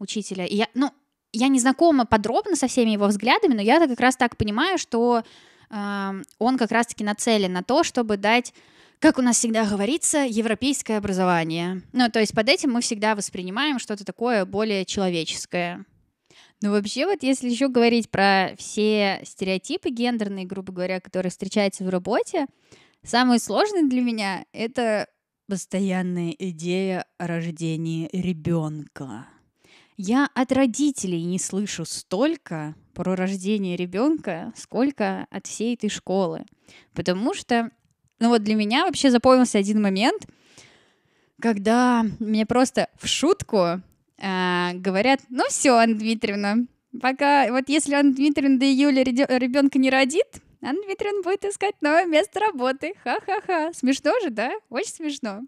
учителя. 0.00 0.44
И 0.44 0.56
я, 0.56 0.68
ну, 0.74 0.90
я 1.32 1.46
не 1.46 1.60
знакома 1.60 2.06
подробно 2.06 2.56
со 2.56 2.66
всеми 2.66 2.90
его 2.90 3.06
взглядами, 3.06 3.54
но 3.54 3.62
я 3.62 3.86
как 3.86 4.00
раз 4.00 4.16
так 4.16 4.36
понимаю, 4.36 4.78
что 4.78 5.22
э, 5.70 6.22
он 6.38 6.58
как 6.58 6.72
раз-таки 6.72 7.04
нацелен 7.04 7.52
на 7.52 7.62
то, 7.62 7.84
чтобы 7.84 8.16
дать 8.16 8.52
как 9.00 9.18
у 9.18 9.22
нас 9.22 9.38
всегда 9.38 9.64
говорится, 9.64 10.26
европейское 10.28 10.98
образование. 10.98 11.80
Ну, 11.92 12.10
то 12.10 12.20
есть 12.20 12.34
под 12.34 12.50
этим 12.50 12.72
мы 12.72 12.82
всегда 12.82 13.14
воспринимаем 13.14 13.78
что-то 13.78 14.04
такое 14.04 14.44
более 14.44 14.84
человеческое. 14.84 15.86
Ну, 16.60 16.72
вообще, 16.72 17.06
вот 17.06 17.22
если 17.22 17.48
еще 17.48 17.68
говорить 17.68 18.10
про 18.10 18.50
все 18.58 19.22
стереотипы 19.24 19.88
гендерные, 19.88 20.44
грубо 20.44 20.74
говоря, 20.74 21.00
которые 21.00 21.30
встречаются 21.30 21.84
в 21.84 21.88
работе, 21.88 22.46
самое 23.02 23.40
сложное 23.40 23.88
для 23.88 24.02
меня— 24.02 24.44
это 24.52 25.08
постоянная 25.48 26.32
идея 26.38 27.06
о 27.16 27.26
рождении 27.26 28.10
ребенка. 28.12 29.26
Я 30.02 30.30
от 30.34 30.50
родителей 30.50 31.22
не 31.24 31.38
слышу 31.38 31.84
столько 31.84 32.74
про 32.94 33.14
рождение 33.16 33.76
ребенка, 33.76 34.50
сколько 34.56 35.26
от 35.28 35.46
всей 35.46 35.74
этой 35.74 35.90
школы. 35.90 36.46
Потому 36.94 37.34
что, 37.34 37.70
ну 38.18 38.30
вот 38.30 38.42
для 38.42 38.54
меня 38.54 38.86
вообще 38.86 39.10
запомнился 39.10 39.58
один 39.58 39.82
момент, 39.82 40.26
когда 41.38 42.06
мне 42.18 42.46
просто 42.46 42.88
в 42.98 43.06
шутку 43.06 43.58
э, 44.16 44.70
говорят, 44.72 45.20
ну 45.28 45.44
все, 45.50 45.72
Анна 45.72 45.96
Дмитриевна, 45.96 46.64
пока 46.98 47.52
вот 47.52 47.68
если 47.68 47.92
Анна 47.92 48.14
Дмитриевна 48.14 48.58
до 48.58 48.64
июля 48.64 49.02
ребенка 49.02 49.78
не 49.78 49.90
родит, 49.90 50.40
Анна 50.62 50.80
Дмитриевна 50.82 51.20
будет 51.22 51.44
искать 51.44 51.74
новое 51.82 52.06
место 52.06 52.40
работы. 52.40 52.94
Ха-ха-ха. 53.04 53.74
Смешно 53.74 54.12
же, 54.22 54.30
да? 54.30 54.50
Очень 54.70 54.94
смешно. 54.94 55.42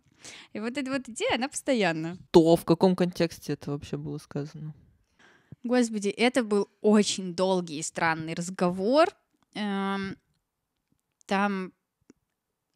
И 0.52 0.60
вот 0.60 0.76
эта 0.76 0.90
вот 0.90 1.08
идея, 1.08 1.34
она 1.34 1.48
постоянно. 1.48 2.16
То 2.30 2.56
в 2.56 2.64
каком 2.64 2.96
контексте 2.96 3.54
это 3.54 3.70
вообще 3.70 3.96
было 3.96 4.18
сказано? 4.18 4.74
Господи, 5.64 6.08
это 6.08 6.42
был 6.42 6.68
очень 6.80 7.34
долгий 7.34 7.78
и 7.78 7.82
странный 7.82 8.34
разговор. 8.34 9.08
Эм, 9.54 10.16
там 11.26 11.72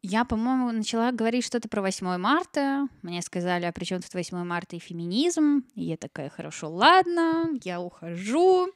я, 0.03 0.23
по-моему, 0.23 0.71
начала 0.71 1.11
говорить 1.11 1.45
что-то 1.45 1.67
про 1.67 1.81
8 1.81 2.17
марта. 2.17 2.87
Мне 3.01 3.21
сказали, 3.21 3.65
а 3.65 3.73
при 3.73 3.83
чем 3.83 4.01
тут 4.01 4.13
8 4.13 4.37
марта 4.43 4.75
и 4.75 4.79
феминизм? 4.79 5.65
И 5.75 5.83
я 5.83 5.97
такая, 5.97 6.29
хорошо, 6.29 6.69
ладно, 6.69 7.49
я 7.63 7.81
ухожу. 7.81 8.69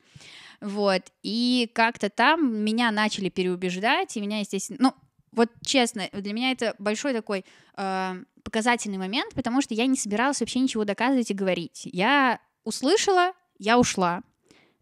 Вот. 0.60 1.04
И 1.24 1.72
как-то 1.74 2.10
там 2.10 2.56
меня 2.64 2.92
начали 2.92 3.30
переубеждать, 3.30 4.18
и 4.18 4.22
меня, 4.22 4.40
естественно... 4.40 4.80
Ну, 4.82 4.94
вот 5.32 5.50
честно, 5.66 6.10
для 6.12 6.34
меня 6.34 6.52
это 6.52 6.76
большой 6.78 7.14
такой 7.14 7.46
э, 7.78 8.24
показательный 8.52 8.98
момент, 8.98 9.34
потому 9.34 9.62
что 9.62 9.74
я 9.74 9.86
не 9.86 9.96
собиралась 9.96 10.42
вообще 10.42 10.60
ничего 10.60 10.84
доказывать 10.84 11.32
и 11.32 11.34
говорить. 11.34 11.82
Я 11.86 12.42
услышала, 12.66 13.32
я 13.58 13.80
ушла, 13.80 14.24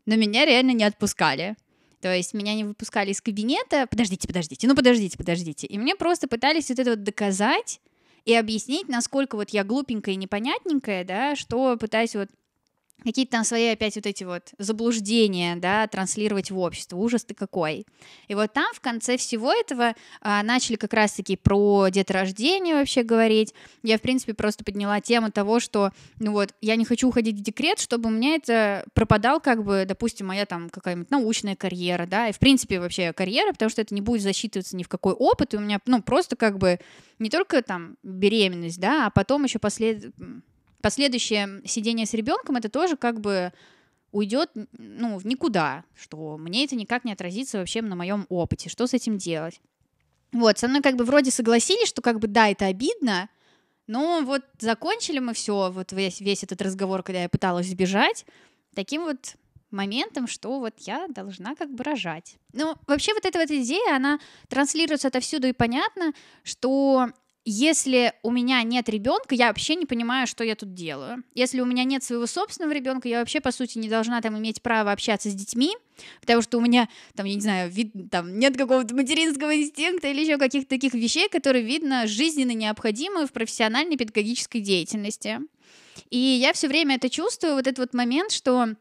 но 0.07 0.15
меня 0.15 0.43
реально 0.45 0.71
не 0.71 0.83
отпускали. 0.83 1.55
То 2.01 2.11
есть 2.15 2.33
меня 2.33 2.55
не 2.55 2.63
выпускали 2.63 3.11
из 3.11 3.21
кабинета. 3.21 3.85
Подождите, 3.87 4.27
подождите, 4.27 4.67
ну 4.67 4.75
подождите, 4.75 5.17
подождите. 5.17 5.67
И 5.67 5.77
мне 5.77 5.95
просто 5.95 6.27
пытались 6.27 6.69
вот 6.69 6.79
это 6.79 6.91
вот 6.91 7.03
доказать 7.03 7.79
и 8.25 8.33
объяснить, 8.33 8.87
насколько 8.87 9.35
вот 9.35 9.51
я 9.51 9.63
глупенькая 9.63 10.15
и 10.15 10.17
непонятненькая, 10.17 11.03
да, 11.03 11.35
что 11.35 11.77
пытаюсь 11.77 12.15
вот 12.15 12.29
какие-то 13.03 13.31
там 13.31 13.43
свои 13.43 13.67
опять 13.67 13.95
вот 13.95 14.05
эти 14.05 14.23
вот 14.23 14.53
заблуждения, 14.57 15.55
да, 15.55 15.87
транслировать 15.87 16.51
в 16.51 16.59
общество. 16.59 16.97
Ужас 16.97 17.23
ты 17.23 17.33
какой. 17.33 17.85
И 18.27 18.35
вот 18.35 18.53
там 18.53 18.73
в 18.73 18.79
конце 18.79 19.17
всего 19.17 19.51
этого 19.53 19.95
а, 20.21 20.43
начали 20.43 20.75
как 20.75 20.93
раз-таки 20.93 21.35
про 21.35 21.89
деторождение 21.89 22.75
вообще 22.75 23.03
говорить. 23.03 23.53
Я, 23.83 23.97
в 23.97 24.01
принципе, 24.01 24.33
просто 24.33 24.63
подняла 24.63 25.01
тему 25.01 25.31
того, 25.31 25.59
что, 25.59 25.91
ну 26.19 26.31
вот, 26.31 26.53
я 26.61 26.75
не 26.75 26.85
хочу 26.85 27.09
уходить 27.09 27.37
в 27.37 27.41
декрет, 27.41 27.79
чтобы 27.79 28.09
у 28.09 28.11
меня 28.11 28.35
это 28.35 28.85
пропадал 28.93 29.39
как 29.39 29.63
бы, 29.63 29.85
допустим, 29.87 30.27
моя 30.27 30.45
там 30.45 30.69
какая-нибудь 30.69 31.11
научная 31.11 31.55
карьера, 31.55 32.05
да, 32.05 32.27
и, 32.29 32.31
в 32.31 32.39
принципе, 32.39 32.79
вообще 32.79 33.13
карьера, 33.13 33.51
потому 33.51 33.69
что 33.69 33.81
это 33.81 33.93
не 33.93 34.01
будет 34.01 34.21
засчитываться 34.21 34.75
ни 34.75 34.83
в 34.83 34.89
какой 34.89 35.13
опыт, 35.13 35.53
и 35.53 35.57
у 35.57 35.59
меня, 35.59 35.79
ну, 35.85 36.01
просто 36.01 36.35
как 36.35 36.57
бы 36.57 36.79
не 37.19 37.29
только 37.29 37.61
там 37.61 37.97
беременность, 38.03 38.79
да, 38.79 39.07
а 39.07 39.09
потом 39.09 39.43
еще 39.43 39.59
послед 39.59 40.13
последующее 40.81 41.61
сидение 41.65 42.05
с 42.05 42.13
ребенком 42.13 42.55
это 42.55 42.69
тоже 42.69 42.97
как 42.97 43.19
бы 43.19 43.53
уйдет 44.11 44.51
ну, 44.71 45.17
в 45.17 45.25
никуда, 45.25 45.83
что 45.95 46.37
мне 46.37 46.65
это 46.65 46.75
никак 46.75 47.05
не 47.05 47.13
отразится 47.13 47.59
вообще 47.59 47.81
на 47.81 47.95
моем 47.95 48.25
опыте, 48.29 48.69
что 48.69 48.87
с 48.87 48.93
этим 48.93 49.17
делать. 49.17 49.61
Вот, 50.31 50.57
со 50.59 50.67
мной 50.67 50.81
как 50.81 50.95
бы 50.95 51.03
вроде 51.03 51.31
согласились, 51.31 51.87
что 51.87 52.01
как 52.01 52.19
бы 52.19 52.27
да, 52.27 52.49
это 52.49 52.65
обидно, 52.65 53.29
но 53.87 54.21
вот 54.21 54.43
закончили 54.59 55.19
мы 55.19 55.33
все, 55.33 55.71
вот 55.71 55.91
весь, 55.91 56.21
весь 56.21 56.43
этот 56.43 56.61
разговор, 56.61 57.01
когда 57.01 57.23
я 57.23 57.29
пыталась 57.29 57.67
сбежать, 57.67 58.25
таким 58.75 59.03
вот 59.03 59.35
моментом, 59.71 60.27
что 60.27 60.59
вот 60.59 60.75
я 60.79 61.07
должна 61.07 61.55
как 61.55 61.71
бы 61.71 61.83
рожать. 61.83 62.37
Ну, 62.53 62.75
вообще 62.87 63.13
вот 63.13 63.25
эта 63.25 63.39
вот 63.39 63.49
идея, 63.49 63.95
она 63.95 64.19
транслируется 64.47 65.07
отовсюду 65.07 65.47
и 65.47 65.53
понятно, 65.53 66.13
что 66.43 67.09
если 67.49 68.13
у 68.21 68.31
меня 68.31 68.61
нет 68.63 68.89
ребенка, 68.89 69.33
я 69.33 69.47
вообще 69.47 69.75
не 69.75 69.85
понимаю, 69.85 70.27
что 70.27 70.43
я 70.43 70.55
тут 70.55 70.73
делаю. 70.73 71.23
Если 71.33 71.61
у 71.61 71.65
меня 71.65 71.83
нет 71.83 72.03
своего 72.03 72.27
собственного 72.27 72.73
ребенка, 72.73 73.07
я 73.07 73.19
вообще, 73.19 73.41
по 73.41 73.51
сути, 73.51 73.77
не 73.79 73.89
должна 73.89 74.21
там 74.21 74.37
иметь 74.37 74.61
право 74.61 74.91
общаться 74.91 75.29
с 75.29 75.33
детьми, 75.33 75.75
потому 76.21 76.41
что 76.41 76.59
у 76.59 76.61
меня, 76.61 76.87
там, 77.15 77.25
я 77.25 77.35
не 77.35 77.41
знаю, 77.41 77.71
вид, 77.71 77.91
там, 78.11 78.37
нет 78.37 78.55
какого-то 78.55 78.93
материнского 78.93 79.55
инстинкта 79.55 80.09
или 80.09 80.21
еще 80.21 80.37
каких-то 80.37 80.69
таких 80.69 80.93
вещей, 80.93 81.27
которые, 81.27 81.63
видно, 81.63 82.07
жизненно 82.07 82.51
необходимы 82.51 83.25
в 83.25 83.31
профессиональной 83.31 83.97
педагогической 83.97 84.61
деятельности. 84.61 85.39
И 86.09 86.17
я 86.17 86.53
все 86.53 86.67
время 86.67 86.95
это 86.95 87.09
чувствую, 87.09 87.55
вот 87.55 87.67
этот 87.67 87.79
вот 87.79 87.93
момент, 87.93 88.31
что 88.31 88.75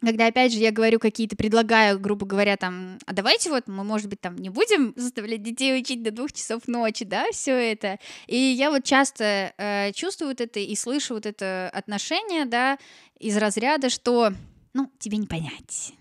когда, 0.00 0.26
опять 0.26 0.52
же, 0.52 0.58
я 0.58 0.72
говорю 0.72 0.98
какие-то, 0.98 1.36
предлагаю, 1.36 1.98
грубо 1.98 2.26
говоря, 2.26 2.56
там, 2.56 2.98
а 3.06 3.12
давайте 3.12 3.50
вот 3.50 3.66
мы, 3.66 3.82
может 3.82 4.08
быть, 4.08 4.20
там 4.20 4.36
не 4.36 4.50
будем 4.50 4.92
заставлять 4.96 5.42
детей 5.42 5.78
учить 5.78 6.02
до 6.02 6.10
двух 6.10 6.32
часов 6.32 6.68
ночи, 6.68 7.04
да, 7.04 7.26
все 7.32 7.52
это. 7.52 7.98
И 8.26 8.36
я 8.36 8.70
вот 8.70 8.84
часто 8.84 9.54
э, 9.56 9.92
чувствую 9.92 10.30
вот 10.30 10.40
это 10.40 10.60
и 10.60 10.74
слышу 10.76 11.14
вот 11.14 11.26
это 11.26 11.70
отношение, 11.72 12.44
да, 12.44 12.78
из 13.18 13.36
разряда, 13.36 13.88
что, 13.88 14.32
ну, 14.74 14.90
тебе 14.98 15.16
не 15.16 15.26
понять. 15.26 15.92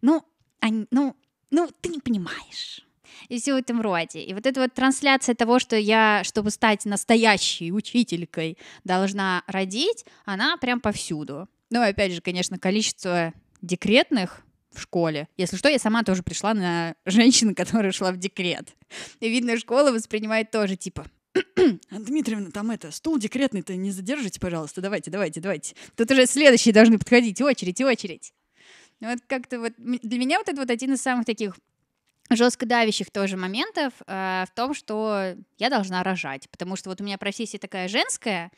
Ну, 0.00 0.24
они, 0.60 0.86
ну, 0.90 1.14
ну, 1.50 1.68
ты 1.80 1.90
не 1.90 2.00
понимаешь 2.00 2.86
и 3.28 3.38
все 3.38 3.54
в 3.54 3.56
этом 3.56 3.80
роде. 3.80 4.22
И 4.22 4.34
вот 4.34 4.46
эта 4.46 4.60
вот 4.60 4.74
трансляция 4.74 5.34
того, 5.34 5.58
что 5.58 5.76
я, 5.76 6.22
чтобы 6.24 6.50
стать 6.50 6.84
настоящей 6.84 7.72
учителькой, 7.72 8.58
должна 8.84 9.42
родить, 9.46 10.04
она 10.24 10.56
прям 10.56 10.80
повсюду. 10.80 11.48
Ну, 11.72 11.80
опять 11.80 12.12
же, 12.12 12.20
конечно, 12.20 12.58
количество 12.58 13.32
декретных 13.62 14.42
в 14.72 14.82
школе. 14.82 15.26
Если 15.38 15.56
что, 15.56 15.70
я 15.70 15.78
сама 15.78 16.02
тоже 16.02 16.22
пришла 16.22 16.52
на 16.52 16.94
женщину, 17.06 17.54
которая 17.54 17.92
шла 17.92 18.12
в 18.12 18.18
декрет. 18.18 18.68
И 19.20 19.30
видно, 19.30 19.58
школа 19.58 19.90
воспринимает 19.90 20.50
тоже, 20.50 20.76
типа, 20.76 21.06
Дмитриевна, 21.90 22.50
там 22.50 22.70
это, 22.70 22.90
стул 22.90 23.18
декретный-то 23.18 23.74
не 23.74 23.90
задержите, 23.90 24.38
пожалуйста, 24.38 24.82
давайте, 24.82 25.10
давайте, 25.10 25.40
давайте. 25.40 25.74
Тут 25.96 26.10
уже 26.10 26.26
следующие 26.26 26.74
должны 26.74 26.98
подходить, 26.98 27.40
очередь, 27.40 27.80
очередь. 27.80 28.34
Вот 29.00 29.20
как-то 29.26 29.58
вот 29.58 29.72
для 29.78 30.18
меня 30.18 30.38
вот 30.38 30.50
это 30.50 30.60
вот 30.60 30.70
один 30.70 30.92
из 30.92 31.00
самых 31.00 31.24
таких 31.24 31.56
жестко 32.28 32.66
давящих 32.66 33.10
тоже 33.10 33.38
моментов 33.38 33.94
э, 34.06 34.44
в 34.46 34.54
том, 34.54 34.74
что 34.74 35.34
я 35.56 35.70
должна 35.70 36.02
рожать, 36.02 36.50
потому 36.50 36.76
что 36.76 36.90
вот 36.90 37.00
у 37.00 37.04
меня 37.04 37.16
профессия 37.16 37.58
такая 37.58 37.88
женская, 37.88 38.52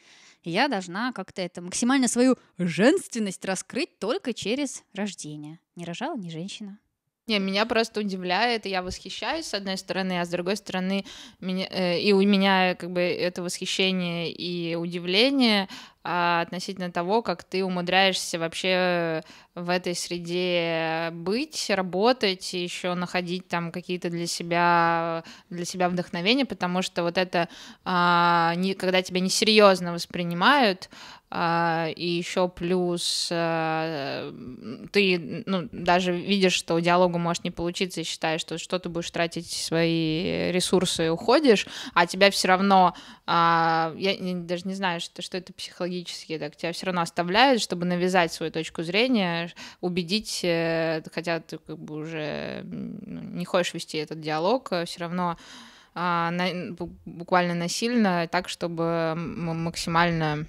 я 0.51 0.69
должна 0.69 1.13
как-то 1.13 1.43
это 1.43 1.63
максимально 1.63 2.09
свою 2.09 2.37
женственность 2.59 3.45
раскрыть 3.45 3.99
только 3.99 4.33
через 4.33 4.85
рождение. 4.93 5.59
Не 5.77 5.85
рожала 5.85 6.17
ни 6.17 6.29
женщина. 6.29 6.79
Не, 7.27 7.39
меня 7.39 7.65
просто 7.65 8.01
удивляет, 8.01 8.67
и 8.67 8.69
я 8.69 8.83
восхищаюсь 8.83 9.47
с 9.47 9.55
одной 9.55 9.79
стороны, 9.79 10.21
а 10.21 10.27
с 10.27 10.29
другой 10.29 10.57
стороны, 10.57 11.07
меня, 11.41 11.67
э, 11.71 11.99
и 11.99 12.13
у 12.13 12.21
меня 12.21 12.75
как 12.75 12.91
бы 12.91 13.01
это 13.01 13.43
восхищение 13.43 14.31
и 14.31 14.75
удивление 14.75 15.67
а, 16.07 16.43
относительно 16.43 16.93
того, 16.93 17.23
как 17.23 17.43
ты 17.45 17.65
умудряешься 17.65 18.39
вообще 18.39 19.23
в 19.55 19.71
этой 19.71 19.95
среде 19.95 21.09
быть, 21.13 21.71
работать, 21.71 22.53
еще 22.53 22.93
находить 22.93 23.49
там 23.49 23.73
какие-то 23.73 24.11
для 24.11 24.27
себя 24.27 25.25
для 25.49 25.65
себя 25.65 25.89
вдохновения, 25.89 26.45
потому 26.45 26.83
что 26.83 27.05
вот 27.05 27.17
это, 27.17 27.49
а, 27.87 28.53
не, 28.57 28.75
когда 28.75 29.01
тебя 29.01 29.21
несерьезно 29.21 29.95
воспринимают, 29.95 30.91
и 31.37 32.07
еще 32.07 32.49
плюс 32.49 33.29
а, 33.33 34.33
ты 34.93 35.43
ну, 35.47 35.69
даже 35.73 36.13
видишь, 36.13 36.53
что 36.53 36.79
диалогу 36.79 37.19
может 37.19 37.43
не 37.43 37.51
получиться, 37.51 38.03
и 38.03 38.05
считаешь, 38.05 38.41
что 38.41 38.57
что 38.57 38.79
ты 38.79 38.89
будешь 38.89 39.11
тратить 39.11 39.51
свои 39.51 40.53
ресурсы 40.53 41.07
и 41.07 41.09
уходишь, 41.09 41.67
а 41.93 42.07
тебя 42.07 42.31
все 42.31 42.47
равно, 42.47 42.95
а, 43.27 43.93
я 43.97 44.15
даже 44.35 44.69
не 44.69 44.75
знаю, 44.75 45.01
что, 45.01 45.23
что 45.23 45.37
это 45.37 45.53
психологически, 45.53 46.39
так 46.39 46.55
тебя 46.55 46.73
все 46.73 46.87
равно 46.87 47.01
оставляют, 47.01 47.61
чтобы 47.61 47.85
навязать 47.85 48.33
свою 48.33 48.53
точку 48.53 48.85
зрения, 48.85 49.53
убедить, 49.81 50.41
э, 50.45 51.03
хотя 51.13 51.41
ты 51.41 51.59
как 51.59 51.79
бы 51.79 51.97
уже 51.97 52.63
не 52.65 53.45
хочешь 53.45 53.75
вести 53.75 53.99
этот 53.99 54.21
диалог, 54.21 54.71
все 54.87 55.01
равно 55.01 55.37
буквально 57.05 57.55
насильно, 57.55 58.29
так, 58.31 58.49
чтобы 58.49 59.15
максимально 59.17 60.47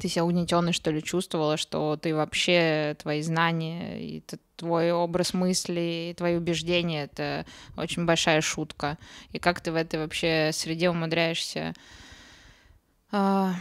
ты 0.00 0.08
себя 0.08 0.24
угнетенной, 0.24 0.72
что 0.72 0.90
ли, 0.90 1.02
чувствовала, 1.02 1.56
что 1.56 1.96
ты 1.96 2.14
вообще, 2.14 2.96
твои 3.00 3.22
знания, 3.22 4.00
и 4.00 4.22
твой 4.56 4.92
образ 4.92 5.34
мысли, 5.34 6.14
твои 6.16 6.36
убеждения— 6.36 7.04
это 7.04 7.46
очень 7.76 8.04
большая 8.04 8.40
шутка. 8.40 8.98
И 9.32 9.38
как 9.38 9.60
ты 9.60 9.72
в 9.72 9.76
этой 9.76 10.00
вообще 10.00 10.50
среде 10.52 10.90
умудряешься 10.90 11.74
э, 13.12 13.52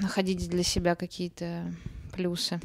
находить 0.00 0.48
для 0.48 0.62
себя 0.62 0.94
какие-то 0.94 1.72
плюсы? 2.12 2.60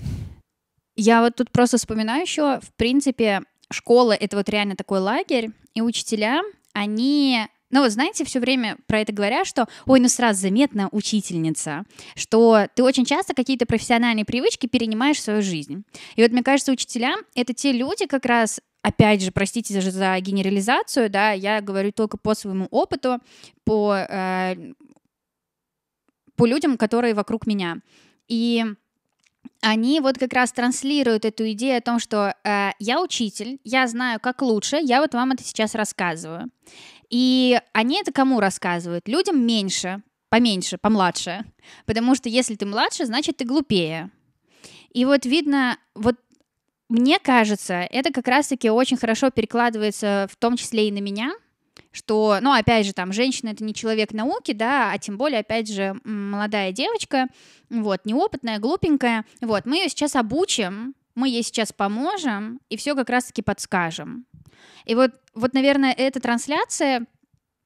Я 0.95 1.21
вот 1.21 1.35
тут 1.35 1.51
просто 1.51 1.77
вспоминаю 1.77 2.21
еще, 2.21 2.59
в 2.61 2.73
принципе, 2.75 3.41
школа— 3.71 4.11
это 4.19 4.37
вот 4.37 4.49
реально 4.49 4.75
такой 4.75 4.99
лагерь, 4.99 5.51
и 5.73 5.81
учителя, 5.81 6.41
они 6.73 7.47
ну, 7.71 7.81
вот 7.81 7.91
знаете, 7.91 8.25
все 8.25 8.39
время 8.39 8.77
про 8.87 8.99
это 8.99 9.13
говорят, 9.13 9.45
что, 9.45 9.67
ой, 9.85 9.99
ну 9.99 10.07
сразу 10.07 10.41
заметна 10.41 10.89
учительница, 10.91 11.83
что 12.15 12.67
ты 12.73 12.83
очень 12.83 13.05
часто 13.05 13.33
какие-то 13.33 13.65
профессиональные 13.65 14.25
привычки 14.25 14.67
перенимаешь 14.67 15.17
в 15.17 15.21
свою 15.21 15.41
жизнь. 15.41 15.83
И 16.15 16.21
вот 16.21 16.31
мне 16.31 16.43
кажется, 16.43 16.71
учителя— 16.71 17.15
это 17.35 17.53
те 17.53 17.71
люди 17.71 18.07
как 18.07 18.25
раз, 18.25 18.59
опять 18.81 19.21
же, 19.21 19.31
простите 19.31 19.79
за 19.79 20.19
генерализацию, 20.19 21.09
да, 21.09 21.31
я 21.31 21.61
говорю 21.61 21.91
только 21.91 22.17
по 22.17 22.33
своему 22.33 22.65
опыту, 22.71 23.19
по, 23.63 23.95
э, 23.95 24.55
по 26.35 26.45
людям, 26.47 26.77
которые 26.77 27.13
вокруг 27.13 27.45
меня. 27.45 27.77
И 28.27 28.65
они 29.61 29.99
вот 29.99 30.17
как 30.17 30.33
раз 30.33 30.51
транслируют 30.51 31.25
эту 31.25 31.51
идею 31.51 31.77
о 31.77 31.81
том, 31.81 31.99
что 31.99 32.33
э, 32.43 32.69
я 32.79 33.01
учитель, 33.01 33.59
я 33.63 33.87
знаю, 33.87 34.19
как 34.19 34.41
лучше, 34.41 34.79
я 34.81 35.01
вот 35.01 35.13
вам 35.13 35.31
это 35.33 35.43
сейчас 35.43 35.75
рассказываю. 35.75 36.49
И 37.09 37.59
они 37.73 37.99
это 37.99 38.11
кому 38.11 38.39
рассказывают? 38.39 39.07
Людям 39.07 39.45
меньше, 39.45 40.01
поменьше, 40.29 40.77
помладше. 40.77 41.43
Потому 41.85 42.15
что 42.15 42.29
если 42.29 42.55
ты 42.55 42.65
младше, 42.65 43.05
значит 43.05 43.37
ты 43.37 43.45
глупее. 43.45 44.11
И 44.91 45.05
вот 45.05 45.25
видно, 45.25 45.77
вот 45.95 46.15
мне 46.87 47.19
кажется, 47.19 47.87
это 47.91 48.11
как 48.11 48.27
раз-таки 48.27 48.69
очень 48.69 48.97
хорошо 48.97 49.29
перекладывается 49.29 50.27
в 50.31 50.35
том 50.35 50.57
числе 50.57 50.87
и 50.87 50.91
на 50.91 50.99
меня, 50.99 51.33
что, 51.91 52.37
ну, 52.41 52.51
опять 52.51 52.85
же, 52.85 52.93
там, 52.93 53.13
женщина— 53.13 53.49
это 53.51 53.63
не 53.63 53.73
человек 53.73 54.11
науки, 54.11 54.53
да, 54.53 54.91
а 54.91 54.97
тем 54.97 55.17
более, 55.17 55.39
опять 55.39 55.71
же, 55.71 55.95
молодая 56.03 56.71
девочка, 56.71 57.27
вот, 57.69 58.05
неопытная, 58.05 58.59
глупенькая, 58.59 59.25
вот, 59.41 59.65
мы 59.65 59.77
ее 59.77 59.89
сейчас 59.89 60.15
обучим, 60.15 60.95
мы 61.19 61.29
ей 61.29 61.43
сейчас 61.43 61.71
поможем 61.73 62.59
и 62.69 62.77
все 62.77 62.95
как 62.95 63.09
раз-таки 63.09 63.41
подскажем. 63.41 64.25
И 64.85 64.95
вот, 64.95 65.11
вот, 65.35 65.53
наверное, 65.53 65.93
эта 65.93 66.19
трансляция, 66.19 67.05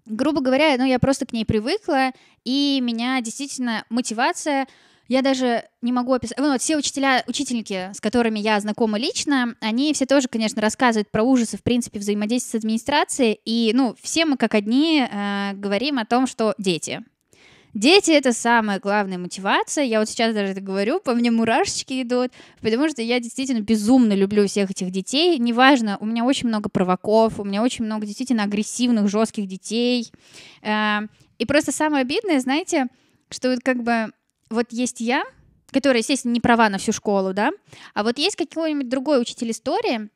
грубо 0.05 0.41
говоря, 0.41 0.75
ну, 0.77 0.85
я 0.85 0.99
просто 0.99 1.25
к 1.25 1.33
ней 1.33 1.45
привыкла, 1.45 2.11
и 2.43 2.79
меня 2.81 3.21
действительно 3.21 3.85
мотивация 3.89 4.67
я 5.09 5.21
даже 5.21 5.65
не 5.81 5.91
могу 5.91 6.13
описать. 6.13 6.37
Ну, 6.39 6.51
вот 6.51 6.61
все 6.61 6.77
учителя, 6.77 7.23
учительники, 7.27 7.91
с 7.93 7.99
которыми 7.99 8.39
я 8.39 8.59
знакома 8.59 8.97
лично, 8.97 9.55
они 9.59 9.93
все 9.93 10.05
тоже, 10.05 10.27
конечно, 10.27 10.61
рассказывают 10.61 11.11
про 11.11 11.23
ужасы, 11.23 11.57
в 11.57 11.63
принципе, 11.63 11.99
взаимодействия 11.99 12.59
с 12.59 12.63
администрацией. 12.63 13.39
И, 13.45 13.71
ну, 13.75 13.95
все 14.01 14.25
мы 14.25 14.37
как 14.37 14.55
одни 14.55 15.05
э, 15.05 15.53
говорим 15.53 15.99
о 15.99 16.05
том, 16.05 16.25
что 16.25 16.55
дети. 16.57 17.03
Дети— 17.73 18.11
это 18.11 18.33
самая 18.33 18.79
главная 18.79 19.17
мотивация. 19.17 19.83
Я 19.83 19.99
вот 19.99 20.07
сейчас 20.07 20.35
даже 20.35 20.51
это 20.51 20.61
говорю, 20.61 20.99
по 20.99 21.15
мне 21.15 21.31
мурашечки 21.31 22.03
идут, 22.03 22.31
потому 22.61 22.87
что 22.87 23.01
я 23.01 23.19
действительно 23.19 23.61
безумно 23.61 24.13
люблю 24.13 24.47
всех 24.47 24.69
этих 24.69 24.91
детей. 24.91 25.39
Неважно, 25.39 25.97
у 25.99 26.05
меня 26.05 26.23
очень 26.23 26.49
много 26.49 26.69
провоков, 26.69 27.39
у 27.39 27.43
меня 27.43 27.63
очень 27.63 27.85
много 27.85 28.05
действительно 28.05 28.43
агрессивных, 28.43 29.09
жестких 29.09 29.47
детей. 29.47 30.11
Э, 30.61 30.99
и 31.39 31.45
просто 31.45 31.71
самое 31.71 32.03
обидное, 32.03 32.39
знаете, 32.39 32.87
что 33.31 33.49
вот 33.49 33.61
как 33.63 33.81
бы 33.81 34.11
вот 34.51 34.67
есть 34.69 35.01
я, 35.01 35.23
которая, 35.71 35.99
естественно, 35.99 36.31
не 36.31 36.39
права 36.39 36.69
на 36.69 36.77
всю 36.77 36.91
школу, 36.91 37.33
да, 37.33 37.51
а 37.95 38.03
вот 38.03 38.19
есть 38.19 38.35
какой-нибудь 38.35 38.87
другой 38.87 39.19
учитель 39.19 39.49
истории, 39.49 40.09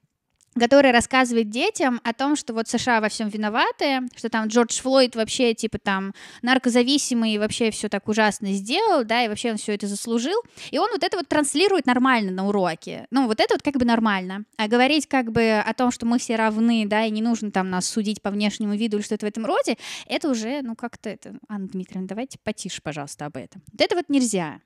который 0.60 0.92
рассказывает 0.92 1.50
детям 1.50 2.00
о 2.04 2.14
том, 2.14 2.36
что 2.36 2.54
вот 2.54 2.68
США 2.68 3.02
во 3.02 3.10
всем 3.10 3.30
виноваты, 3.30 4.02
что 4.16 4.30
там 4.30 4.48
Джордж 4.48 4.82
Флойд 4.82 5.16
вообще 5.16 5.54
типа 5.54 5.80
там 5.80 6.14
наркозависимый 6.42 7.34
и 7.34 7.38
вообще 7.38 7.72
все 7.72 7.90
так 7.90 8.08
ужасно 8.08 8.52
сделал, 8.54 9.04
да, 9.04 9.24
и 9.24 9.28
вообще 9.28 9.52
он 9.52 9.58
все 9.58 9.74
это 9.76 9.88
заслужил, 9.88 10.42
и 10.72 10.78
он 10.78 10.90
вот 10.92 11.04
это 11.04 11.18
вот 11.18 11.28
транслирует 11.28 11.86
нормально 11.86 12.32
на 12.32 12.48
уроке, 12.48 13.08
ну 13.12 13.28
вот 13.28 13.40
это 13.40 13.54
вот 13.54 13.62
как 13.62 13.76
бы 13.78 13.86
нормально, 13.86 14.46
а 14.58 14.68
говорить 14.68 15.08
как 15.08 15.32
бы 15.32 15.60
о 15.60 15.74
том, 15.74 15.92
что 15.92 16.06
мы 16.06 16.20
все 16.20 16.36
равны, 16.36 16.86
да, 16.86 17.06
и 17.06 17.12
не 17.12 17.22
нужно 17.22 17.52
там 17.52 17.70
нас 17.70 17.88
судить 17.88 18.22
по 18.22 18.32
внешнему 18.32 18.76
виду 18.76 18.98
или 18.98 19.04
что-то 19.04 19.26
в 19.26 19.30
этом 19.30 19.46
роде, 19.46 19.78
это 20.08 20.30
уже, 20.30 20.62
ну 20.62 20.76
как-то 20.76 21.10
это, 21.10 21.36
Анна 21.48 21.68
Дмитриевна, 21.68 22.08
давайте 22.08 22.38
потише, 22.44 22.82
пожалуйста, 22.82 23.26
об 23.26 23.38
этом. 23.38 23.62
Вот 23.72 23.82
это 23.82 23.96
вот 23.96 24.10
нельзя. 24.10 24.60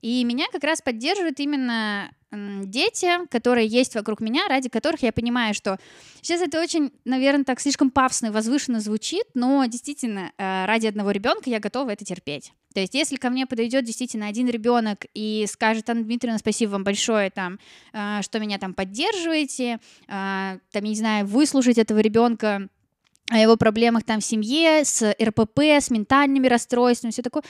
И 0.00 0.24
меня 0.24 0.46
как 0.52 0.64
раз 0.64 0.80
поддерживают 0.80 1.40
именно 1.40 2.10
дети, 2.32 3.26
которые 3.28 3.66
есть 3.66 3.94
вокруг 3.94 4.20
меня, 4.20 4.46
ради 4.48 4.68
которых 4.68 5.02
я 5.02 5.12
понимаю, 5.12 5.52
что 5.52 5.78
сейчас 6.22 6.40
это 6.40 6.60
очень, 6.60 6.92
наверное, 7.04 7.44
так 7.44 7.60
слишком 7.60 7.90
пафосно 7.90 8.28
и 8.28 8.30
возвышенно 8.30 8.80
звучит, 8.80 9.24
но 9.34 9.64
действительно 9.64 10.32
э, 10.38 10.64
ради 10.66 10.86
одного 10.86 11.10
ребенка 11.10 11.50
я 11.50 11.58
готова 11.58 11.90
это 11.90 12.04
терпеть. 12.04 12.52
То 12.72 12.78
есть, 12.78 12.94
если 12.94 13.16
ко 13.16 13.30
мне 13.30 13.46
подойдет 13.46 13.84
действительно 13.84 14.28
один 14.28 14.48
ребенок 14.48 15.06
и 15.12 15.44
скажет, 15.48 15.90
Анна 15.90 16.04
Дмитриевна, 16.04 16.38
спасибо 16.38 16.70
вам 16.70 16.84
большое, 16.84 17.30
там, 17.30 17.58
э, 17.92 18.22
что 18.22 18.38
меня 18.38 18.58
там 18.58 18.74
поддерживаете, 18.74 19.80
э, 20.06 20.08
там, 20.08 20.60
я 20.72 20.80
не 20.80 20.94
знаю, 20.94 21.26
выслушать 21.26 21.78
этого 21.78 21.98
ребенка 21.98 22.68
о 23.30 23.38
его 23.38 23.56
проблемах 23.56 24.04
там 24.04 24.20
в 24.20 24.24
семье, 24.24 24.84
с 24.84 25.14
РПП, 25.22 25.60
с 25.60 25.90
ментальными 25.90 26.48
расстройствами, 26.48 27.12
все 27.12 27.22
такое. 27.22 27.42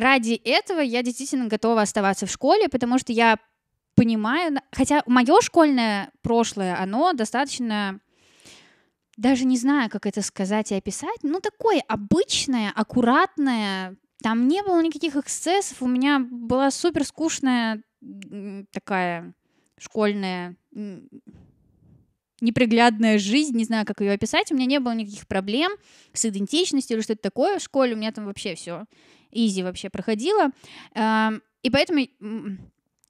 Ради 0.00 0.32
этого 0.32 0.80
я 0.80 1.02
действительно 1.02 1.46
готова 1.46 1.82
оставаться 1.82 2.24
в 2.24 2.30
школе, 2.30 2.70
потому 2.70 2.98
что 2.98 3.12
я 3.12 3.36
понимаю, 3.94 4.58
хотя 4.72 5.02
мое 5.04 5.42
школьное 5.42 6.10
прошлое, 6.22 6.80
оно 6.80 7.12
достаточно 7.12 8.00
даже 9.18 9.44
не 9.44 9.58
знаю, 9.58 9.90
как 9.90 10.06
это 10.06 10.22
сказать 10.22 10.72
и 10.72 10.74
описать, 10.74 11.18
ну, 11.22 11.38
такое 11.40 11.82
обычное, 11.86 12.72
аккуратное, 12.74 13.98
там 14.22 14.48
не 14.48 14.62
было 14.62 14.80
никаких 14.82 15.16
эксцессов, 15.16 15.82
у 15.82 15.86
меня 15.86 16.18
была 16.18 16.70
супер 16.70 17.04
скучная 17.04 17.82
такая 18.72 19.34
школьная 19.78 20.56
неприглядная 22.40 23.18
жизнь, 23.18 23.56
не 23.56 23.64
знаю, 23.64 23.86
как 23.86 24.00
ее 24.00 24.12
описать, 24.12 24.50
у 24.50 24.54
меня 24.54 24.66
не 24.66 24.80
было 24.80 24.94
никаких 24.94 25.26
проблем 25.26 25.72
с 26.12 26.24
идентичностью 26.24 26.96
или 26.96 27.02
что-то 27.02 27.22
такое 27.22 27.58
в 27.58 27.62
школе, 27.62 27.94
у 27.94 27.96
меня 27.96 28.12
там 28.12 28.26
вообще 28.26 28.54
все 28.54 28.84
изи 29.30 29.62
вообще 29.62 29.90
проходило, 29.90 30.50
и 30.94 31.70
поэтому 31.70 32.06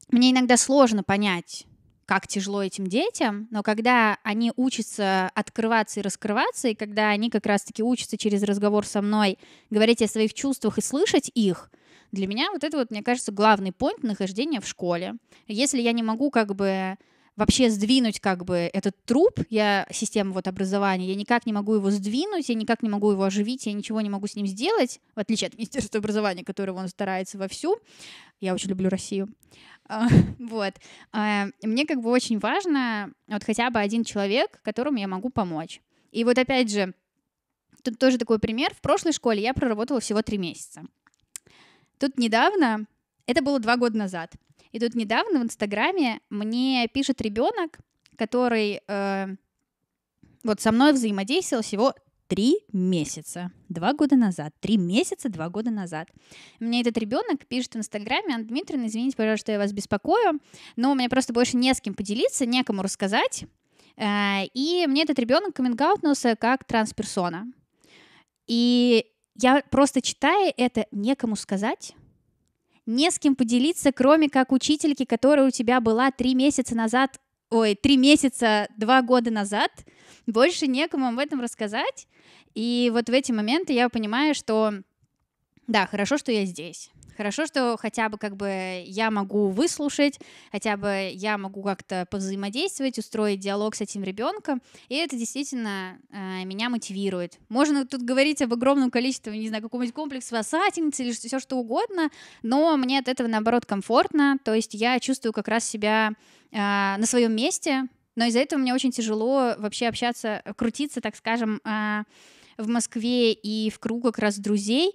мне 0.09 0.31
иногда 0.33 0.57
сложно 0.57 1.03
понять, 1.03 1.67
как 2.05 2.27
тяжело 2.27 2.61
этим 2.63 2.89
детям, 2.89 3.47
но 3.53 3.63
когда 3.63 4.19
они 4.25 4.53
учатся 4.57 5.31
открываться 5.35 6.01
и 6.01 6.03
раскрываться, 6.03 6.67
и 6.67 6.75
когда 6.75 7.11
они 7.11 7.31
как 7.31 7.47
раз-таки 7.47 7.85
учатся 7.85 8.19
через 8.19 8.43
разговор 8.43 8.85
со 8.85 9.01
мной 9.01 9.39
говорить 9.71 10.03
о 10.03 10.09
своих 10.09 10.35
чувствах 10.35 10.79
и 10.79 10.83
слышать 10.83 11.31
их, 11.35 11.71
для 12.11 12.27
меня 12.27 12.51
вот 12.51 12.65
это 12.65 12.77
вот, 12.79 12.91
мне 12.91 13.05
кажется, 13.05 13.31
главный 13.31 13.71
пункт 13.71 14.03
нахождения 14.03 14.61
в 14.61 14.67
школе. 14.67 15.15
Если 15.47 15.81
я 15.81 15.93
не 15.93 16.03
могу 16.03 16.33
как 16.33 16.57
бы 16.57 16.97
вообще 17.37 17.71
сдвинуть 17.71 18.21
как 18.21 18.45
бы 18.45 18.71
этот 18.73 18.95
труп, 19.05 19.41
я 19.49 19.87
система 19.91 20.33
вот 20.33 20.49
образования, 20.49 21.07
я 21.07 21.15
никак 21.15 21.47
не 21.47 21.53
могу 21.53 21.75
его 21.75 21.91
сдвинуть, 21.91 22.49
я 22.49 22.55
никак 22.55 22.83
не 22.83 22.89
могу 22.89 23.11
его 23.13 23.25
оживить, 23.25 23.67
я 23.67 23.73
ничего 23.73 24.01
не 24.01 24.11
могу 24.11 24.27
с 24.27 24.37
ним 24.37 24.47
сделать, 24.47 25.01
в 25.15 25.21
отличие 25.21 25.49
от 25.49 25.55
Министерства 25.55 25.99
образования, 25.99 26.45
которого 26.45 26.79
он 26.79 26.89
старается 26.89 27.39
вовсю. 27.39 27.79
Я 28.41 28.55
очень 28.55 28.71
люблю 28.71 28.89
Россию. 28.89 29.29
А, 29.89 30.09
вот. 30.39 30.75
А, 31.13 31.47
мне 31.63 31.87
как 31.87 32.01
бы 32.01 32.11
очень 32.11 32.39
важно 32.39 33.13
вот 33.27 33.45
хотя 33.45 33.71
бы 33.71 33.81
один 33.81 34.05
человек, 34.05 34.61
которому 34.63 34.99
я 34.99 35.09
могу 35.09 35.31
помочь. 35.31 35.81
И 36.13 36.25
вот 36.25 36.39
опять 36.39 36.71
же, 36.71 36.95
тут 37.83 37.99
тоже 37.99 38.19
такой 38.19 38.39
пример. 38.39 38.75
В 38.75 38.81
прошлой 38.81 39.13
школе 39.13 39.43
я 39.43 39.55
проработала 39.55 40.01
всего 40.01 40.23
три 40.23 40.39
месяца. 40.39 40.83
Тут 41.99 42.19
недавно, 42.19 42.87
это 43.27 43.43
было 43.43 43.61
два 43.61 43.77
года 43.77 43.99
назад, 43.99 44.33
и 44.73 44.79
тут 44.79 44.95
недавно 44.95 45.41
в 45.41 45.43
Инстаграме 45.43 46.21
мне 46.31 46.89
пишет 46.93 47.21
ребенок, 47.21 47.79
который 48.17 48.81
э, 48.87 49.27
вот 50.45 50.61
со 50.61 50.73
мной 50.73 50.93
взаимодействовал 50.93 51.63
всего 51.63 51.95
три 52.29 52.59
месяца, 52.73 53.51
два 53.69 53.93
года 53.93 54.15
назад, 54.15 54.55
три 54.61 54.77
месяца, 54.77 55.29
два 55.29 55.49
года 55.49 55.71
назад. 55.71 56.09
Мне 56.61 56.81
этот 56.81 56.97
ребенок 56.97 57.47
пишет 57.49 57.75
в 57.75 57.79
Инстаграме, 57.79 58.35
Анна 58.35 58.47
Дмитриевна, 58.47 58.87
извините, 58.87 59.17
пожалуйста, 59.17 59.47
что 59.47 59.53
я 59.53 59.59
вас 59.59 59.73
беспокою, 59.73 60.39
но 60.77 60.93
у 60.93 60.95
меня 60.95 61.09
просто 61.09 61.33
больше 61.33 61.57
не 61.57 61.75
с 61.75 61.81
кем 61.81 61.95
поделиться, 61.95 62.47
некому 62.47 62.83
рассказать. 62.83 63.47
Э, 63.97 64.45
и 64.55 64.87
мне 64.87 65.03
этот 65.03 65.19
ребенок 65.19 65.55
каминг 65.55 65.81
как 66.39 66.65
трансперсона. 66.65 67.53
И 68.47 69.07
я 69.35 69.63
просто 69.71 70.01
читая 70.01 70.53
это, 70.57 70.87
некому 70.93 71.35
сказать, 71.35 71.95
не 72.91 73.11
с 73.11 73.19
кем 73.19 73.37
поделиться, 73.37 73.93
кроме 73.93 74.29
как 74.29 74.53
учительки, 74.53 75.05
которая 75.05 75.47
у 75.47 75.51
тебя 75.51 75.81
была 75.81 76.11
три 76.11 76.35
месяца 76.35 76.75
назад, 76.75 77.21
ой, 77.49 77.75
три 77.75 77.97
месяца, 77.97 78.69
два 78.77 79.03
года 79.03 79.31
назад, 79.31 79.71
больше 80.27 80.67
некому 80.67 81.09
об 81.09 81.19
этом 81.19 81.41
рассказать. 81.41 82.07
И 82.55 82.91
вот 82.93 83.09
в 83.09 83.13
эти 83.13 83.33
моменты 83.33 83.73
я 83.73 83.89
понимаю, 83.89 84.35
что 84.35 84.75
да, 85.67 85.87
хорошо, 85.87 86.19
что 86.19 86.33
я 86.33 86.45
здесь. 86.45 86.91
Хорошо, 87.21 87.45
что 87.45 87.77
хотя 87.77 88.09
бы 88.09 88.17
как 88.17 88.35
бы 88.35 88.83
я 88.87 89.11
могу 89.11 89.51
выслушать, 89.51 90.19
хотя 90.51 90.79
бы 90.79 91.11
я 91.13 91.37
могу 91.37 91.63
как-то 91.63 92.07
повзаимодействовать, 92.11 92.99
устроить 92.99 93.41
диалог 93.41 93.75
с 93.75 93.83
этим 93.83 94.03
ребенком, 94.03 94.63
и 94.89 94.95
это 94.95 95.17
действительно 95.17 95.99
э, 96.11 96.45
меня 96.47 96.71
мотивирует. 96.71 97.39
Можно 97.51 97.87
тут 97.87 98.01
говорить 98.01 98.41
об 98.41 98.55
огромном 98.55 98.91
количестве, 98.91 99.37
не 99.37 99.49
знаю, 99.49 99.63
какого-нибудь 99.63 99.95
комплекса 99.95 100.29
спасательницы 100.29 101.05
или 101.05 101.13
все 101.13 101.39
что 101.39 101.57
угодно, 101.57 102.09
но 102.43 102.75
мне 102.79 102.99
от 102.99 103.07
этого 103.07 103.29
наоборот 103.29 103.67
комфортно, 103.67 104.39
то 104.43 104.55
есть 104.55 104.73
я 104.73 104.99
чувствую 104.99 105.35
как 105.35 105.49
раз 105.49 105.67
себя 105.67 106.13
э, 106.53 106.57
на 106.57 107.05
своем 107.05 107.37
месте, 107.37 107.83
но 108.17 108.25
из-за 108.25 108.39
этого 108.39 108.59
мне 108.59 108.73
очень 108.73 108.93
тяжело 108.93 109.57
вообще 109.59 109.89
общаться, 109.89 110.43
крутиться, 110.57 111.03
так 111.03 111.15
скажем, 111.15 111.61
э, 111.67 112.05
в 112.57 112.67
Москве 112.67 113.35
и 113.35 113.69
в 113.69 113.79
кругу 113.79 114.11
как 114.11 114.21
раз 114.21 114.39
друзей, 114.39 114.95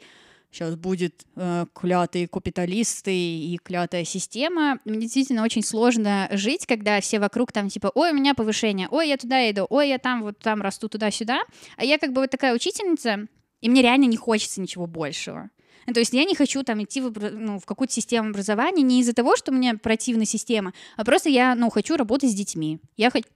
сейчас 0.55 0.75
будет 0.75 1.25
э, 1.35 1.65
клятые 1.73 2.27
капиталисты 2.27 3.13
и 3.13 3.59
клятая 3.61 4.05
система. 4.05 4.79
Мне 4.85 5.01
действительно 5.01 5.43
очень 5.43 5.63
сложно 5.63 6.27
жить, 6.31 6.65
когда 6.65 7.01
все 7.01 7.19
вокруг 7.19 7.51
там 7.51 7.69
типа, 7.69 7.91
ой, 7.93 8.11
у 8.11 8.15
меня 8.15 8.33
повышение, 8.33 8.87
ой, 8.89 9.09
я 9.09 9.17
туда 9.17 9.49
иду, 9.49 9.67
ой, 9.69 9.89
я 9.89 9.99
там 9.99 10.23
вот 10.23 10.39
там 10.39 10.61
расту 10.61 10.89
туда-сюда. 10.89 11.41
А 11.77 11.83
я 11.83 11.97
как 11.97 12.13
бы 12.13 12.21
вот 12.21 12.31
такая 12.31 12.55
учительница, 12.55 13.27
и 13.61 13.69
мне 13.69 13.81
реально 13.81 14.05
не 14.05 14.17
хочется 14.17 14.61
ничего 14.61 14.87
большего. 14.87 15.49
Ну, 15.87 15.93
то 15.93 15.99
есть 15.99 16.13
я 16.13 16.23
не 16.23 16.35
хочу 16.35 16.63
там 16.63 16.83
идти 16.83 17.01
в, 17.01 17.11
ну, 17.31 17.59
в 17.59 17.65
какую-то 17.65 17.93
систему 17.93 18.29
образования 18.29 18.81
не 18.81 19.01
из-за 19.01 19.13
того, 19.13 19.35
что 19.35 19.51
мне 19.51 19.75
противна 19.75 20.25
система, 20.25 20.73
а 20.97 21.05
просто 21.05 21.29
я, 21.29 21.53
ну, 21.55 21.69
хочу 21.69 21.95
работать 21.95 22.31
с 22.31 22.33
детьми. 22.33 22.79
Я 22.97 23.11
хочу 23.11 23.27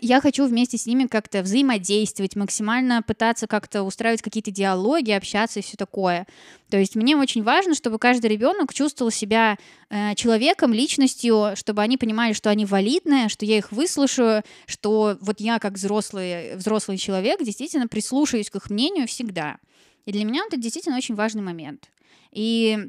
я 0.00 0.20
хочу 0.20 0.46
вместе 0.46 0.76
с 0.76 0.86
ними 0.86 1.06
как-то 1.06 1.42
взаимодействовать, 1.42 2.36
максимально 2.36 3.02
пытаться 3.02 3.46
как-то 3.46 3.82
устраивать 3.82 4.22
какие-то 4.22 4.50
диалоги, 4.50 5.10
общаться 5.10 5.60
и 5.60 5.62
все 5.62 5.76
такое. 5.76 6.26
То 6.68 6.76
есть 6.78 6.94
мне 6.94 7.16
очень 7.16 7.42
важно, 7.42 7.74
чтобы 7.74 7.98
каждый 7.98 8.26
ребенок 8.26 8.74
чувствовал 8.74 9.10
себя 9.10 9.56
э, 9.88 10.14
человеком, 10.14 10.72
личностью, 10.72 11.52
чтобы 11.54 11.82
они 11.82 11.96
понимали, 11.96 12.32
что 12.32 12.50
они 12.50 12.66
валидные, 12.66 13.28
что 13.28 13.46
я 13.46 13.58
их 13.58 13.72
выслушаю, 13.72 14.42
что 14.66 15.16
вот 15.20 15.40
я 15.40 15.58
как 15.58 15.74
взрослый, 15.74 16.56
взрослый 16.56 16.98
человек 16.98 17.42
действительно 17.42 17.88
прислушаюсь 17.88 18.50
к 18.50 18.56
их 18.56 18.70
мнению 18.70 19.06
всегда. 19.06 19.58
И 20.04 20.12
для 20.12 20.24
меня 20.24 20.42
это 20.46 20.56
действительно 20.56 20.96
очень 20.96 21.14
важный 21.14 21.42
момент. 21.42 21.90
И 22.32 22.88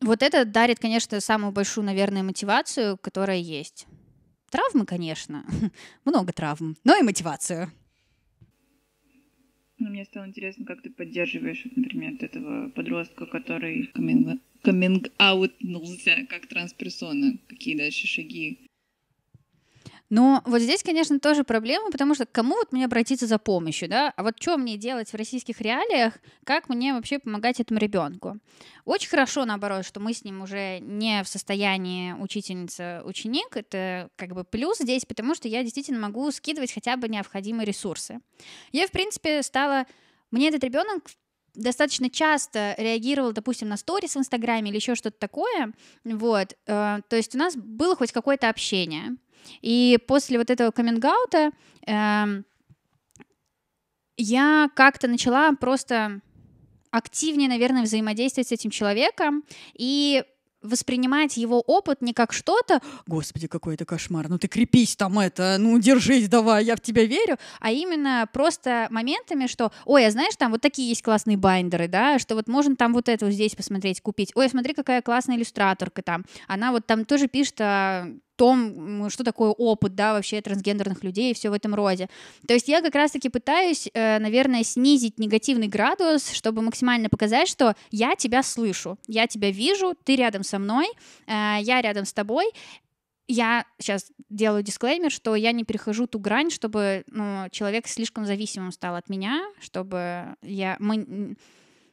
вот 0.00 0.22
это 0.22 0.46
дарит, 0.46 0.78
конечно, 0.78 1.20
самую 1.20 1.52
большую, 1.52 1.84
наверное, 1.84 2.22
мотивацию, 2.22 2.96
которая 2.96 3.38
есть. 3.38 3.86
Травмы, 4.50 4.84
конечно, 4.84 5.44
много 6.04 6.32
травм, 6.32 6.76
но 6.84 6.96
и 6.96 7.02
мотивацию. 7.02 7.70
Ну, 9.78 9.88
мне 9.88 10.04
стало 10.04 10.26
интересно, 10.26 10.66
как 10.66 10.82
ты 10.82 10.90
поддерживаешь, 10.90 11.64
например, 11.74 12.16
этого 12.20 12.68
подростка, 12.70 13.24
который 13.26 13.90
каминг-аутнулся 14.62 16.26
как 16.28 16.48
трансперсона. 16.48 17.38
Какие 17.48 17.78
дальше 17.78 18.06
шаги? 18.06 18.69
Но 20.10 20.42
вот 20.44 20.60
здесь, 20.60 20.82
конечно, 20.82 21.20
тоже 21.20 21.44
проблема, 21.44 21.90
потому 21.90 22.14
что 22.14 22.26
кому 22.26 22.56
вот 22.56 22.72
мне 22.72 22.84
обратиться 22.84 23.26
за 23.26 23.38
помощью, 23.38 23.88
да? 23.88 24.12
А 24.16 24.24
вот 24.24 24.34
что 24.40 24.56
мне 24.56 24.76
делать 24.76 25.12
в 25.12 25.16
российских 25.16 25.60
реалиях? 25.60 26.14
Как 26.44 26.68
мне 26.68 26.92
вообще 26.92 27.20
помогать 27.20 27.60
этому 27.60 27.78
ребенку? 27.78 28.38
Очень 28.84 29.08
хорошо, 29.08 29.44
наоборот, 29.44 29.86
что 29.86 30.00
мы 30.00 30.12
с 30.12 30.24
ним 30.24 30.42
уже 30.42 30.80
не 30.80 31.22
в 31.22 31.28
состоянии 31.28 32.12
учительница-ученик. 32.12 33.56
Это 33.56 34.10
как 34.16 34.34
бы 34.34 34.42
плюс 34.42 34.78
здесь, 34.78 35.04
потому 35.04 35.36
что 35.36 35.46
я 35.46 35.62
действительно 35.62 36.00
могу 36.00 36.28
скидывать 36.32 36.72
хотя 36.72 36.96
бы 36.96 37.08
необходимые 37.08 37.64
ресурсы. 37.64 38.20
Я, 38.72 38.86
в 38.86 38.90
принципе, 38.90 39.42
стала... 39.42 39.86
Мне 40.32 40.48
этот 40.48 40.62
ребенок 40.62 41.10
достаточно 41.60 42.10
часто 42.10 42.74
реагировал, 42.78 43.32
допустим, 43.32 43.68
на 43.68 43.76
сторис 43.76 44.14
в 44.14 44.18
Инстаграме 44.18 44.70
или 44.70 44.76
еще 44.76 44.94
что-то 44.94 45.18
такое, 45.18 45.72
вот, 46.04 46.54
э, 46.66 47.00
то 47.08 47.16
есть 47.16 47.34
у 47.34 47.38
нас 47.38 47.56
было 47.56 47.96
хоть 47.96 48.12
какое-то 48.12 48.48
общение. 48.48 49.16
И 49.62 49.98
после 50.06 50.38
вот 50.38 50.50
этого 50.50 50.70
каминг 50.70 51.04
э, 51.86 52.42
я 54.16 54.70
как-то 54.74 55.08
начала 55.08 55.52
просто 55.52 56.20
активнее, 56.90 57.48
наверное, 57.48 57.82
взаимодействовать 57.84 58.48
с 58.48 58.52
этим 58.52 58.70
человеком 58.70 59.44
и 59.74 60.24
воспринимать 60.62 61.36
его 61.36 61.60
опыт 61.60 62.02
не 62.02 62.12
как 62.12 62.32
что-то, 62.32 62.80
господи, 63.06 63.46
какой 63.46 63.74
это 63.74 63.84
кошмар, 63.84 64.28
ну 64.28 64.38
ты 64.38 64.48
крепись 64.48 64.96
там 64.96 65.18
это, 65.18 65.56
ну 65.58 65.78
держись 65.78 66.28
давай, 66.28 66.64
я 66.64 66.76
в 66.76 66.80
тебя 66.80 67.04
верю, 67.04 67.38
а 67.60 67.70
именно 67.70 68.28
просто 68.32 68.86
моментами, 68.90 69.46
что, 69.46 69.72
ой, 69.84 70.06
а 70.06 70.10
знаешь, 70.10 70.36
там 70.36 70.50
вот 70.52 70.60
такие 70.60 70.88
есть 70.88 71.02
классные 71.02 71.36
байндеры, 71.36 71.88
да, 71.88 72.18
что 72.18 72.34
вот 72.34 72.48
можно 72.48 72.76
там 72.76 72.92
вот 72.92 73.08
это 73.08 73.26
вот 73.26 73.34
здесь 73.34 73.54
посмотреть, 73.54 74.00
купить, 74.00 74.32
ой, 74.34 74.48
смотри, 74.48 74.74
какая 74.74 75.02
классная 75.02 75.36
иллюстраторка 75.36 76.02
там, 76.02 76.24
она 76.46 76.72
вот 76.72 76.86
там 76.86 77.04
тоже 77.04 77.28
пишет 77.28 77.60
о 77.60 78.06
том, 78.40 79.10
что 79.10 79.22
такое 79.22 79.50
опыт, 79.50 79.94
да, 79.94 80.14
вообще 80.14 80.40
трансгендерных 80.40 81.04
людей 81.04 81.30
и 81.30 81.34
все 81.34 81.50
в 81.50 81.52
этом 81.52 81.74
роде. 81.74 82.08
То 82.48 82.54
есть 82.54 82.68
я 82.68 82.80
как 82.80 82.94
раз-таки 82.94 83.28
пытаюсь, 83.28 83.90
э, 83.92 84.18
наверное, 84.18 84.64
снизить 84.64 85.18
негативный 85.18 85.68
градус, 85.68 86.30
чтобы 86.30 86.62
максимально 86.62 87.10
показать, 87.10 87.48
что 87.48 87.76
я 87.90 88.16
тебя 88.16 88.42
слышу, 88.42 88.98
я 89.06 89.26
тебя 89.26 89.50
вижу, 89.50 89.94
ты 90.04 90.16
рядом 90.16 90.42
со 90.42 90.58
мной, 90.58 90.86
э, 91.26 91.58
я 91.60 91.82
рядом 91.82 92.06
с 92.06 92.14
тобой, 92.14 92.46
я 93.28 93.66
сейчас 93.78 94.10
делаю 94.30 94.62
дисклеймер, 94.62 95.10
что 95.10 95.34
я 95.34 95.52
не 95.52 95.64
перехожу 95.64 96.06
ту 96.06 96.18
грань, 96.18 96.50
чтобы 96.50 97.04
ну, 97.08 97.46
человек 97.50 97.88
слишком 97.88 98.24
зависимым 98.24 98.72
стал 98.72 98.96
от 98.96 99.10
меня, 99.10 99.44
чтобы 99.60 100.34
я 100.40 100.76
мы 100.80 101.36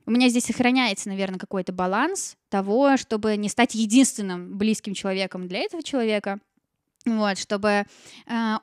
у 0.07 0.11
меня 0.11 0.29
здесь 0.29 0.45
сохраняется, 0.45 1.09
наверное, 1.09 1.37
какой-то 1.37 1.73
баланс 1.73 2.37
того, 2.49 2.95
чтобы 2.95 3.35
не 3.35 3.49
стать 3.49 3.75
единственным 3.75 4.57
близким 4.57 4.93
человеком 4.93 5.47
для 5.49 5.59
этого 5.59 5.83
человека, 5.83 6.39
вот, 7.05 7.37
чтобы 7.37 7.69
э, 7.69 7.85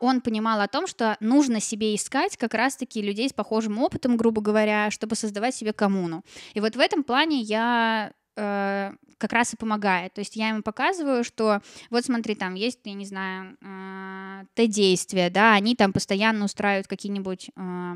он 0.01 0.21
понимал 0.23 0.61
о 0.61 0.69
том, 0.69 0.87
что 0.87 1.17
нужно 1.21 1.61
себе 1.61 1.95
искать 1.95 2.37
как 2.37 2.55
раз-таки 2.55 3.01
людей 3.03 3.29
с 3.29 3.33
похожим 3.33 3.79
опытом, 3.79 4.17
грубо 4.17 4.41
говоря, 4.41 4.91
чтобы 4.91 5.17
создавать 5.17 5.55
себе 5.55 5.73
коммуну. 5.73 6.25
И 6.55 6.61
вот 6.61 6.77
в 6.77 6.81
этом 6.81 7.05
плане 7.05 7.41
я 7.41 8.13
э, 8.37 8.93
как 9.19 9.33
раз 9.33 9.53
и 9.53 9.57
помогает. 9.57 10.15
То 10.15 10.21
есть 10.21 10.37
я 10.37 10.49
ему 10.49 10.63
показываю, 10.63 11.25
что 11.25 11.61
вот 11.91 12.05
смотри, 12.05 12.35
там 12.35 12.55
есть, 12.55 12.81
я 12.85 12.95
не 12.95 13.05
знаю, 13.05 13.57
э, 13.61 14.45
Т-действия, 14.55 15.31
да, 15.31 15.55
они 15.55 15.77
там 15.77 15.93
постоянно 15.93 16.47
устраивают 16.47 16.87
какие-нибудь... 16.87 17.51
Э, 17.57 17.95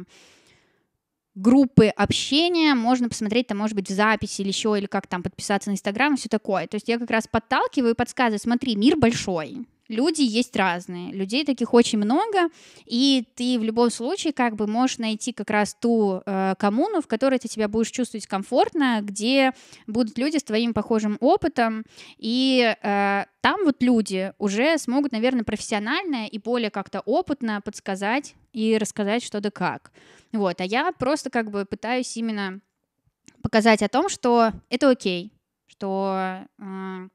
группы 1.40 1.86
общения, 1.86 2.74
можно 2.74 3.08
посмотреть, 3.08 3.46
там, 3.46 3.58
может 3.58 3.74
быть, 3.74 3.88
в 3.88 3.94
записи 3.94 4.40
или 4.40 4.48
еще, 4.48 4.74
или 4.76 4.86
как 4.86 5.06
там 5.06 5.22
подписаться 5.22 5.70
на 5.70 5.74
Инстаграм 5.74 6.14
и 6.14 6.16
все 6.16 6.28
такое. 6.28 6.66
То 6.66 6.74
есть 6.76 6.88
я 6.88 6.98
как 6.98 7.10
раз 7.10 7.26
подталкиваю 7.28 7.92
и 7.92 7.96
подсказываю, 7.96 8.40
смотри, 8.40 8.76
мир 8.76 8.96
большой, 8.96 9.66
люди 9.88 10.22
есть 10.22 10.54
разные, 10.56 11.12
людей 11.12 11.44
таких 11.44 11.74
очень 11.74 11.98
много, 11.98 12.48
и 12.84 13.26
ты 13.34 13.58
в 13.58 13.64
любом 13.64 13.90
случае 13.90 14.32
как 14.32 14.56
бы 14.56 14.66
можешь 14.66 14.98
найти 14.98 15.32
как 15.32 15.50
раз 15.50 15.74
ту 15.74 16.22
э, 16.24 16.54
коммуну, 16.58 17.00
в 17.00 17.06
которой 17.06 17.38
ты 17.38 17.48
себя 17.48 17.68
будешь 17.68 17.90
чувствовать 17.90 18.26
комфортно, 18.26 19.00
где 19.02 19.52
будут 19.86 20.18
люди 20.18 20.36
с 20.36 20.44
твоим 20.44 20.74
похожим 20.74 21.16
опытом, 21.20 21.84
и 22.18 22.76
э, 22.82 23.24
там 23.40 23.64
вот 23.64 23.82
люди 23.82 24.32
уже 24.38 24.78
смогут, 24.78 25.12
наверное, 25.12 25.44
профессионально 25.44 26.26
и 26.26 26.38
более 26.38 26.70
как-то 26.70 27.00
опытно 27.00 27.60
подсказать 27.60 28.34
и 28.52 28.76
рассказать 28.78 29.22
что 29.22 29.40
да 29.40 29.50
как. 29.50 29.92
Вот, 30.32 30.60
а 30.60 30.64
я 30.64 30.92
просто 30.92 31.30
как 31.30 31.50
бы 31.50 31.64
пытаюсь 31.64 32.16
именно 32.16 32.60
показать 33.42 33.82
о 33.82 33.88
том, 33.88 34.08
что 34.08 34.52
это 34.68 34.90
окей, 34.90 35.32
что 35.66 36.44
э, 36.58 37.08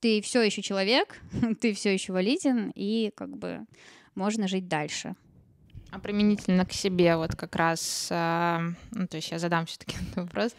ты 0.00 0.20
все 0.22 0.42
еще 0.42 0.62
человек, 0.62 1.20
ты 1.60 1.72
все 1.74 1.92
еще 1.92 2.12
валиден, 2.12 2.72
и 2.74 3.12
как 3.14 3.36
бы 3.36 3.60
можно 4.14 4.48
жить 4.48 4.68
дальше. 4.68 5.14
А 5.90 5.98
применительно 5.98 6.64
к 6.64 6.72
себе, 6.72 7.16
вот 7.16 7.34
как 7.34 7.56
раз, 7.56 8.08
э, 8.10 8.58
ну, 8.92 9.08
то 9.08 9.16
есть 9.16 9.30
я 9.30 9.38
задам 9.38 9.66
все-таки 9.66 9.96
вопрос, 10.16 10.54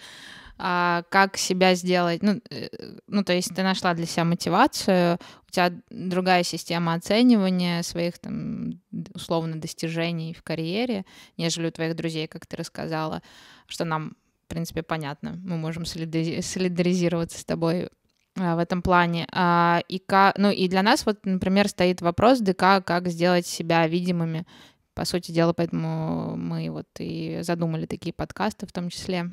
а, 0.57 1.03
как 1.09 1.37
себя 1.37 1.73
сделать, 1.73 2.21
ну, 2.21 2.41
э, 2.49 2.67
ну, 3.07 3.23
то 3.23 3.33
есть 3.33 3.55
ты 3.55 3.63
нашла 3.63 3.93
для 3.93 4.05
себя 4.05 4.25
мотивацию, 4.25 5.17
у 5.47 5.51
тебя 5.51 5.71
другая 5.89 6.43
система 6.43 6.93
оценивания 6.93 7.81
своих 7.81 8.19
там 8.19 8.81
условно 9.13 9.59
достижений 9.59 10.33
в 10.33 10.43
карьере, 10.43 11.05
нежели 11.37 11.67
у 11.67 11.71
твоих 11.71 11.95
друзей, 11.95 12.27
как 12.27 12.45
ты 12.45 12.57
рассказала, 12.57 13.23
что 13.67 13.85
нам, 13.85 14.17
в 14.45 14.49
принципе, 14.49 14.83
понятно, 14.83 15.39
мы 15.43 15.57
можем 15.57 15.85
солидаризироваться 15.85 17.39
с 17.39 17.45
тобой 17.45 17.89
в 18.35 18.59
этом 18.59 18.81
плане. 18.81 19.27
А, 19.31 19.81
и, 19.87 20.01
ну, 20.37 20.51
и 20.51 20.67
для 20.67 20.83
нас 20.83 21.05
вот, 21.05 21.25
например, 21.25 21.67
стоит 21.67 22.01
вопрос 22.01 22.39
ДК, 22.39 22.83
как 22.83 23.07
сделать 23.07 23.45
себя 23.45 23.87
видимыми. 23.87 24.45
По 24.93 25.05
сути 25.05 25.31
дела, 25.31 25.53
поэтому 25.53 26.35
мы 26.35 26.69
вот 26.69 26.87
и 26.99 27.39
задумали 27.43 27.85
такие 27.85 28.13
подкасты 28.13 28.67
в 28.67 28.71
том 28.71 28.89
числе. 28.89 29.31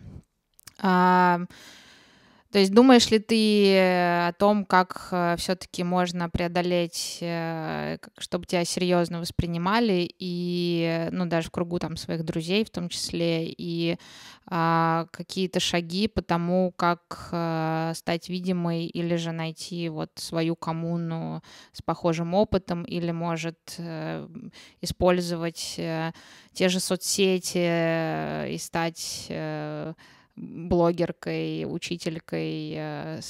То 2.51 2.59
есть 2.59 2.73
думаешь 2.73 3.11
ли 3.11 3.19
ты 3.19 3.77
о 3.79 4.33
том, 4.39 4.65
как 4.65 5.09
э, 5.11 5.37
все-таки 5.37 5.85
можно 5.85 6.31
преодолеть, 6.31 7.19
э, 7.21 7.99
чтобы 8.17 8.47
тебя 8.47 8.65
серьезно 8.65 9.21
воспринимали 9.21 10.09
и, 10.19 11.09
ну, 11.13 11.27
даже 11.27 11.49
в 11.49 11.51
кругу 11.51 11.79
там 11.79 11.99
своих 11.99 12.25
друзей 12.25 12.65
в 12.65 12.71
том 12.71 12.89
числе, 12.89 13.47
и 13.51 13.99
а, 14.47 15.07
какие-то 15.11 15.61
шаги 15.61 16.09
по 16.09 16.23
тому, 16.23 16.73
как 16.75 17.29
а, 17.33 17.93
стать 17.95 18.31
видимой 18.31 18.87
или 18.87 19.17
же 19.17 19.33
найти 19.33 19.91
вот 19.91 20.11
свою 20.15 20.57
коммуну 20.57 21.43
с 21.73 21.83
похожим 21.83 22.33
опытом, 22.33 22.85
или 22.85 23.11
может 23.11 23.59
а, 23.79 24.27
использовать 24.81 25.75
а, 25.79 26.13
те 26.55 26.71
же 26.71 26.81
соцсети 26.81 28.49
и 28.55 28.57
стать 28.59 29.27
а, 29.29 29.93
блогеркой, 30.39 31.65
учителькой. 31.67 32.73
Э, 32.77 33.21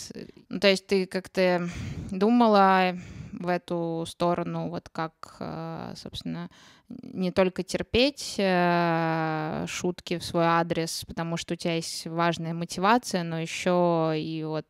ну, 0.48 0.60
то 0.60 0.68
есть 0.68 0.86
ты 0.86 1.06
как-то 1.06 1.68
думала 2.10 2.96
в 3.32 3.48
эту 3.48 4.04
сторону, 4.06 4.68
вот 4.68 4.88
как, 4.88 5.36
э, 5.40 5.94
собственно, 5.96 6.50
не 6.88 7.30
только 7.30 7.62
терпеть 7.62 8.36
э, 8.38 9.64
шутки 9.68 10.18
в 10.18 10.24
свой 10.24 10.44
адрес, 10.44 11.04
потому 11.06 11.36
что 11.36 11.54
у 11.54 11.56
тебя 11.56 11.74
есть 11.74 12.06
важная 12.06 12.54
мотивация, 12.54 13.22
но 13.22 13.38
еще 13.38 14.14
и 14.16 14.44
вот 14.44 14.66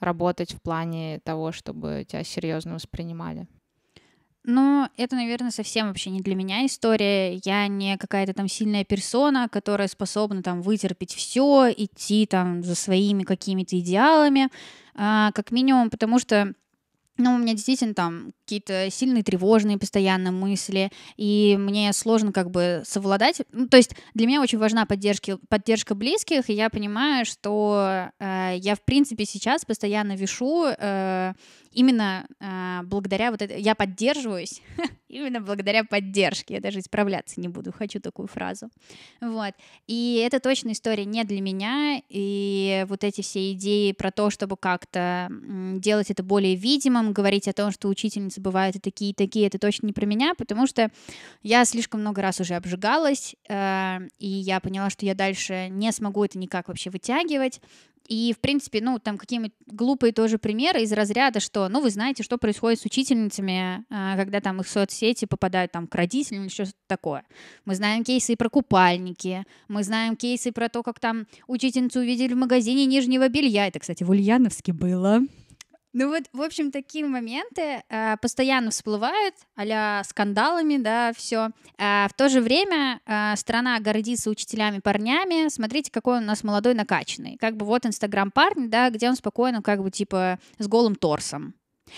работать 0.00 0.54
в 0.54 0.62
плане 0.62 1.20
того, 1.20 1.52
чтобы 1.52 2.04
тебя 2.06 2.24
серьезно 2.24 2.74
воспринимали. 2.74 3.46
Ну, 4.46 4.86
это, 4.98 5.16
наверное, 5.16 5.50
совсем 5.50 5.88
вообще 5.88 6.10
не 6.10 6.20
для 6.20 6.34
меня 6.34 6.66
история. 6.66 7.36
Я 7.44 7.66
не 7.66 7.96
какая-то 7.96 8.34
там 8.34 8.46
сильная 8.46 8.84
персона, 8.84 9.48
которая 9.48 9.88
способна 9.88 10.42
там 10.42 10.60
вытерпеть 10.60 11.14
все, 11.14 11.72
идти 11.74 12.26
там 12.26 12.62
за 12.62 12.74
своими 12.74 13.22
какими-то 13.22 13.78
идеалами, 13.78 14.50
а, 14.94 15.32
как 15.32 15.50
минимум, 15.50 15.88
потому 15.88 16.18
что 16.18 16.52
ну, 17.16 17.34
у 17.34 17.38
меня 17.38 17.54
действительно 17.54 17.94
там 17.94 18.32
какие-то 18.44 18.88
сильные 18.90 19.22
тревожные 19.22 19.78
постоянно 19.78 20.32
мысли, 20.32 20.90
и 21.16 21.56
мне 21.58 21.92
сложно 21.92 22.32
как 22.32 22.50
бы 22.50 22.82
совладать. 22.84 23.42
Ну, 23.52 23.68
то 23.68 23.76
есть 23.76 23.92
для 24.14 24.26
меня 24.26 24.42
очень 24.42 24.58
важна 24.58 24.84
поддержка, 24.84 25.38
поддержка 25.48 25.94
близких, 25.94 26.50
и 26.50 26.54
я 26.54 26.70
понимаю, 26.70 27.24
что 27.24 28.08
э, 28.18 28.56
я, 28.58 28.74
в 28.74 28.82
принципе, 28.82 29.24
сейчас 29.26 29.64
постоянно 29.64 30.16
вешу 30.16 30.66
э, 30.66 31.34
именно 31.74 32.26
э, 32.40 32.80
благодаря 32.84 33.30
вот 33.30 33.42
это, 33.42 33.56
я 33.56 33.74
поддерживаюсь 33.74 34.62
именно 35.08 35.40
благодаря 35.40 35.84
поддержке, 35.84 36.54
я 36.54 36.60
даже 36.60 36.78
исправляться 36.78 37.40
не 37.40 37.48
буду, 37.48 37.72
хочу 37.72 38.00
такую 38.00 38.28
фразу, 38.28 38.70
вот, 39.20 39.54
и 39.86 40.22
это 40.24 40.40
точно 40.40 40.72
история 40.72 41.04
не 41.04 41.24
для 41.24 41.40
меня, 41.40 42.00
и 42.08 42.84
вот 42.88 43.04
эти 43.04 43.20
все 43.20 43.52
идеи 43.52 43.92
про 43.92 44.10
то, 44.10 44.30
чтобы 44.30 44.56
как-то 44.56 45.28
делать 45.76 46.10
это 46.10 46.22
более 46.22 46.54
видимым, 46.54 47.12
говорить 47.12 47.48
о 47.48 47.52
том, 47.52 47.70
что 47.70 47.88
учительницы 47.88 48.40
бывают 48.40 48.76
и 48.76 48.80
такие, 48.80 49.10
и 49.10 49.14
такие, 49.14 49.46
это 49.46 49.58
точно 49.58 49.86
не 49.86 49.92
про 49.92 50.06
меня, 50.06 50.34
потому 50.36 50.66
что 50.66 50.90
я 51.42 51.64
слишком 51.64 52.00
много 52.00 52.22
раз 52.22 52.40
уже 52.40 52.54
обжигалась, 52.54 53.34
э, 53.48 53.98
и 54.18 54.28
я 54.28 54.60
поняла, 54.60 54.90
что 54.90 55.06
я 55.06 55.14
дальше 55.14 55.68
не 55.70 55.92
смогу 55.92 56.24
это 56.24 56.38
никак 56.38 56.68
вообще 56.68 56.90
вытягивать, 56.90 57.60
И, 58.08 58.34
в 58.34 58.40
принципе, 58.40 58.80
ну, 58.82 58.98
там 58.98 59.16
какие-нибудь 59.16 59.52
глупые 59.66 60.12
тоже 60.12 60.38
примеры 60.38 60.82
из 60.82 60.92
разряда, 60.92 61.40
что, 61.40 61.68
ну, 61.68 61.80
вы 61.80 61.90
знаете, 61.90 62.22
что 62.22 62.36
происходит 62.36 62.80
с 62.80 62.84
учительницами, 62.84 63.84
а, 63.90 64.16
когда 64.16 64.40
там 64.40 64.60
их 64.60 64.68
соцсети 64.68 65.24
попадают 65.24 65.72
там 65.72 65.86
к 65.86 65.94
родителям 65.94 66.42
или 66.42 66.50
что-то 66.50 66.72
такое. 66.86 67.24
Мы 67.64 67.74
знаем 67.74 68.04
кейсы 68.04 68.34
и 68.34 68.36
про 68.36 68.50
купальники, 68.50 69.44
мы 69.68 69.82
знаем 69.82 70.16
кейсы 70.16 70.52
про 70.52 70.68
то, 70.68 70.82
как 70.82 71.00
там 71.00 71.26
учительницу 71.46 72.00
увидели 72.00 72.34
в 72.34 72.36
магазине 72.36 72.84
нижнего 72.84 73.28
белья. 73.28 73.68
Это, 73.68 73.78
кстати, 73.78 74.04
в 74.04 74.10
Ульяновске 74.10 74.74
было. 74.74 75.20
Ну 75.94 76.08
вот, 76.08 76.24
в 76.32 76.42
общем, 76.42 76.72
такие 76.72 77.06
моменты 77.06 77.84
э, 77.88 78.16
постоянно 78.20 78.72
всплывают, 78.72 79.36
а 79.56 80.02
скандалами, 80.02 80.76
да, 80.76 81.12
все. 81.16 81.50
А 81.78 82.08
в 82.08 82.14
то 82.14 82.28
же 82.28 82.40
время 82.40 83.00
э, 83.06 83.36
страна 83.36 83.78
гордится 83.78 84.28
учителями-парнями. 84.28 85.48
Смотрите, 85.48 85.92
какой 85.92 86.16
он 86.16 86.24
у 86.24 86.26
нас 86.26 86.42
молодой 86.42 86.74
накачанный. 86.74 87.36
Как 87.36 87.56
бы 87.56 87.64
вот 87.64 87.86
инстаграм 87.86 88.32
парня, 88.32 88.66
да, 88.68 88.90
где 88.90 89.08
он 89.08 89.14
спокойно, 89.14 89.62
как 89.62 89.84
бы 89.84 89.90
типа 89.92 90.40
с 90.58 90.66
голым 90.66 90.96
торсом. 90.96 91.54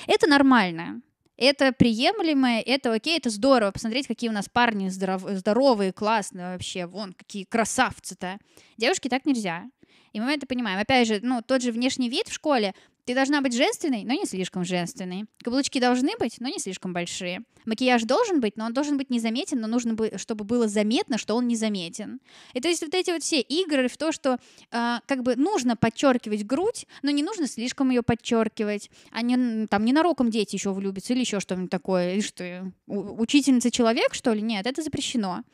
Это 0.07 0.27
нормально. 0.27 1.01
Это 1.39 1.73
приемлемо, 1.73 2.61
это 2.61 2.93
окей, 2.93 3.17
это 3.17 3.31
здорово. 3.31 3.71
Посмотреть, 3.71 4.07
какие 4.07 4.29
у 4.29 4.35
нас 4.35 4.47
парни 4.51 4.91
здоров, 4.91 5.23
здоровые, 5.23 5.95
классные 5.95 6.53
вообще. 6.53 6.85
Вон, 6.85 7.15
какие 7.15 7.45
красавцы-то. 7.45 8.39
Девушки 8.77 9.09
так 9.09 9.25
нельзя. 9.25 9.65
И 10.13 10.21
мы 10.21 10.33
это 10.33 10.47
понимаем. 10.47 10.79
Опять 10.79 11.09
же, 11.09 11.21
ну, 11.23 11.43
тот 11.43 11.63
же 11.63 11.73
внешний 11.73 12.09
вид 12.09 12.29
в 12.29 12.33
школе, 12.33 12.75
ты 13.07 13.15
должна 13.15 13.41
быть 13.41 13.55
женственной, 13.55 14.05
но 14.05 14.15
не 14.15 14.27
слишком 14.27 14.65
женственной. 14.65 15.27
Каблучки 15.43 15.79
должны 15.79 16.17
быть, 16.19 16.41
но 16.41 16.49
не 16.49 16.59
слишком 16.59 16.93
большие. 16.93 17.45
Макияж 17.65 18.03
должен 18.03 18.41
быть, 18.41 18.57
но 18.57 18.67
он 18.67 18.73
должен 18.73 18.99
быть 18.99 19.11
незаметен, 19.11 19.61
но 19.61 19.69
нужно, 19.69 19.95
бы, 19.95 20.13
чтобы 20.17 20.45
было 20.45 20.67
заметно, 20.67 21.17
что 21.17 21.37
он 21.37 21.47
незаметен. 21.47 22.21
И 22.53 22.61
то 22.61 22.69
есть 22.69 22.83
вот 22.83 22.95
эти 22.95 23.13
вот 23.13 23.23
все 23.23 23.41
игры 23.41 23.87
в 23.87 23.97
то, 23.97 24.11
что 24.11 24.39
э, 24.73 24.97
как 25.07 25.23
бы 25.23 25.37
нужно 25.37 25.77
подчеркивать 25.77 26.45
грудь, 26.45 26.87
но 27.03 27.13
не 27.13 27.23
нужно 27.23 27.47
слишком 27.47 27.91
ее 27.91 28.03
подчеркивать. 28.03 28.91
А 29.13 29.23
не, 29.23 29.69
там 29.69 29.85
ненароком 29.85 30.29
дети 30.29 30.57
еще 30.57 30.73
влюбятся 30.73 31.13
или 31.13 31.21
еще 31.21 31.39
что-нибудь 31.39 31.71
такое. 31.71 32.17
И 32.17 32.21
что, 32.21 32.73
учительница 32.89 33.71
человек, 33.71 34.15
что 34.15 34.33
ли? 34.33 34.43
Нет, 34.43 34.67
это 34.67 34.83
запрещено. 34.83 35.45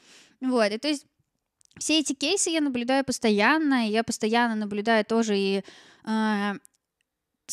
Вот, 0.41 0.73
и 0.73 0.79
то 0.79 0.89
есть 0.89 1.05
все 1.79 1.99
эти 1.99 2.15
кейсы 2.15 2.49
я 2.49 2.63
наблюдаю 2.63 3.05
постоянно, 3.05 3.87
и 3.87 3.91
я 3.91 4.05
постоянно 4.05 4.55
наблюдаю 4.55 5.05
тоже 5.05 5.39
и 5.39 5.63
э, 6.05 6.53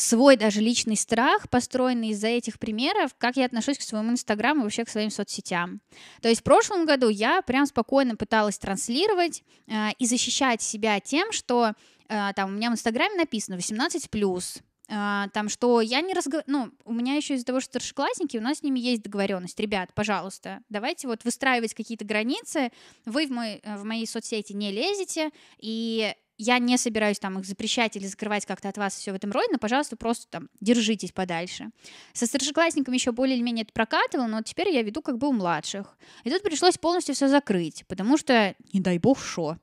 свой 0.00 0.36
даже 0.36 0.60
личный 0.60 0.96
страх, 0.96 1.48
построенный 1.48 2.08
из-за 2.08 2.28
этих 2.28 2.58
примеров, 2.58 3.14
как 3.18 3.36
я 3.36 3.44
отношусь 3.44 3.78
к 3.78 3.82
своему 3.82 4.12
инстаграму 4.12 4.60
и 4.60 4.64
вообще 4.64 4.84
к 4.84 4.88
своим 4.88 5.10
соцсетям. 5.10 5.80
То 6.22 6.28
есть 6.28 6.40
в 6.40 6.44
прошлом 6.44 6.86
году 6.86 7.08
я 7.08 7.42
прям 7.42 7.66
спокойно 7.66 8.16
пыталась 8.16 8.58
транслировать 8.58 9.42
э, 9.66 9.90
и 9.98 10.06
защищать 10.06 10.62
себя 10.62 11.00
тем, 11.00 11.32
что 11.32 11.72
э, 12.08 12.30
там 12.34 12.50
у 12.50 12.52
меня 12.52 12.70
в 12.70 12.74
инстаграме 12.74 13.16
написано 13.16 13.56
18+, 13.56 14.62
Uh, 14.90 15.30
там, 15.30 15.48
что 15.48 15.80
я 15.80 16.00
не 16.00 16.14
разговариваю, 16.14 16.52
ну, 16.52 16.72
у 16.84 16.92
меня 16.92 17.14
еще 17.14 17.34
из-за 17.34 17.46
того, 17.46 17.60
что 17.60 17.70
старшеклассники, 17.70 18.36
у 18.36 18.40
нас 18.40 18.58
с 18.58 18.62
ними 18.64 18.80
есть 18.80 19.04
договоренность. 19.04 19.60
Ребят, 19.60 19.90
пожалуйста, 19.94 20.64
давайте 20.68 21.06
вот 21.06 21.22
выстраивать 21.22 21.74
какие-то 21.74 22.04
границы. 22.04 22.72
Вы 23.04 23.28
в, 23.28 23.30
мой, 23.30 23.62
в 23.64 23.84
мои 23.84 24.04
соцсети 24.04 24.52
не 24.52 24.72
лезете, 24.72 25.30
и 25.58 26.12
я 26.40 26.58
не 26.58 26.78
собираюсь 26.78 27.18
там 27.18 27.38
их 27.38 27.44
запрещать 27.44 27.96
или 27.96 28.06
закрывать 28.06 28.46
как-то 28.46 28.70
от 28.70 28.78
вас 28.78 28.96
все 28.96 29.12
в 29.12 29.14
этом 29.14 29.30
роде, 29.30 29.48
но, 29.52 29.58
пожалуйста, 29.58 29.96
просто 29.96 30.26
там 30.30 30.48
держитесь 30.60 31.12
подальше. 31.12 31.70
Со 32.14 32.26
старшеклассниками 32.26 32.96
еще 32.96 33.12
более 33.12 33.36
или 33.36 33.42
менее 33.42 33.64
это 33.64 33.74
прокатывало, 33.74 34.26
но 34.26 34.42
теперь 34.42 34.70
я 34.70 34.82
веду 34.82 35.02
как 35.02 35.18
бы 35.18 35.28
у 35.28 35.32
младших. 35.32 35.98
И 36.24 36.30
тут 36.30 36.42
пришлось 36.42 36.78
полностью 36.78 37.14
все 37.14 37.28
закрыть, 37.28 37.84
потому 37.88 38.16
что, 38.16 38.54
не 38.72 38.80
дай 38.80 38.98
бог, 38.98 39.20
шо. 39.20 39.58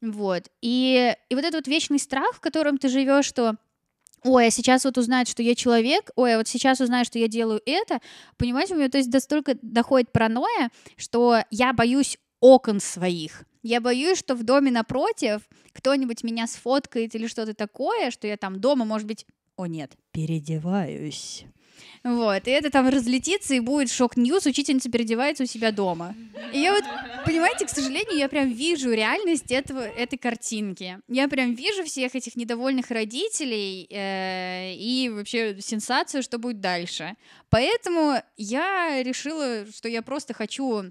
Вот. 0.00 0.44
И, 0.62 1.14
и 1.28 1.34
вот 1.34 1.44
этот 1.44 1.66
вот 1.66 1.66
вечный 1.66 1.98
страх, 1.98 2.36
в 2.36 2.40
котором 2.40 2.78
ты 2.78 2.88
живешь, 2.88 3.26
что 3.26 3.56
ой, 4.22 4.46
а 4.46 4.50
сейчас 4.50 4.84
вот 4.84 4.98
узнают, 4.98 5.28
что 5.28 5.42
я 5.42 5.54
человек, 5.54 6.10
ой, 6.14 6.34
а 6.34 6.38
вот 6.38 6.46
сейчас 6.46 6.80
узнают, 6.80 7.08
что 7.08 7.18
я 7.18 7.26
делаю 7.26 7.60
это, 7.66 8.00
понимаете, 8.36 8.74
у 8.74 8.76
меня 8.76 8.88
то 8.88 8.98
есть 8.98 9.12
настолько 9.12 9.56
доходит 9.62 10.12
паранойя, 10.12 10.70
что 10.96 11.42
я 11.50 11.72
боюсь 11.72 12.18
окон 12.40 12.80
своих. 12.80 13.44
Я 13.62 13.80
боюсь, 13.80 14.18
что 14.18 14.34
в 14.34 14.42
доме 14.42 14.70
напротив 14.70 15.42
кто-нибудь 15.72 16.24
меня 16.24 16.46
сфоткает 16.46 17.14
или 17.14 17.26
что-то 17.26 17.54
такое, 17.54 18.10
что 18.10 18.26
я 18.26 18.36
там 18.36 18.60
дома, 18.60 18.84
может 18.84 19.06
быть, 19.06 19.26
о 19.56 19.66
нет, 19.66 19.92
переодеваюсь. 20.12 21.44
Вот, 22.02 22.48
и 22.48 22.50
это 22.50 22.70
там 22.70 22.88
разлетится, 22.88 23.54
и 23.54 23.60
будет 23.60 23.90
шок-ньюс, 23.90 24.46
учительница 24.46 24.90
переодевается 24.90 25.44
у 25.44 25.46
себя 25.46 25.70
дома. 25.70 26.14
И 26.52 26.58
я 26.58 26.72
вот, 26.72 26.84
понимаете, 27.26 27.66
к 27.66 27.70
сожалению, 27.70 28.16
я 28.16 28.28
прям 28.28 28.50
вижу 28.50 28.90
реальность 28.90 29.50
этого, 29.50 29.80
этой 29.80 30.16
картинки. 30.16 30.98
Я 31.08 31.28
прям 31.28 31.54
вижу 31.54 31.84
всех 31.84 32.14
этих 32.14 32.36
недовольных 32.36 32.90
родителей 32.90 33.86
э, 33.90 34.74
и 34.74 35.10
вообще 35.10 35.58
сенсацию, 35.60 36.22
что 36.22 36.38
будет 36.38 36.60
дальше. 36.60 37.16
Поэтому 37.50 38.16
я 38.36 39.02
решила, 39.02 39.66
что 39.74 39.88
я 39.88 40.00
просто 40.00 40.32
хочу 40.32 40.90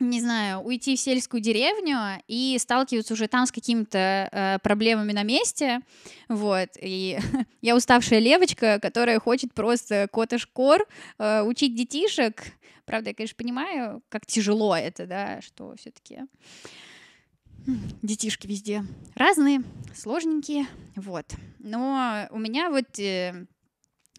не 0.00 0.20
знаю, 0.20 0.60
уйти 0.60 0.96
в 0.96 1.00
сельскую 1.00 1.40
деревню 1.40 2.22
и 2.26 2.56
сталкиваться 2.58 3.12
уже 3.12 3.28
там 3.28 3.46
с 3.46 3.52
какими-то 3.52 4.28
э, 4.32 4.58
проблемами 4.62 5.12
на 5.12 5.22
месте, 5.22 5.80
вот, 6.28 6.70
и 6.80 7.18
я 7.60 7.76
уставшая 7.76 8.18
левочка, 8.18 8.80
которая 8.80 9.20
хочет 9.20 9.52
просто 9.52 10.08
кота 10.10 10.38
шкор 10.38 10.86
э, 11.18 11.42
учить 11.42 11.74
детишек, 11.76 12.42
правда, 12.86 13.10
я, 13.10 13.14
конечно, 13.14 13.36
понимаю, 13.36 14.02
как 14.08 14.26
тяжело 14.26 14.74
это, 14.74 15.06
да, 15.06 15.40
что 15.42 15.74
все 15.78 15.90
таки 15.90 16.20
детишки 18.02 18.46
везде 18.46 18.84
разные, 19.14 19.62
сложненькие, 19.94 20.66
вот, 20.96 21.26
но 21.58 22.26
у 22.30 22.38
меня 22.38 22.70
вот... 22.70 22.98
Э, 22.98 23.46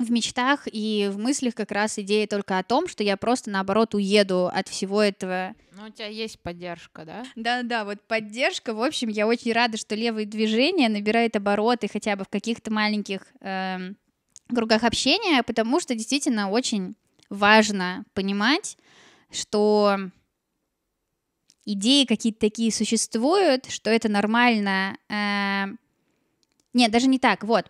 в 0.04 0.12
мечтах 0.12 0.68
и 0.72 1.10
в 1.12 1.18
мыслях 1.18 1.56
как 1.56 1.72
раз 1.72 1.98
идея 2.00 2.28
только 2.28 2.58
о 2.58 2.64
том, 2.64 2.88
что 2.88 3.04
я 3.04 3.18
просто 3.18 3.50
наоборот 3.50 3.96
уеду 3.96 4.48
от 4.48 4.68
всего 4.68 5.02
этого. 5.02 5.54
Ну, 5.74 5.88
у 5.88 5.90
тебя 5.90 6.08
есть 6.08 6.40
поддержка, 6.40 7.06
да? 7.06 7.24
Да-да, 7.36 7.86
вот 7.86 8.02
поддержка. 8.02 8.74
В 8.74 8.82
общем, 8.82 9.10
я 9.10 9.28
очень 9.28 9.54
рада, 9.54 9.78
что 9.78 9.96
левые 9.96 10.26
движения 10.26 10.90
набирают 10.90 11.36
обороты 11.36 11.88
хотя 11.92 12.16
бы 12.16 12.24
в 12.24 12.30
каких-то 12.30 12.72
маленьких 12.72 13.22
э, 13.42 13.94
кругах 14.54 14.84
общения, 14.84 15.44
потому 15.44 15.80
что 15.80 15.96
действительно 15.96 16.50
очень 16.50 16.96
важно 17.30 18.04
понимать, 18.14 18.78
что 19.32 19.98
идеи 21.66 22.06
какие-то 22.06 22.40
такие 22.40 22.72
существуют, 22.72 23.68
что 23.70 23.90
это 23.90 24.10
нормально. 24.10 24.98
Э, 25.10 25.66
нет, 26.74 26.92
даже 26.92 27.08
не 27.08 27.20
так. 27.20 27.44
Вот 27.44 27.66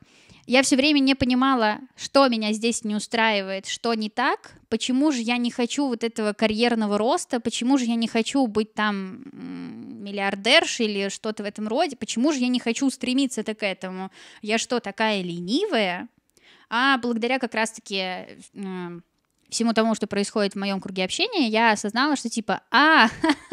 я 0.46 0.64
все 0.64 0.76
время 0.76 1.00
не 1.00 1.16
понимала, 1.16 1.80
что 1.96 2.28
меня 2.28 2.54
здесь 2.54 2.84
не 2.84 2.96
устраивает, 2.96 3.68
что 3.68 3.94
не 3.94 4.10
так, 4.10 4.54
почему 4.70 5.12
же 5.12 5.22
я 5.22 5.38
не 5.38 5.52
хочу 5.52 5.88
вот 5.88 6.04
этого 6.04 6.34
карьерного 6.34 6.98
роста, 6.98 7.40
почему 7.40 7.78
же 7.78 7.86
я 7.86 7.96
не 7.96 8.08
хочу 8.08 8.48
быть 8.48 8.74
там 8.74 9.24
миллиардершей 10.04 10.88
или 10.88 11.10
что-то 11.10 11.44
в 11.44 11.46
этом 11.46 11.68
роде, 11.68 11.96
почему 11.96 12.32
же 12.32 12.40
я 12.40 12.48
не 12.48 12.60
хочу 12.60 12.90
стремиться 12.90 13.44
к 13.44 13.64
этому. 13.64 14.12
Я 14.42 14.58
что, 14.58 14.80
такая 14.80 15.22
ленивая? 15.22 16.10
А 16.70 16.98
благодаря 16.98 17.38
как 17.38 17.54
раз-таки 17.54 17.98
э, 17.98 18.28
всему 19.50 19.74
тому, 19.74 19.94
что 19.94 20.08
происходит 20.08 20.54
в 20.54 20.60
моем 20.60 20.80
круге 20.80 21.04
общения, 21.04 21.48
я 21.48 21.72
осознала, 21.72 22.16
что 22.16 22.30
типа, 22.30 22.62
а, 22.72 23.10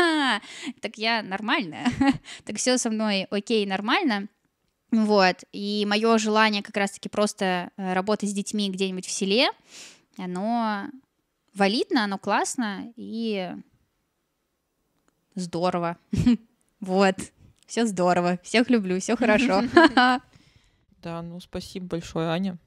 так 0.80 0.96
я 0.96 1.22
нормальная, 1.22 1.86
так 2.44 2.56
все 2.56 2.78
со 2.78 2.90
мной 2.90 3.24
окей, 3.30 3.66
нормально, 3.66 4.28
вот, 4.90 5.44
и 5.52 5.84
мое 5.86 6.18
желание 6.18 6.62
как 6.62 6.76
раз-таки 6.76 7.08
просто 7.08 7.70
э, 7.76 7.92
работать 7.92 8.30
с 8.30 8.32
детьми 8.32 8.70
где-нибудь 8.70 9.06
в 9.06 9.10
селе, 9.10 9.50
оно 10.16 10.88
валидно, 11.54 12.04
оно 12.04 12.18
классно 12.18 12.92
и 12.96 13.54
здорово. 15.34 15.96
Вот, 16.80 17.16
все 17.66 17.86
здорово, 17.86 18.38
всех 18.44 18.70
люблю, 18.70 19.00
все 19.00 19.16
хорошо. 19.16 19.64
Да, 21.02 21.22
ну 21.22 21.38
спасибо 21.40 21.86
большое, 21.86 22.28
Аня. 22.28 22.58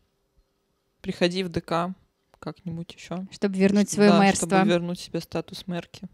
Приходи 1.01 1.43
в 1.43 1.49
ДК 1.49 1.93
как-нибудь 2.39 2.93
еще. 2.93 3.25
Чтобы 3.31 3.57
вернуть 3.57 3.89
свое 3.89 4.09
да, 4.09 4.19
мэрство. 4.19 4.47
чтобы 4.47 4.69
вернуть 4.69 4.99
себе 4.99 5.21
статус 5.21 5.67
мэрки. 5.67 6.07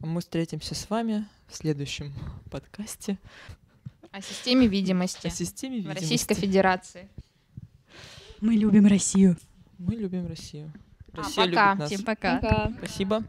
Мы 0.00 0.20
встретимся 0.20 0.74
с 0.74 0.90
вами 0.90 1.26
в 1.48 1.54
следующем 1.56 2.12
подкасте. 2.50 3.18
О 4.12 4.20
системе 4.20 4.66
видимости. 4.66 5.28
О 5.28 5.30
системе 5.30 5.76
видимости. 5.76 5.98
В 5.98 6.02
Российской 6.02 6.34
Федерации. 6.34 7.08
Мы 8.40 8.54
любим 8.54 8.86
Россию. 8.86 9.36
Мы 9.78 9.94
любим 9.94 10.26
Россию. 10.26 10.72
Россия 11.12 11.44
а, 11.44 11.46
пока. 11.46 11.70
любит 11.70 11.78
нас. 11.78 11.90
Всем 11.90 12.04
пока. 12.04 12.38
пока. 12.38 12.72
Спасибо. 12.78 13.24